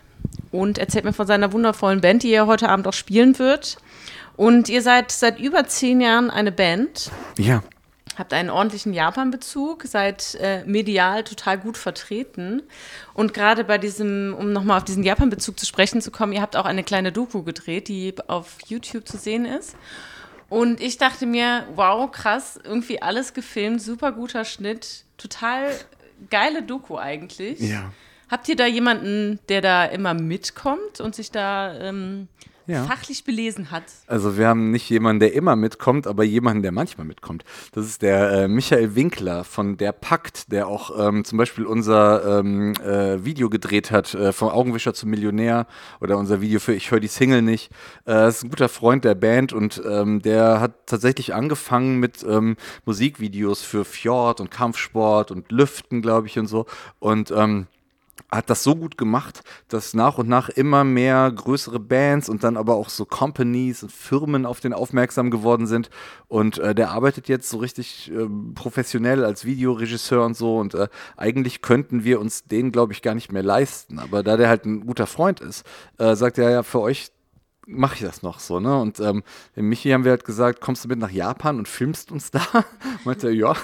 und 0.52 0.78
erzählt 0.78 1.04
mir 1.04 1.12
von 1.12 1.26
seiner 1.26 1.52
wundervollen 1.52 2.00
Band, 2.00 2.22
die 2.22 2.30
er 2.30 2.46
heute 2.46 2.70
Abend 2.70 2.88
auch 2.88 2.94
spielen 2.94 3.38
wird. 3.38 3.76
Und 4.38 4.70
ihr 4.70 4.80
seid 4.80 5.12
seit 5.12 5.38
über 5.38 5.66
zehn 5.66 6.00
Jahren 6.00 6.30
eine 6.30 6.50
Band. 6.50 7.10
Ja. 7.36 7.62
Habt 8.18 8.32
einen 8.32 8.50
ordentlichen 8.50 8.92
Japan-Bezug, 8.92 9.84
seid 9.84 10.34
äh, 10.36 10.64
medial 10.64 11.24
total 11.24 11.58
gut 11.58 11.76
vertreten. 11.76 12.62
Und 13.14 13.34
gerade 13.34 13.64
bei 13.64 13.78
diesem, 13.78 14.34
um 14.38 14.52
nochmal 14.52 14.78
auf 14.78 14.84
diesen 14.84 15.04
Japan-Bezug 15.04 15.58
zu 15.58 15.66
sprechen 15.66 16.00
zu 16.00 16.10
kommen, 16.10 16.32
ihr 16.32 16.42
habt 16.42 16.56
auch 16.56 16.64
eine 16.64 16.84
kleine 16.84 17.12
Doku 17.12 17.42
gedreht, 17.42 17.88
die 17.88 18.14
auf 18.28 18.58
YouTube 18.66 19.06
zu 19.06 19.18
sehen 19.18 19.44
ist. 19.44 19.76
Und 20.48 20.80
ich 20.80 20.96
dachte 20.96 21.26
mir, 21.26 21.66
wow, 21.74 22.10
krass, 22.10 22.58
irgendwie 22.62 23.02
alles 23.02 23.34
gefilmt, 23.34 23.82
super 23.82 24.12
guter 24.12 24.44
Schnitt, 24.44 25.04
total 25.18 25.70
geile 26.30 26.62
Doku 26.62 26.96
eigentlich. 26.96 27.60
Ja. 27.60 27.92
Habt 28.30 28.48
ihr 28.48 28.56
da 28.56 28.66
jemanden, 28.66 29.38
der 29.48 29.60
da 29.60 29.84
immer 29.84 30.14
mitkommt 30.14 31.00
und 31.00 31.14
sich 31.14 31.30
da 31.30 31.74
ähm, 31.78 32.28
Ja. 32.66 32.84
fachlich 32.84 33.24
belesen 33.24 33.70
hat? 33.70 33.84
Also 34.06 34.36
wir 34.36 34.48
haben 34.48 34.70
nicht 34.70 34.88
jemanden, 34.90 35.20
der 35.20 35.34
immer 35.34 35.56
mitkommt, 35.56 36.06
aber 36.06 36.24
jemanden, 36.24 36.62
der 36.62 36.72
manchmal 36.72 37.06
mitkommt. 37.06 37.44
Das 37.72 37.86
ist 37.86 38.02
der 38.02 38.30
äh, 38.32 38.48
Michael 38.48 38.94
Winkler 38.94 39.44
von 39.44 39.76
Der 39.76 39.92
Pakt, 39.92 40.50
der 40.50 40.68
auch 40.68 41.08
ähm, 41.08 41.24
zum 41.24 41.38
Beispiel 41.38 41.64
unser 41.64 42.40
ähm, 42.40 42.74
äh, 42.74 43.24
Video 43.24 43.48
gedreht 43.48 43.90
hat, 43.90 44.14
äh, 44.14 44.32
vom 44.32 44.48
Augenwischer 44.48 44.94
zum 44.94 45.10
Millionär 45.10 45.66
oder 46.00 46.18
unser 46.18 46.40
Video 46.40 46.60
für 46.60 46.74
Ich 46.74 46.90
höre 46.90 47.00
die 47.00 47.08
Single 47.08 47.42
nicht. 47.42 47.70
Äh, 48.06 48.28
ist 48.28 48.44
ein 48.44 48.50
guter 48.50 48.68
Freund 48.68 49.04
der 49.04 49.14
Band 49.14 49.52
und 49.52 49.80
ähm, 49.88 50.20
der 50.22 50.60
hat 50.60 50.86
tatsächlich 50.86 51.34
angefangen 51.34 51.98
mit 51.98 52.24
ähm, 52.28 52.56
Musikvideos 52.84 53.62
für 53.62 53.84
Fjord 53.84 54.40
und 54.40 54.50
Kampfsport 54.50 55.30
und 55.30 55.50
Lüften, 55.52 56.02
glaube 56.02 56.26
ich, 56.26 56.38
und 56.38 56.46
so. 56.46 56.66
Und 56.98 57.30
ähm, 57.30 57.66
hat 58.30 58.50
das 58.50 58.62
so 58.62 58.74
gut 58.74 58.98
gemacht, 58.98 59.42
dass 59.68 59.94
nach 59.94 60.18
und 60.18 60.28
nach 60.28 60.48
immer 60.48 60.84
mehr 60.84 61.30
größere 61.30 61.78
Bands 61.78 62.28
und 62.28 62.44
dann 62.44 62.56
aber 62.56 62.74
auch 62.74 62.88
so 62.88 63.04
Companies 63.04 63.82
und 63.82 63.92
Firmen 63.92 64.46
auf 64.46 64.60
den 64.60 64.72
aufmerksam 64.72 65.30
geworden 65.30 65.66
sind. 65.66 65.90
Und 66.28 66.58
äh, 66.58 66.74
der 66.74 66.90
arbeitet 66.90 67.28
jetzt 67.28 67.48
so 67.48 67.58
richtig 67.58 68.10
ähm, 68.10 68.52
professionell 68.54 69.24
als 69.24 69.44
Videoregisseur 69.44 70.24
und 70.24 70.36
so. 70.36 70.58
Und 70.58 70.74
äh, 70.74 70.88
eigentlich 71.16 71.62
könnten 71.62 72.04
wir 72.04 72.20
uns 72.20 72.44
den, 72.44 72.72
glaube 72.72 72.92
ich, 72.92 73.02
gar 73.02 73.14
nicht 73.14 73.32
mehr 73.32 73.42
leisten. 73.42 73.98
Aber 73.98 74.22
da 74.22 74.36
der 74.36 74.48
halt 74.48 74.64
ein 74.64 74.86
guter 74.86 75.06
Freund 75.06 75.40
ist, 75.40 75.64
äh, 75.98 76.16
sagt 76.16 76.38
er 76.38 76.50
ja, 76.50 76.62
für 76.62 76.80
euch 76.80 77.10
mache 77.66 77.96
ich 77.96 78.00
das 78.00 78.22
noch 78.22 78.38
so, 78.38 78.60
ne? 78.60 78.80
Und 78.80 79.00
ähm, 79.00 79.22
Michi 79.56 79.90
haben 79.90 80.04
wir 80.04 80.12
halt 80.12 80.24
gesagt, 80.24 80.60
kommst 80.60 80.84
du 80.84 80.88
mit 80.88 80.98
nach 80.98 81.10
Japan 81.10 81.58
und 81.58 81.66
filmst 81.66 82.12
uns 82.12 82.30
da? 82.30 82.40
Meinte 83.04 83.26
er, 83.26 83.34
ja. 83.34 83.56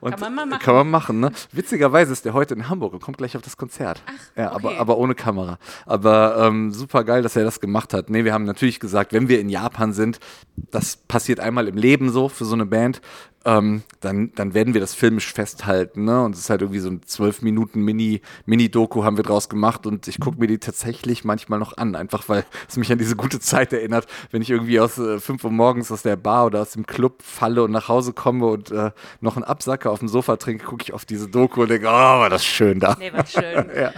Und 0.00 0.12
Kann 0.12 0.20
man 0.20 0.34
mal 0.34 0.46
machen. 0.46 0.62
Kann 0.62 0.74
man 0.74 0.90
machen, 0.90 1.20
ne? 1.20 1.32
Witzigerweise 1.52 2.12
ist 2.12 2.24
der 2.26 2.34
heute 2.34 2.54
in 2.54 2.68
Hamburg 2.68 2.92
und 2.92 3.00
kommt 3.00 3.16
gleich 3.16 3.34
auf 3.36 3.42
das 3.42 3.56
Konzert. 3.56 4.02
Ach, 4.06 4.36
ja, 4.36 4.52
aber, 4.52 4.68
okay. 4.68 4.78
aber 4.78 4.98
ohne 4.98 5.14
Kamera. 5.14 5.58
Aber 5.86 6.36
ähm, 6.46 6.70
super 6.70 7.02
geil, 7.04 7.22
dass 7.22 7.34
er 7.34 7.44
das 7.44 7.60
gemacht 7.60 7.94
hat. 7.94 8.10
Nee, 8.10 8.24
wir 8.24 8.34
haben 8.34 8.44
natürlich 8.44 8.78
gesagt, 8.78 9.14
wenn 9.14 9.28
wir 9.28 9.40
in 9.40 9.48
Japan 9.48 9.94
sind, 9.94 10.20
das 10.56 10.96
passiert 10.96 11.40
einmal 11.40 11.66
im 11.66 11.76
Leben 11.76 12.10
so 12.10 12.28
für 12.28 12.44
so 12.44 12.54
eine 12.54 12.66
Band, 12.66 13.00
ähm, 13.46 13.84
dann, 14.00 14.32
dann 14.34 14.54
werden 14.54 14.74
wir 14.74 14.80
das 14.80 14.92
filmisch 14.92 15.32
festhalten. 15.32 16.04
Ne? 16.04 16.24
Und 16.24 16.34
es 16.34 16.40
ist 16.40 16.50
halt 16.50 16.62
irgendwie 16.62 16.80
so 16.80 16.90
ein 16.90 17.02
zwölf 17.06 17.42
Minuten 17.42 17.80
Mini, 17.80 18.20
Mini-Doku 18.44 19.04
haben 19.04 19.16
wir 19.16 19.22
draus 19.22 19.48
gemacht 19.48 19.86
und 19.86 20.08
ich 20.08 20.18
gucke 20.18 20.40
mir 20.40 20.48
die 20.48 20.58
tatsächlich 20.58 21.24
manchmal 21.24 21.60
noch 21.60 21.76
an, 21.76 21.94
einfach 21.94 22.28
weil 22.28 22.44
es 22.68 22.76
mich 22.76 22.90
an 22.90 22.98
diese 22.98 23.14
gute 23.14 23.38
Zeit 23.38 23.72
erinnert, 23.72 24.06
wenn 24.32 24.42
ich 24.42 24.50
irgendwie 24.50 24.80
aus 24.80 24.98
äh, 24.98 25.20
5 25.20 25.44
Uhr 25.44 25.52
morgens 25.52 25.92
aus 25.92 26.02
der 26.02 26.16
Bar 26.16 26.46
oder 26.46 26.62
aus 26.62 26.72
dem 26.72 26.86
Club 26.86 27.22
falle 27.22 27.62
und 27.62 27.70
nach 27.70 27.88
Hause 27.88 28.12
komme 28.12 28.46
und 28.46 28.72
äh, 28.72 28.90
noch 29.20 29.36
einen 29.36 29.44
Absacker 29.44 29.92
auf 29.92 30.00
dem 30.00 30.08
Sofa 30.08 30.36
trinke, 30.36 30.64
gucke 30.64 30.82
ich 30.82 30.92
auf 30.92 31.04
diese 31.04 31.28
Doku 31.28 31.62
und 31.62 31.70
denke, 31.70 31.86
oh, 31.86 31.90
war 31.90 32.28
das 32.28 32.44
schön 32.44 32.80
da. 32.80 32.96
Nee, 32.98 33.12
war 33.12 33.26
schön. 33.26 33.70
Ja. 33.76 33.92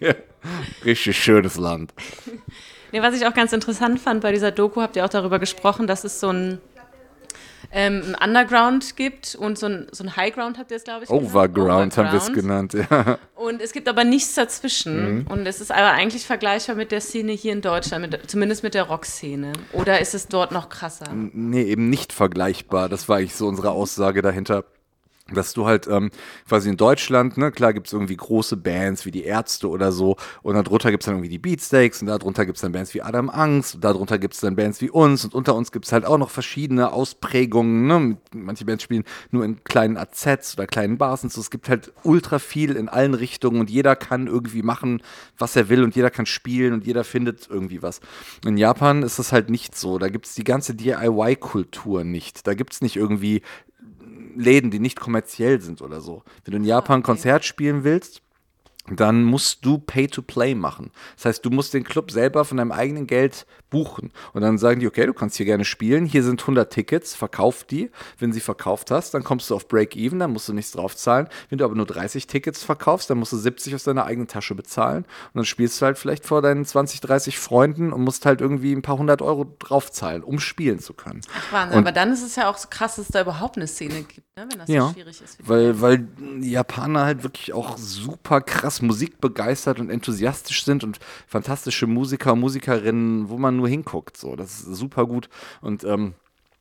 ja. 0.00 0.14
Richtig 0.84 1.18
schönes 1.18 1.56
Land. 1.56 1.92
Nee, 2.92 3.02
was 3.02 3.14
ich 3.14 3.26
auch 3.26 3.34
ganz 3.34 3.52
interessant 3.52 4.00
fand 4.00 4.22
bei 4.22 4.32
dieser 4.32 4.50
Doku, 4.50 4.80
habt 4.80 4.96
ihr 4.96 5.04
auch 5.04 5.10
darüber 5.10 5.38
gesprochen, 5.38 5.86
dass 5.86 6.04
es 6.04 6.20
so 6.20 6.30
ein, 6.30 6.58
ähm, 7.70 8.14
ein 8.18 8.28
Underground 8.30 8.96
gibt 8.96 9.34
und 9.34 9.58
so 9.58 9.66
ein, 9.66 9.86
so 9.92 10.04
ein 10.04 10.16
Highground 10.16 10.58
habt 10.58 10.70
ihr 10.70 10.76
es, 10.76 10.84
glaube 10.84 11.04
ich. 11.04 11.10
genannt? 11.10 11.26
Overground 11.26 11.96
haben 11.96 12.12
wir 12.12 12.18
es 12.18 12.28
Overground. 12.30 12.72
genannt, 12.72 12.90
ja. 12.90 13.18
Und 13.34 13.60
es 13.60 13.72
gibt 13.72 13.88
aber 13.88 14.04
nichts 14.04 14.34
dazwischen. 14.34 15.26
Und 15.28 15.46
es 15.46 15.60
ist 15.60 15.70
aber 15.70 15.92
eigentlich 15.92 16.26
vergleichbar 16.26 16.76
mit 16.76 16.92
der 16.92 17.00
Szene 17.00 17.32
hier 17.32 17.52
in 17.52 17.60
Deutschland, 17.60 18.10
mit, 18.10 18.30
zumindest 18.30 18.62
mit 18.62 18.74
der 18.74 18.84
Rockszene. 18.84 19.52
Oder 19.72 20.00
ist 20.00 20.14
es 20.14 20.28
dort 20.28 20.52
noch 20.52 20.68
krasser? 20.68 21.06
Nee, 21.12 21.62
eben 21.62 21.90
nicht 21.90 22.12
vergleichbar. 22.12 22.88
Das 22.88 23.08
war 23.08 23.18
eigentlich 23.18 23.34
so 23.34 23.46
unsere 23.46 23.70
Aussage 23.70 24.22
dahinter. 24.22 24.64
Dass 25.30 25.52
du 25.52 25.66
halt 25.66 25.86
ähm, 25.86 26.10
quasi 26.48 26.70
in 26.70 26.78
Deutschland, 26.78 27.36
ne, 27.36 27.52
klar 27.52 27.74
gibt's 27.74 27.92
irgendwie 27.92 28.16
große 28.16 28.56
Bands 28.56 29.04
wie 29.04 29.10
die 29.10 29.24
Ärzte 29.24 29.68
oder 29.68 29.92
so, 29.92 30.16
und 30.42 30.54
darunter 30.54 30.90
gibt's 30.90 31.04
dann 31.04 31.16
irgendwie 31.16 31.28
die 31.28 31.38
Beatsteaks, 31.38 32.00
und 32.00 32.08
darunter 32.08 32.46
gibt's 32.46 32.62
dann 32.62 32.72
Bands 32.72 32.94
wie 32.94 33.02
Adam 33.02 33.28
Angst, 33.28 33.74
und 33.74 33.84
darunter 33.84 34.18
gibt's 34.18 34.40
dann 34.40 34.56
Bands 34.56 34.80
wie 34.80 34.88
uns, 34.88 35.26
und 35.26 35.34
unter 35.34 35.54
uns 35.54 35.70
gibt's 35.70 35.92
halt 35.92 36.06
auch 36.06 36.16
noch 36.16 36.30
verschiedene 36.30 36.92
Ausprägungen. 36.92 37.86
Ne? 37.86 38.16
Manche 38.32 38.64
Bands 38.64 38.82
spielen 38.82 39.04
nur 39.30 39.44
in 39.44 39.62
kleinen 39.64 39.98
AZs 39.98 40.54
oder 40.56 40.66
kleinen 40.66 40.96
Bars 40.96 41.24
und 41.24 41.32
so. 41.32 41.42
Es 41.42 41.50
gibt 41.50 41.68
halt 41.68 41.92
ultra 42.04 42.38
viel 42.38 42.74
in 42.74 42.88
allen 42.88 43.12
Richtungen, 43.12 43.60
und 43.60 43.68
jeder 43.68 43.96
kann 43.96 44.28
irgendwie 44.28 44.62
machen, 44.62 45.02
was 45.36 45.56
er 45.56 45.68
will, 45.68 45.84
und 45.84 45.94
jeder 45.94 46.10
kann 46.10 46.24
spielen, 46.24 46.72
und 46.72 46.86
jeder 46.86 47.04
findet 47.04 47.48
irgendwie 47.50 47.82
was. 47.82 48.00
In 48.46 48.56
Japan 48.56 49.02
ist 49.02 49.18
das 49.18 49.32
halt 49.32 49.50
nicht 49.50 49.76
so. 49.76 49.98
Da 49.98 50.08
gibt's 50.08 50.34
die 50.34 50.44
ganze 50.44 50.74
DIY-Kultur 50.74 52.04
nicht. 52.04 52.46
Da 52.46 52.54
gibt's 52.54 52.80
nicht 52.80 52.96
irgendwie 52.96 53.42
Läden, 54.38 54.70
die 54.70 54.78
nicht 54.78 55.00
kommerziell 55.00 55.60
sind 55.60 55.82
oder 55.82 56.00
so. 56.00 56.22
Wenn 56.44 56.52
du 56.52 56.58
in 56.58 56.64
Japan 56.64 57.00
ein 57.00 57.02
Konzert 57.02 57.44
spielen 57.44 57.84
willst, 57.84 58.22
dann 58.90 59.24
musst 59.24 59.64
du 59.64 59.78
Pay-to-Play 59.78 60.54
machen. 60.54 60.90
Das 61.16 61.24
heißt, 61.26 61.44
du 61.44 61.50
musst 61.50 61.74
den 61.74 61.84
Club 61.84 62.10
selber 62.10 62.44
von 62.44 62.56
deinem 62.56 62.72
eigenen 62.72 63.06
Geld 63.06 63.46
buchen. 63.70 64.12
Und 64.32 64.40
dann 64.42 64.56
sagen 64.58 64.80
die, 64.80 64.86
okay, 64.86 65.04
du 65.06 65.12
kannst 65.12 65.36
hier 65.36 65.44
gerne 65.46 65.64
spielen, 65.64 66.06
hier 66.06 66.22
sind 66.22 66.40
100 66.40 66.72
Tickets, 66.72 67.14
verkauf 67.14 67.64
die. 67.64 67.90
Wenn 68.18 68.32
sie 68.32 68.40
verkauft 68.40 68.90
hast, 68.90 69.12
dann 69.12 69.24
kommst 69.24 69.50
du 69.50 69.54
auf 69.54 69.68
Break-Even, 69.68 70.18
dann 70.18 70.32
musst 70.32 70.48
du 70.48 70.52
nichts 70.54 70.72
drauf 70.72 70.96
zahlen. 70.96 71.28
Wenn 71.50 71.58
du 71.58 71.64
aber 71.64 71.74
nur 71.74 71.84
30 71.86 72.26
Tickets 72.26 72.64
verkaufst, 72.64 73.10
dann 73.10 73.18
musst 73.18 73.32
du 73.32 73.36
70 73.36 73.74
aus 73.74 73.84
deiner 73.84 74.04
eigenen 74.06 74.28
Tasche 74.28 74.54
bezahlen. 74.54 75.04
Und 75.04 75.34
dann 75.34 75.44
spielst 75.44 75.80
du 75.80 75.86
halt 75.86 75.98
vielleicht 75.98 76.24
vor 76.26 76.40
deinen 76.40 76.64
20, 76.64 77.00
30 77.00 77.38
Freunden 77.38 77.92
und 77.92 78.02
musst 78.02 78.24
halt 78.24 78.40
irgendwie 78.40 78.72
ein 78.72 78.82
paar 78.82 78.96
hundert 78.98 79.20
Euro 79.22 79.54
draufzahlen, 79.58 80.22
um 80.22 80.38
spielen 80.40 80.78
zu 80.78 80.94
können. 80.94 81.20
Ach, 81.36 81.52
Wahnsinn. 81.52 81.78
Und- 81.78 81.84
aber 81.86 81.92
dann 81.92 82.10
ist 82.12 82.22
es 82.22 82.36
ja 82.36 82.48
auch 82.50 82.56
so 82.56 82.68
krass, 82.70 82.96
dass 82.96 83.06
es 83.06 83.10
da 83.12 83.20
überhaupt 83.20 83.56
eine 83.56 83.66
Szene 83.66 84.02
gibt, 84.02 84.26
ne? 84.36 84.46
wenn 84.50 84.58
das 84.58 84.68
Ja, 84.68 84.86
so 84.88 84.92
schwierig 84.94 85.20
ist. 85.20 85.36
weil, 85.46 85.80
weil 85.80 85.98
die 86.40 86.50
Japaner 86.52 87.04
halt 87.04 87.22
wirklich 87.22 87.52
auch 87.52 87.76
super 87.76 88.40
krass 88.40 88.77
musikbegeistert 88.82 89.80
und 89.80 89.90
enthusiastisch 89.90 90.64
sind 90.64 90.84
und 90.84 90.98
fantastische 91.26 91.86
Musiker 91.86 92.32
und 92.32 92.40
Musikerinnen, 92.40 93.28
wo 93.28 93.38
man 93.38 93.56
nur 93.56 93.68
hinguckt. 93.68 94.16
So, 94.16 94.36
das 94.36 94.60
ist 94.60 94.76
super 94.76 95.06
gut. 95.06 95.28
Und 95.60 95.84
ähm, 95.84 96.14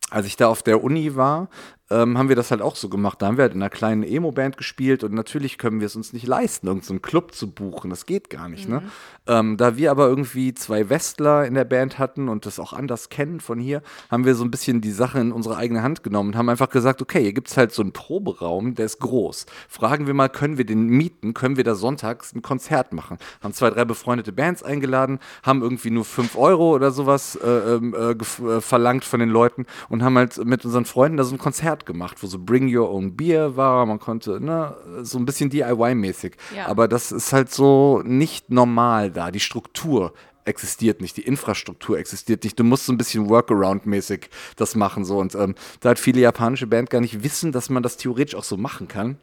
als 0.10 0.26
ich 0.26 0.38
da 0.38 0.48
auf 0.48 0.64
der 0.64 0.84
Uni 0.84 1.16
war, 1.16 1.50
ähm, 1.90 2.18
haben 2.18 2.30
wir 2.30 2.36
das 2.36 2.52
halt 2.52 2.62
auch 2.62 2.76
so 2.76 2.90
gemacht. 2.90 3.22
Da 3.22 3.28
haben 3.28 3.38
wir 3.38 3.44
halt 3.44 3.54
in 3.54 3.62
einer 3.62 3.70
kleinen 3.70 4.04
Emo-Band 4.04 4.58
gespielt 4.58 5.04
und 5.04 5.14
natürlich 5.14 5.58
können 5.58 5.80
wir 5.80 5.88
es 5.88 5.96
uns 5.96 6.14
nicht 6.14 6.28
leisten, 6.28 6.68
irgendeinen 6.68 7.02
Club 7.02 7.34
zu 7.34 7.50
buchen. 7.50 7.90
Das 7.90 8.06
geht 8.06 8.30
gar 8.30 8.50
nicht. 8.50 8.68
Ne? 8.68 8.84
Ähm, 9.28 9.58
da 9.58 9.78
wir 9.78 9.92
aber 9.92 10.08
irgendwie 10.08 10.54
zwei 10.54 10.90
Westler 10.90 11.46
in 11.46 11.54
der 11.54 11.66
Band 11.66 12.00
hatten 12.00 12.30
und 12.30 12.46
das 12.46 12.60
auch 12.60 12.74
anders 12.74 13.10
kennen 13.10 13.40
von 13.40 13.60
hier, 13.60 13.82
haben 14.10 14.26
wir 14.26 14.36
so 14.36 14.44
ein 14.44 14.52
bisschen 14.52 14.82
die 14.82 14.92
Sache 14.92 15.20
in 15.20 15.32
unsere 15.32 15.58
eigene 15.58 15.82
Hand 15.82 16.04
genommen 16.04 16.30
und 16.30 16.36
haben 16.38 16.50
einfach 16.50 16.70
gesagt, 16.70 17.02
okay, 17.02 17.22
hier 17.22 17.34
gibt 17.34 17.50
es 17.50 17.58
halt 17.58 17.72
so 17.72 17.82
einen 17.82 17.94
Proberaum, 17.94 18.76
der 18.76 18.86
ist 18.86 19.00
groß. 19.00 19.46
Fragen 19.70 20.08
wir 20.08 20.14
mal, 20.14 20.30
können 20.30 20.58
wir 20.58 20.66
den 20.66 20.88
mieten? 20.88 21.34
Können 21.34 21.58
wir 21.58 21.64
da 21.64 21.76
sonntags 21.76 22.34
ein 22.34 22.42
Konzert 22.42 22.94
machen? 22.94 23.18
Haben 23.42 23.54
zwei, 23.54 23.70
drei 23.70 23.86
befreundete 23.86 24.32
Bands 24.32 24.64
eingeladen, 24.64 25.20
haben 25.44 25.62
irgendwie 25.62 25.92
nur 25.92 26.06
fünf 26.06 26.38
Euro 26.38 26.76
oder 26.76 26.92
sowas 26.92 27.36
äh, 27.36 27.48
ähm, 27.48 27.94
äh, 27.94 28.12
äh, 28.12 28.62
verlangt 28.62 29.06
von 29.06 29.20
den 29.20 29.30
Leuten 29.30 29.66
und 29.90 30.04
haben 30.04 30.18
halt 30.18 30.44
mit 30.46 30.66
unseren 30.66 30.86
Freunden 30.86 31.18
da 31.18 31.24
so 31.24 31.36
ein 31.36 31.38
Konzert 31.38 31.77
gemacht, 31.86 32.18
wo 32.22 32.28
so 32.28 32.40
Bring 32.40 32.74
Your 32.76 32.90
Own 32.90 33.16
Beer 33.16 33.56
war, 33.56 33.86
man 33.86 34.00
konnte, 34.00 34.40
ne, 34.42 34.76
so 35.02 35.18
ein 35.18 35.26
bisschen 35.26 35.50
DIY-mäßig. 35.50 36.34
Ja. 36.56 36.68
Aber 36.68 36.88
das 36.88 37.12
ist 37.12 37.34
halt 37.34 37.52
so 37.52 38.02
nicht 38.04 38.50
normal 38.50 39.12
da. 39.12 39.32
Die 39.32 39.40
Struktur 39.40 40.14
existiert 40.46 41.02
nicht, 41.02 41.18
die 41.18 41.22
Infrastruktur 41.24 42.00
existiert 42.00 42.44
nicht. 42.44 42.58
Du 42.58 42.64
musst 42.64 42.86
so 42.86 42.94
ein 42.94 42.98
bisschen 42.98 43.30
Workaround-mäßig 43.30 44.30
das 44.56 44.76
machen. 44.76 45.06
So. 45.06 45.20
Und 45.20 45.36
ähm, 45.36 45.56
da 45.82 45.90
hat 45.90 46.00
viele 46.00 46.22
japanische 46.22 46.68
Band 46.68 46.90
gar 46.90 47.02
nicht 47.02 47.24
wissen, 47.24 47.52
dass 47.52 47.70
man 47.70 47.84
das 47.84 47.98
theoretisch 47.98 48.36
auch 48.36 48.44
so 48.44 48.58
machen 48.58 48.88
kann 48.88 49.18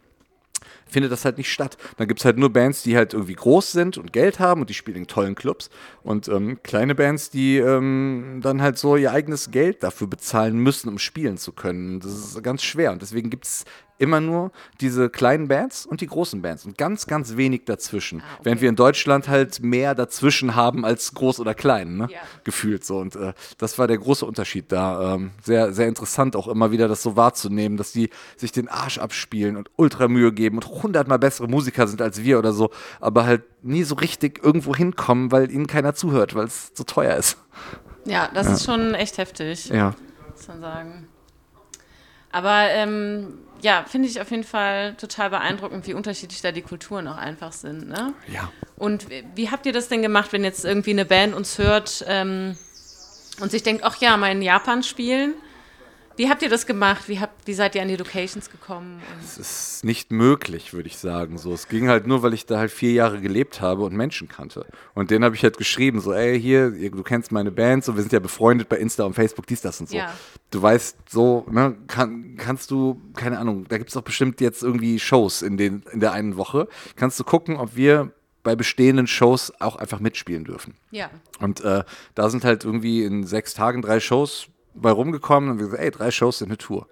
findet 0.87 1.11
das 1.11 1.25
halt 1.25 1.37
nicht 1.37 1.51
statt. 1.51 1.77
Dann 1.97 2.07
gibt 2.07 2.19
es 2.19 2.25
halt 2.25 2.37
nur 2.37 2.51
Bands, 2.51 2.83
die 2.83 2.95
halt 2.95 3.13
irgendwie 3.13 3.35
groß 3.35 3.71
sind 3.71 3.97
und 3.97 4.13
Geld 4.13 4.39
haben 4.39 4.61
und 4.61 4.69
die 4.69 4.73
spielen 4.73 4.97
in 4.97 5.07
tollen 5.07 5.35
Clubs. 5.35 5.69
Und 6.03 6.27
ähm, 6.27 6.59
kleine 6.63 6.95
Bands, 6.95 7.29
die 7.29 7.57
ähm, 7.57 8.39
dann 8.41 8.61
halt 8.61 8.77
so 8.77 8.95
ihr 8.95 9.11
eigenes 9.11 9.51
Geld 9.51 9.83
dafür 9.83 10.07
bezahlen 10.07 10.57
müssen, 10.57 10.89
um 10.89 10.99
spielen 10.99 11.37
zu 11.37 11.51
können. 11.51 11.99
Das 11.99 12.11
ist 12.11 12.43
ganz 12.43 12.63
schwer. 12.63 12.91
Und 12.91 13.01
deswegen 13.01 13.29
gibt 13.29 13.45
es 13.45 13.65
immer 13.97 14.19
nur 14.19 14.51
diese 14.81 15.09
kleinen 15.09 15.47
Bands 15.47 15.85
und 15.85 16.01
die 16.01 16.07
großen 16.07 16.41
Bands 16.41 16.65
und 16.65 16.77
ganz, 16.77 17.07
ganz 17.07 17.37
wenig 17.37 17.63
dazwischen. 17.65 18.17
okay. 18.19 18.39
Während 18.43 18.61
wir 18.61 18.69
in 18.69 18.75
Deutschland 18.75 19.27
halt 19.27 19.61
mehr 19.63 19.95
dazwischen 19.95 20.55
haben 20.55 20.83
als 20.85 21.13
groß 21.13 21.39
oder 21.39 21.53
klein, 21.53 21.97
ne? 21.97 22.07
Ja. 22.11 22.19
gefühlt 22.43 22.83
so. 22.85 22.97
Und 22.99 23.15
äh, 23.15 23.33
das 23.57 23.77
war 23.79 23.87
der 23.87 23.97
große 23.97 24.25
Unterschied 24.25 24.71
da. 24.71 25.15
Ähm, 25.15 25.31
sehr, 25.43 25.73
sehr 25.73 25.87
interessant 25.87 26.35
auch 26.35 26.47
immer 26.47 26.71
wieder 26.71 26.87
das 26.87 27.01
so 27.03 27.15
wahrzunehmen, 27.15 27.77
dass 27.77 27.91
die 27.91 28.09
sich 28.35 28.51
den 28.51 28.67
Arsch 28.67 28.97
abspielen 28.97 29.55
und 29.57 29.69
ultra 29.77 30.07
Mühe 30.07 30.31
geben 30.33 30.57
und 30.57 30.67
hundertmal 30.67 31.19
bessere 31.19 31.47
Musiker 31.47 31.87
sind 31.87 32.01
als 32.01 32.21
wir 32.23 32.37
oder 32.39 32.53
so, 32.53 32.71
aber 32.99 33.25
halt 33.25 33.43
nie 33.63 33.83
so 33.83 33.95
richtig 33.95 34.43
irgendwo 34.43 34.75
hinkommen, 34.75 35.31
weil 35.31 35.49
ihnen 35.51 35.67
keiner 35.67 35.95
zuhört, 35.95 36.35
weil 36.35 36.45
es 36.45 36.71
so 36.73 36.83
teuer 36.83 37.15
ist. 37.15 37.37
Ja, 38.05 38.29
das 38.33 38.47
ist 38.47 38.65
schon 38.65 38.93
echt 38.93 39.17
heftig, 39.17 39.69
Ja. 39.69 39.93
muss 40.31 40.47
man 40.47 40.61
sagen. 40.61 41.07
Aber 42.31 42.67
ähm, 42.71 43.39
ja, 43.65 43.83
finde 43.87 44.07
ich 44.07 44.21
auf 44.21 44.29
jeden 44.29 44.43
Fall 44.43 44.93
total 44.93 45.31
beeindruckend, 45.31 45.87
wie 45.87 45.95
unterschiedlich 45.95 46.39
da 46.41 46.51
die 46.51 46.61
Kulturen 46.61 47.07
auch 47.07 47.17
einfach 47.17 47.51
sind. 47.51 47.87
Ne? 47.89 48.13
Ja. 48.31 48.51
Und 48.77 49.07
wie- 49.35 49.49
habt 49.49 49.65
ihr 49.65 49.73
das 49.73 49.87
denn 49.87 50.03
gemacht, 50.03 50.31
wenn 50.33 50.43
jetzt 50.43 50.63
irgendwie 50.65 50.91
eine 50.91 51.03
Band 51.05 51.33
uns 51.33 51.57
hört 51.57 52.05
ähm, 52.07 52.55
und 53.39 53.49
sich 53.49 53.63
denkt, 53.63 53.83
ach 53.83 53.97
ja, 53.97 54.17
mal 54.17 54.31
in 54.31 54.43
Japan 54.43 54.83
spielen? 54.83 55.33
Wie 56.17 56.29
habt 56.29 56.41
ihr 56.41 56.49
das 56.49 56.65
gemacht? 56.65 57.09
Wie, 57.09 57.19
habt, 57.19 57.45
wie 57.45 57.53
seid 57.53 57.75
ihr 57.75 57.81
an 57.81 57.89
die 57.89 57.97
Locations 57.97 58.49
gekommen? 58.49 59.01
Es 59.21 59.37
ist 59.37 59.83
nicht 59.83 60.11
möglich, 60.11 60.73
würde 60.73 60.87
ich 60.87 60.97
sagen. 60.97 61.37
So, 61.37 61.53
es 61.53 61.67
ging 61.67 61.89
halt 61.89 62.07
nur, 62.07 62.23
weil 62.23 62.33
ich 62.33 62.45
da 62.45 62.57
halt 62.57 62.71
vier 62.71 62.93
Jahre 62.93 63.19
gelebt 63.19 63.59
habe 63.59 63.83
und 63.83 63.93
Menschen 63.93 64.29
kannte. 64.29 64.65
Und 64.93 65.11
denen 65.11 65.25
habe 65.25 65.35
ich 65.35 65.43
halt 65.43 65.57
geschrieben, 65.57 65.99
so, 65.99 66.13
ey, 66.13 66.39
hier, 66.39 66.71
du 66.71 67.03
kennst 67.03 67.31
meine 67.31 67.51
Band, 67.51 67.83
so, 67.83 67.95
wir 67.95 68.01
sind 68.01 68.13
ja 68.13 68.19
befreundet 68.19 68.69
bei 68.69 68.77
Insta 68.77 69.03
und 69.03 69.13
Facebook, 69.13 69.45
dies, 69.47 69.61
das 69.61 69.79
und 69.81 69.89
so. 69.89 69.97
Ja. 69.97 70.13
Du 70.51 70.61
weißt, 70.61 70.97
so, 71.09 71.45
ne, 71.49 71.75
kann, 71.87 72.37
kannst 72.37 72.71
du, 72.71 73.01
keine 73.15 73.37
Ahnung, 73.37 73.65
da 73.67 73.77
gibt 73.77 73.89
es 73.89 73.95
doch 73.95 74.03
bestimmt 74.03 74.39
jetzt 74.39 74.63
irgendwie 74.63 74.99
Shows 74.99 75.41
in, 75.41 75.57
den, 75.57 75.83
in 75.91 75.99
der 75.99 76.13
einen 76.13 76.37
Woche. 76.37 76.69
Kannst 76.95 77.19
du 77.19 77.25
gucken, 77.25 77.57
ob 77.57 77.75
wir 77.75 78.11
bei 78.43 78.55
bestehenden 78.55 79.07
Shows 79.07 79.51
auch 79.59 79.75
einfach 79.75 79.99
mitspielen 79.99 80.45
dürfen. 80.45 80.75
ja, 80.91 81.09
Und 81.41 81.61
äh, 81.61 81.83
da 82.13 82.29
sind 82.29 82.45
halt 82.45 82.63
irgendwie 82.63 83.03
in 83.03 83.25
sechs 83.25 83.55
Tagen 83.55 83.81
drei 83.81 83.99
Shows 83.99 84.47
bei 84.75 84.91
rumgekommen 84.91 85.49
und 85.51 85.57
wir 85.59 85.65
gesagt, 85.65 85.81
ey, 85.83 85.91
drei 85.91 86.11
Shows 86.11 86.39
sind 86.39 86.49
eine 86.49 86.57
Tour. 86.57 86.87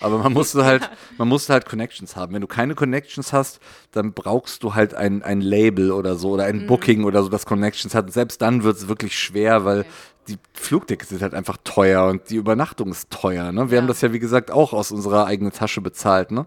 Aber 0.00 0.18
man 0.18 0.32
musste 0.32 0.64
halt, 0.64 0.90
man 1.18 1.28
musste 1.28 1.52
halt 1.52 1.66
Connections 1.66 2.16
haben. 2.16 2.34
Wenn 2.34 2.40
du 2.40 2.46
keine 2.46 2.74
Connections 2.74 3.32
hast, 3.32 3.60
dann 3.92 4.12
brauchst 4.12 4.62
du 4.62 4.74
halt 4.74 4.94
ein, 4.94 5.22
ein 5.22 5.40
Label 5.40 5.92
oder 5.92 6.16
so 6.16 6.30
oder 6.30 6.44
ein 6.44 6.66
Booking 6.66 7.04
oder 7.04 7.22
so, 7.22 7.28
das 7.28 7.46
Connections 7.46 7.94
hat. 7.94 8.06
Und 8.06 8.12
selbst 8.12 8.42
dann 8.42 8.64
wird 8.64 8.76
es 8.76 8.88
wirklich 8.88 9.18
schwer, 9.18 9.64
weil 9.64 9.84
die 10.28 10.38
Flugtickets 10.54 11.10
sind 11.10 11.22
halt 11.22 11.34
einfach 11.34 11.56
teuer 11.64 12.06
und 12.06 12.30
die 12.30 12.36
Übernachtung 12.36 12.90
ist 12.90 13.10
teuer. 13.10 13.50
Ne? 13.52 13.70
Wir 13.70 13.76
Ja. 13.76 13.82
haben 13.82 13.88
das 13.88 14.00
ja, 14.00 14.12
wie 14.12 14.18
gesagt, 14.20 14.50
auch 14.50 14.72
aus 14.72 14.92
unserer 14.92 15.26
eigenen 15.26 15.52
Tasche 15.52 15.80
bezahlt. 15.80 16.30
Ne? 16.30 16.46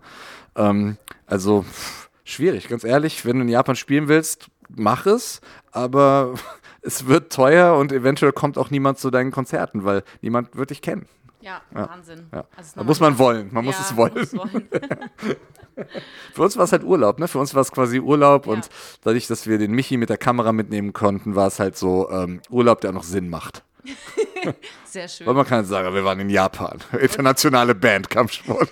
Ähm, 0.55 0.97
also 1.25 1.65
schwierig, 2.23 2.67
ganz 2.69 2.83
ehrlich. 2.83 3.25
Wenn 3.25 3.37
du 3.37 3.41
in 3.43 3.49
Japan 3.49 3.75
spielen 3.75 4.07
willst, 4.07 4.47
mach 4.69 5.05
es, 5.05 5.41
aber 5.71 6.35
es 6.85 7.07
wird 7.07 7.31
teuer 7.33 7.77
und 7.77 7.91
eventuell 7.91 8.31
kommt 8.31 8.57
auch 8.57 8.69
niemand 8.69 8.99
zu 8.99 9.09
deinen 9.11 9.31
Konzerten, 9.31 9.83
weil 9.83 10.03
niemand 10.21 10.55
wird 10.55 10.69
dich 10.69 10.81
kennen. 10.81 11.07
ja, 11.41 11.61
Wahnsinn. 11.71 12.27
Ja. 12.33 12.45
Also 12.55 12.71
Da 12.75 12.83
muss 12.83 12.99
man 12.99 13.17
wollen, 13.19 13.49
man 13.51 13.65
muss 13.65 13.75
Ja, 13.75 13.81
es 13.81 13.95
wollen. 13.97 14.13
muss 14.15 14.33
wollen. 14.35 14.67
Für 16.33 16.41
uns 16.43 16.55
war 16.57 16.63
es 16.63 16.71
halt 16.71 16.83
Urlaub, 16.83 17.19
ne? 17.19 17.27
Für 17.27 17.39
uns 17.39 17.53
war 17.53 17.61
es 17.61 17.71
quasi 17.71 17.99
Urlaub 17.99 18.45
Ja. 18.47 18.53
und 18.53 18.69
dadurch, 19.03 19.27
dass 19.27 19.45
wir 19.45 19.57
den 19.57 19.71
Michi 19.71 19.97
mit 19.97 20.09
der 20.09 20.17
Kamera 20.17 20.53
mitnehmen 20.53 20.93
konnten, 20.93 21.35
war 21.35 21.47
es 21.47 21.59
halt 21.59 21.75
so 21.77 22.09
ähm, 22.09 22.41
Urlaub, 22.49 22.81
der 22.81 22.91
auch 22.91 22.95
noch 22.95 23.03
Sinn 23.03 23.29
macht. 23.29 23.63
Sehr 24.85 25.07
schön. 25.07 25.27
Weil 25.27 25.33
man 25.33 25.45
kann 25.45 25.65
sagen, 25.65 25.93
wir 25.93 26.03
waren 26.03 26.19
in 26.19 26.29
Japan. 26.29 26.79
Internationale 26.99 27.75
Band, 27.75 28.09
Kampfsport. 28.09 28.69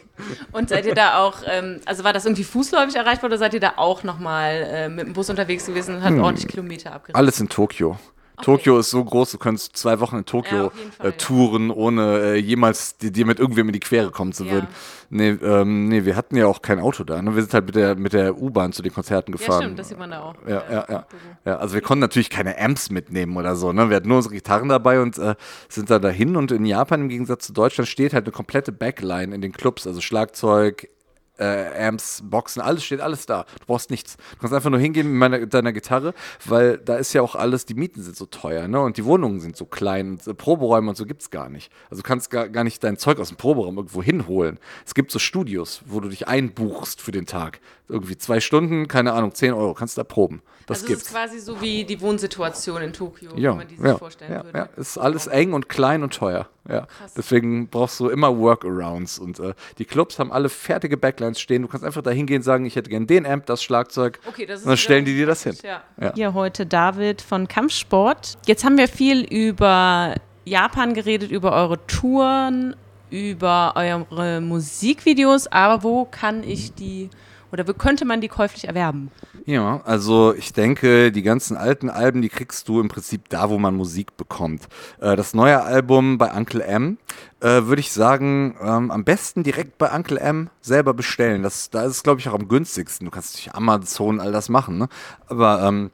Und 0.51 0.69
seid 0.69 0.85
ihr 0.85 0.95
da 0.95 1.19
auch, 1.19 1.37
ähm, 1.45 1.81
also 1.85 2.03
war 2.03 2.13
das 2.13 2.25
irgendwie 2.25 2.43
fußläufig 2.43 2.95
erreichbar 2.95 3.29
oder 3.29 3.37
seid 3.37 3.53
ihr 3.53 3.59
da 3.59 3.73
auch 3.77 4.03
nochmal 4.03 4.67
äh, 4.69 4.89
mit 4.89 5.07
dem 5.07 5.13
Bus 5.13 5.29
unterwegs 5.29 5.65
gewesen 5.65 5.95
und 5.95 6.03
hat 6.03 6.13
ordentlich 6.13 6.47
Kilometer 6.47 6.93
abgerissen? 6.93 7.15
Alles 7.15 7.39
in 7.39 7.49
Tokio. 7.49 7.97
Tokio 8.41 8.79
ist 8.79 8.89
so 8.89 9.03
groß, 9.03 9.31
du 9.31 9.37
könntest 9.37 9.77
zwei 9.77 9.99
Wochen 9.99 10.15
in 10.15 10.21
Ja, 10.21 10.25
Tokio 10.25 10.69
Fall, 10.69 10.79
äh, 10.99 11.05
ja. 11.05 11.11
touren, 11.11 11.69
ohne 11.71 12.19
äh, 12.19 12.35
jemals 12.37 12.97
dir 12.97 13.25
mit 13.25 13.39
irgendwem 13.39 13.67
in 13.67 13.73
die 13.73 13.79
Quere 13.79 14.09
kommen 14.11 14.33
zu 14.33 14.43
Ja. 14.45 14.51
würden. 14.53 14.67
Nee, 15.09 15.29
ähm, 15.43 15.89
nee, 15.89 16.05
wir 16.05 16.15
hatten 16.15 16.35
ja 16.35 16.47
auch 16.47 16.63
kein 16.63 16.79
Auto 16.79 17.03
da. 17.03 17.21
Ne? 17.21 17.35
Wir 17.35 17.43
sind 17.43 17.53
halt 17.53 17.65
mit 17.67 17.75
der, 17.75 17.95
mit 17.95 18.13
der 18.13 18.35
U-Bahn 18.41 18.73
zu 18.73 18.81
den 18.81 18.91
Konzerten 18.91 19.31
Ja, 19.33 19.37
gefahren. 19.37 19.61
stimmt, 19.61 19.79
das 19.79 19.89
sieht 19.89 19.99
man 19.99 20.09
da 20.09 20.21
auch. 20.21 20.35
Ja, 20.47 20.63
ja, 20.71 20.85
ja. 20.89 21.05
ja. 21.45 21.57
Also 21.57 21.75
wir 21.75 21.81
konnten 21.81 21.99
natürlich 21.99 22.31
keine 22.31 22.59
Amps 22.59 22.89
mitnehmen 22.89 23.37
oder 23.37 23.55
so. 23.55 23.71
Ne? 23.71 23.89
Wir 23.89 23.97
hatten 23.97 24.07
nur 24.07 24.17
unsere 24.17 24.33
Gitarren 24.33 24.69
dabei 24.69 24.99
und 25.01 25.19
äh, 25.19 25.35
sind 25.69 25.91
da 25.91 25.99
dahin. 25.99 26.35
Und 26.35 26.51
in 26.51 26.65
Japan 26.65 27.01
im 27.01 27.09
Gegensatz 27.09 27.45
zu 27.45 27.53
Deutschland 27.53 27.87
steht 27.87 28.13
halt 28.13 28.25
eine 28.25 28.31
komplette 28.31 28.71
Backline 28.71 29.35
in 29.35 29.41
den 29.41 29.51
Clubs. 29.51 29.85
Also 29.85 30.01
Schlagzeug, 30.01 30.89
äh, 31.37 31.87
Amps, 31.87 32.21
Boxen, 32.23 32.61
alles 32.61 32.83
steht 32.83 33.01
alles 33.01 33.25
da. 33.25 33.45
Du 33.59 33.65
brauchst 33.67 33.89
nichts. 33.89 34.17
Du 34.17 34.37
kannst 34.39 34.53
einfach 34.53 34.69
nur 34.69 34.79
hingehen 34.79 35.07
mit 35.09 35.17
meiner, 35.17 35.45
deiner 35.47 35.73
Gitarre, 35.73 36.13
weil 36.45 36.77
da 36.77 36.95
ist 36.95 37.13
ja 37.13 37.21
auch 37.21 37.35
alles, 37.35 37.65
die 37.65 37.73
Mieten 37.73 38.01
sind 38.03 38.15
so 38.15 38.25
teuer, 38.25 38.67
ne? 38.67 38.79
Und 38.81 38.97
die 38.97 39.05
Wohnungen 39.05 39.39
sind 39.39 39.57
so 39.57 39.65
klein 39.65 40.11
und 40.11 40.27
äh, 40.27 40.33
Proberäume 40.33 40.89
und 40.89 40.95
so 40.95 41.05
gibt's 41.05 41.29
gar 41.31 41.49
nicht. 41.49 41.71
Also 41.89 42.01
du 42.01 42.07
kannst 42.07 42.29
gar, 42.29 42.49
gar 42.49 42.63
nicht 42.63 42.83
dein 42.83 42.97
Zeug 42.97 43.19
aus 43.19 43.29
dem 43.29 43.37
Proberaum 43.37 43.77
irgendwo 43.77 44.03
hinholen. 44.03 44.59
Es 44.85 44.93
gibt 44.93 45.11
so 45.11 45.19
Studios, 45.19 45.81
wo 45.85 45.99
du 45.99 46.09
dich 46.09 46.27
einbuchst 46.27 47.01
für 47.01 47.11
den 47.11 47.25
Tag. 47.25 47.59
Irgendwie 47.89 48.17
zwei 48.17 48.39
Stunden, 48.39 48.87
keine 48.87 49.13
Ahnung, 49.13 49.33
10 49.33 49.53
Euro, 49.53 49.73
kannst 49.73 49.97
da 49.97 50.03
proben. 50.03 50.41
Das 50.65 50.77
also 50.77 50.85
es 50.85 50.87
gibt's. 50.89 51.03
ist 51.07 51.11
quasi 51.11 51.39
so 51.39 51.59
wie 51.61 51.83
die 51.83 51.99
Wohnsituation 51.99 52.81
in 52.81 52.93
Tokio, 52.93 53.31
Ja, 53.35 53.51
wie 53.53 53.57
man 53.57 53.67
die 53.67 53.75
sich 53.75 53.85
ja, 53.85 53.97
vorstellen 53.97 54.31
ja, 54.31 54.43
würde. 54.45 54.57
ja. 54.57 54.69
Ist 54.77 54.97
alles 54.97 55.27
eng 55.27 55.51
und 55.51 55.67
klein 55.67 56.03
und 56.03 56.13
teuer. 56.13 56.47
Ja. 56.69 56.87
Deswegen 57.17 57.67
brauchst 57.67 57.99
du 57.99 58.07
immer 58.07 58.37
Workarounds. 58.37 59.19
Und 59.19 59.39
äh, 59.39 59.53
die 59.77 59.83
Clubs 59.85 60.17
haben 60.19 60.31
alle 60.31 60.47
fertige 60.47 60.95
Backlines 61.23 61.39
stehen. 61.39 61.61
Du 61.61 61.67
kannst 61.67 61.85
einfach 61.85 62.01
da 62.01 62.11
hingehen 62.11 62.37
und 62.37 62.43
sagen, 62.43 62.65
ich 62.65 62.75
hätte 62.75 62.89
gern 62.89 63.07
den 63.07 63.25
Amp, 63.25 63.45
das 63.45 63.63
Schlagzeug. 63.63 64.19
Okay, 64.27 64.45
das 64.45 64.59
ist 64.59 64.65
und 64.65 64.71
dann 64.71 64.77
stellen 64.77 65.05
die 65.05 65.15
dir 65.15 65.25
das 65.25 65.43
hin. 65.43 65.55
Ja. 65.63 65.81
Ja. 65.99 66.13
Hier 66.13 66.33
heute 66.33 66.65
David 66.65 67.21
von 67.21 67.47
Kampfsport. 67.47 68.37
Jetzt 68.45 68.63
haben 68.63 68.77
wir 68.77 68.87
viel 68.87 69.23
über 69.23 70.15
Japan 70.45 70.93
geredet, 70.93 71.31
über 71.31 71.53
eure 71.53 71.85
Touren, 71.87 72.75
über 73.09 73.73
eure 73.75 74.41
Musikvideos, 74.41 75.47
aber 75.47 75.83
wo 75.83 76.05
kann 76.05 76.43
ich 76.43 76.73
die 76.73 77.09
oder 77.53 77.71
könnte 77.73 78.03
man 78.03 78.19
die 78.19 78.27
käuflich 78.27 78.67
erwerben? 78.67 79.11
Ja, 79.45 79.81
also 79.85 80.33
ich 80.33 80.53
denke, 80.53 81.11
die 81.11 81.21
ganzen 81.21 81.55
alten 81.55 81.89
Alben, 81.89 82.21
die 82.21 82.29
kriegst 82.29 82.67
du 82.67 82.81
im 82.81 82.87
Prinzip 82.87 83.29
da, 83.29 83.49
wo 83.49 83.59
man 83.59 83.75
Musik 83.75 84.17
bekommt. 84.17 84.67
Äh, 84.99 85.15
das 85.15 85.33
neue 85.35 85.61
Album 85.61 86.17
bei 86.17 86.31
Uncle 86.31 86.61
M 86.61 86.97
äh, 87.41 87.65
würde 87.65 87.79
ich 87.79 87.91
sagen, 87.91 88.55
ähm, 88.59 88.89
am 88.89 89.03
besten 89.03 89.43
direkt 89.43 89.77
bei 89.77 89.93
Uncle 89.93 90.17
M 90.17 90.49
selber 90.61 90.93
bestellen. 90.93 91.43
Das, 91.43 91.69
da 91.69 91.83
ist 91.83 91.91
es, 91.91 92.03
glaube 92.03 92.19
ich, 92.19 92.27
auch 92.27 92.33
am 92.33 92.47
günstigsten. 92.47 93.05
Du 93.05 93.11
kannst 93.11 93.35
durch 93.35 93.53
Amazon 93.53 94.19
all 94.19 94.31
das 94.31 94.49
machen, 94.49 94.77
ne? 94.77 94.87
Aber 95.27 95.61
ähm, 95.61 95.91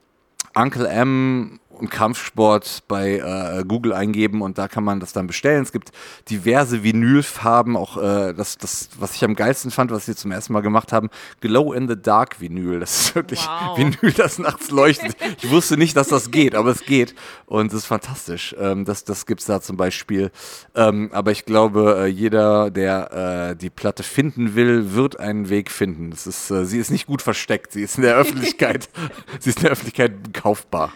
Uncle 0.55 0.87
M 0.87 1.59
und 1.81 1.89
Kampfsport 1.89 2.83
bei 2.87 3.17
äh, 3.17 3.63
Google 3.67 3.93
eingeben 3.93 4.41
und 4.41 4.57
da 4.57 4.67
kann 4.67 4.83
man 4.83 4.99
das 4.99 5.13
dann 5.13 5.27
bestellen. 5.27 5.63
Es 5.63 5.71
gibt 5.71 5.91
diverse 6.29 6.83
Vinylfarben, 6.83 7.75
auch 7.75 7.97
äh, 7.97 8.33
das, 8.33 8.57
das, 8.57 8.89
was 8.99 9.15
ich 9.15 9.23
am 9.23 9.35
geilsten 9.35 9.71
fand, 9.71 9.91
was 9.91 10.05
sie 10.05 10.15
zum 10.15 10.31
ersten 10.31 10.53
Mal 10.53 10.61
gemacht 10.61 10.91
haben, 10.93 11.09
Glow 11.41 11.73
in 11.73 11.87
the 11.87 11.99
Dark 11.99 12.39
Vinyl. 12.41 12.79
Das 12.79 12.99
ist 12.99 13.15
wirklich 13.15 13.39
Wow. 13.39 13.77
Vinyl, 13.77 14.13
das 14.13 14.39
nachts 14.39 14.69
leuchtet. 14.71 15.15
Ich 15.41 15.49
wusste 15.49 15.77
nicht, 15.77 15.95
dass 15.95 16.07
das 16.07 16.31
geht, 16.31 16.55
aber 16.55 16.71
es 16.71 16.81
geht 16.81 17.15
und 17.45 17.67
es 17.67 17.73
ist 17.73 17.85
fantastisch. 17.85 18.55
Ähm, 18.59 18.85
das 18.85 19.03
das 19.03 19.25
gibt 19.25 19.41
es 19.41 19.47
da 19.47 19.61
zum 19.61 19.77
Beispiel. 19.77 20.31
Ähm, 20.75 21.09
aber 21.13 21.31
ich 21.31 21.45
glaube, 21.45 22.03
äh, 22.03 22.05
jeder, 22.07 22.69
der 22.69 23.51
äh, 23.51 23.55
die 23.55 23.69
Platte 23.69 24.03
finden 24.03 24.55
will, 24.55 24.93
wird 24.93 25.19
einen 25.19 25.49
Weg 25.49 25.71
finden. 25.71 26.11
Das 26.11 26.27
ist, 26.27 26.51
äh, 26.51 26.65
sie 26.65 26.79
ist 26.79 26.91
nicht 26.91 27.07
gut 27.07 27.21
versteckt, 27.21 27.71
sie 27.71 27.81
ist 27.81 27.97
in 27.97 28.03
der 28.03 28.15
Öffentlichkeit, 28.15 28.89
sie 29.39 29.49
ist 29.49 29.57
in 29.57 29.63
der 29.63 29.71
Öffentlichkeit 29.71 30.33
kaufbar. 30.33 30.93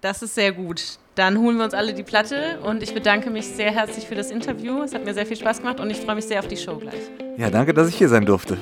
Das 0.00 0.22
ist 0.22 0.34
sehr 0.34 0.52
gut. 0.52 0.98
Dann 1.14 1.38
holen 1.38 1.56
wir 1.56 1.64
uns 1.64 1.74
alle 1.74 1.94
die 1.94 2.02
Platte 2.02 2.58
und 2.62 2.82
ich 2.82 2.92
bedanke 2.92 3.30
mich 3.30 3.46
sehr 3.46 3.70
herzlich 3.70 4.06
für 4.06 4.14
das 4.14 4.30
Interview. 4.30 4.82
Es 4.82 4.94
hat 4.94 5.04
mir 5.04 5.14
sehr 5.14 5.26
viel 5.26 5.36
Spaß 5.36 5.58
gemacht 5.58 5.80
und 5.80 5.90
ich 5.90 5.98
freue 5.98 6.16
mich 6.16 6.26
sehr 6.26 6.40
auf 6.40 6.48
die 6.48 6.56
Show 6.56 6.76
gleich. 6.76 6.94
Ja, 7.36 7.50
danke, 7.50 7.72
dass 7.72 7.88
ich 7.88 7.96
hier 7.96 8.08
sein 8.08 8.26
durfte. 8.26 8.56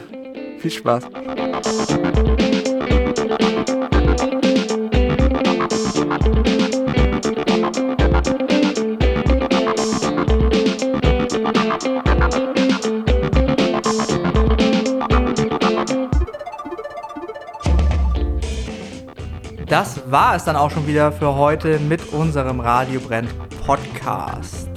Viel 0.59 0.70
Spaß. 0.70 1.05
War 20.15 20.37
es 20.37 20.45
dann 20.45 20.55
auch 20.55 20.71
schon 20.71 20.87
wieder 20.87 21.11
für 21.11 21.35
heute 21.35 21.81
mit 21.81 22.12
unserem 22.12 22.61
Radio 22.61 23.01
Brennt 23.01 23.35
Podcast. 23.67 24.71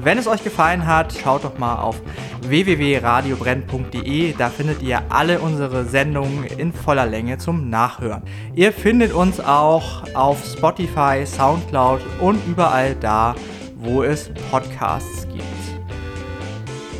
Wenn 0.00 0.16
es 0.16 0.26
euch 0.26 0.42
gefallen 0.42 0.86
hat, 0.86 1.12
schaut 1.12 1.44
doch 1.44 1.58
mal 1.58 1.74
auf 1.74 2.00
www.radiobrennt.de. 2.40 4.32
Da 4.38 4.48
findet 4.48 4.80
ihr 4.80 5.02
alle 5.10 5.40
unsere 5.40 5.84
Sendungen 5.84 6.44
in 6.44 6.72
voller 6.72 7.04
Länge 7.04 7.36
zum 7.36 7.68
Nachhören. 7.68 8.22
Ihr 8.54 8.72
findet 8.72 9.12
uns 9.12 9.38
auch 9.38 10.04
auf 10.14 10.42
Spotify, 10.42 11.26
Soundcloud 11.26 12.00
und 12.18 12.40
überall 12.46 12.94
da, 12.94 13.34
wo 13.76 14.02
es 14.02 14.30
Podcasts 14.50 15.28
gibt. 15.28 15.44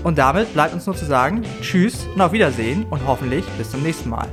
Und 0.05 0.19
damit 0.19 0.53
bleibt 0.53 0.75
uns 0.75 0.85
nur 0.85 0.97
zu 0.97 1.07
sagen, 1.07 1.45
tschüss 1.63 2.07
und 2.15 2.21
auf 2.21 2.33
Wiedersehen 2.33 2.85
und 2.91 3.07
hoffentlich 3.07 3.47
bis 3.57 3.71
zum 3.71 3.83
nächsten 3.83 4.11
Mal. 4.11 4.29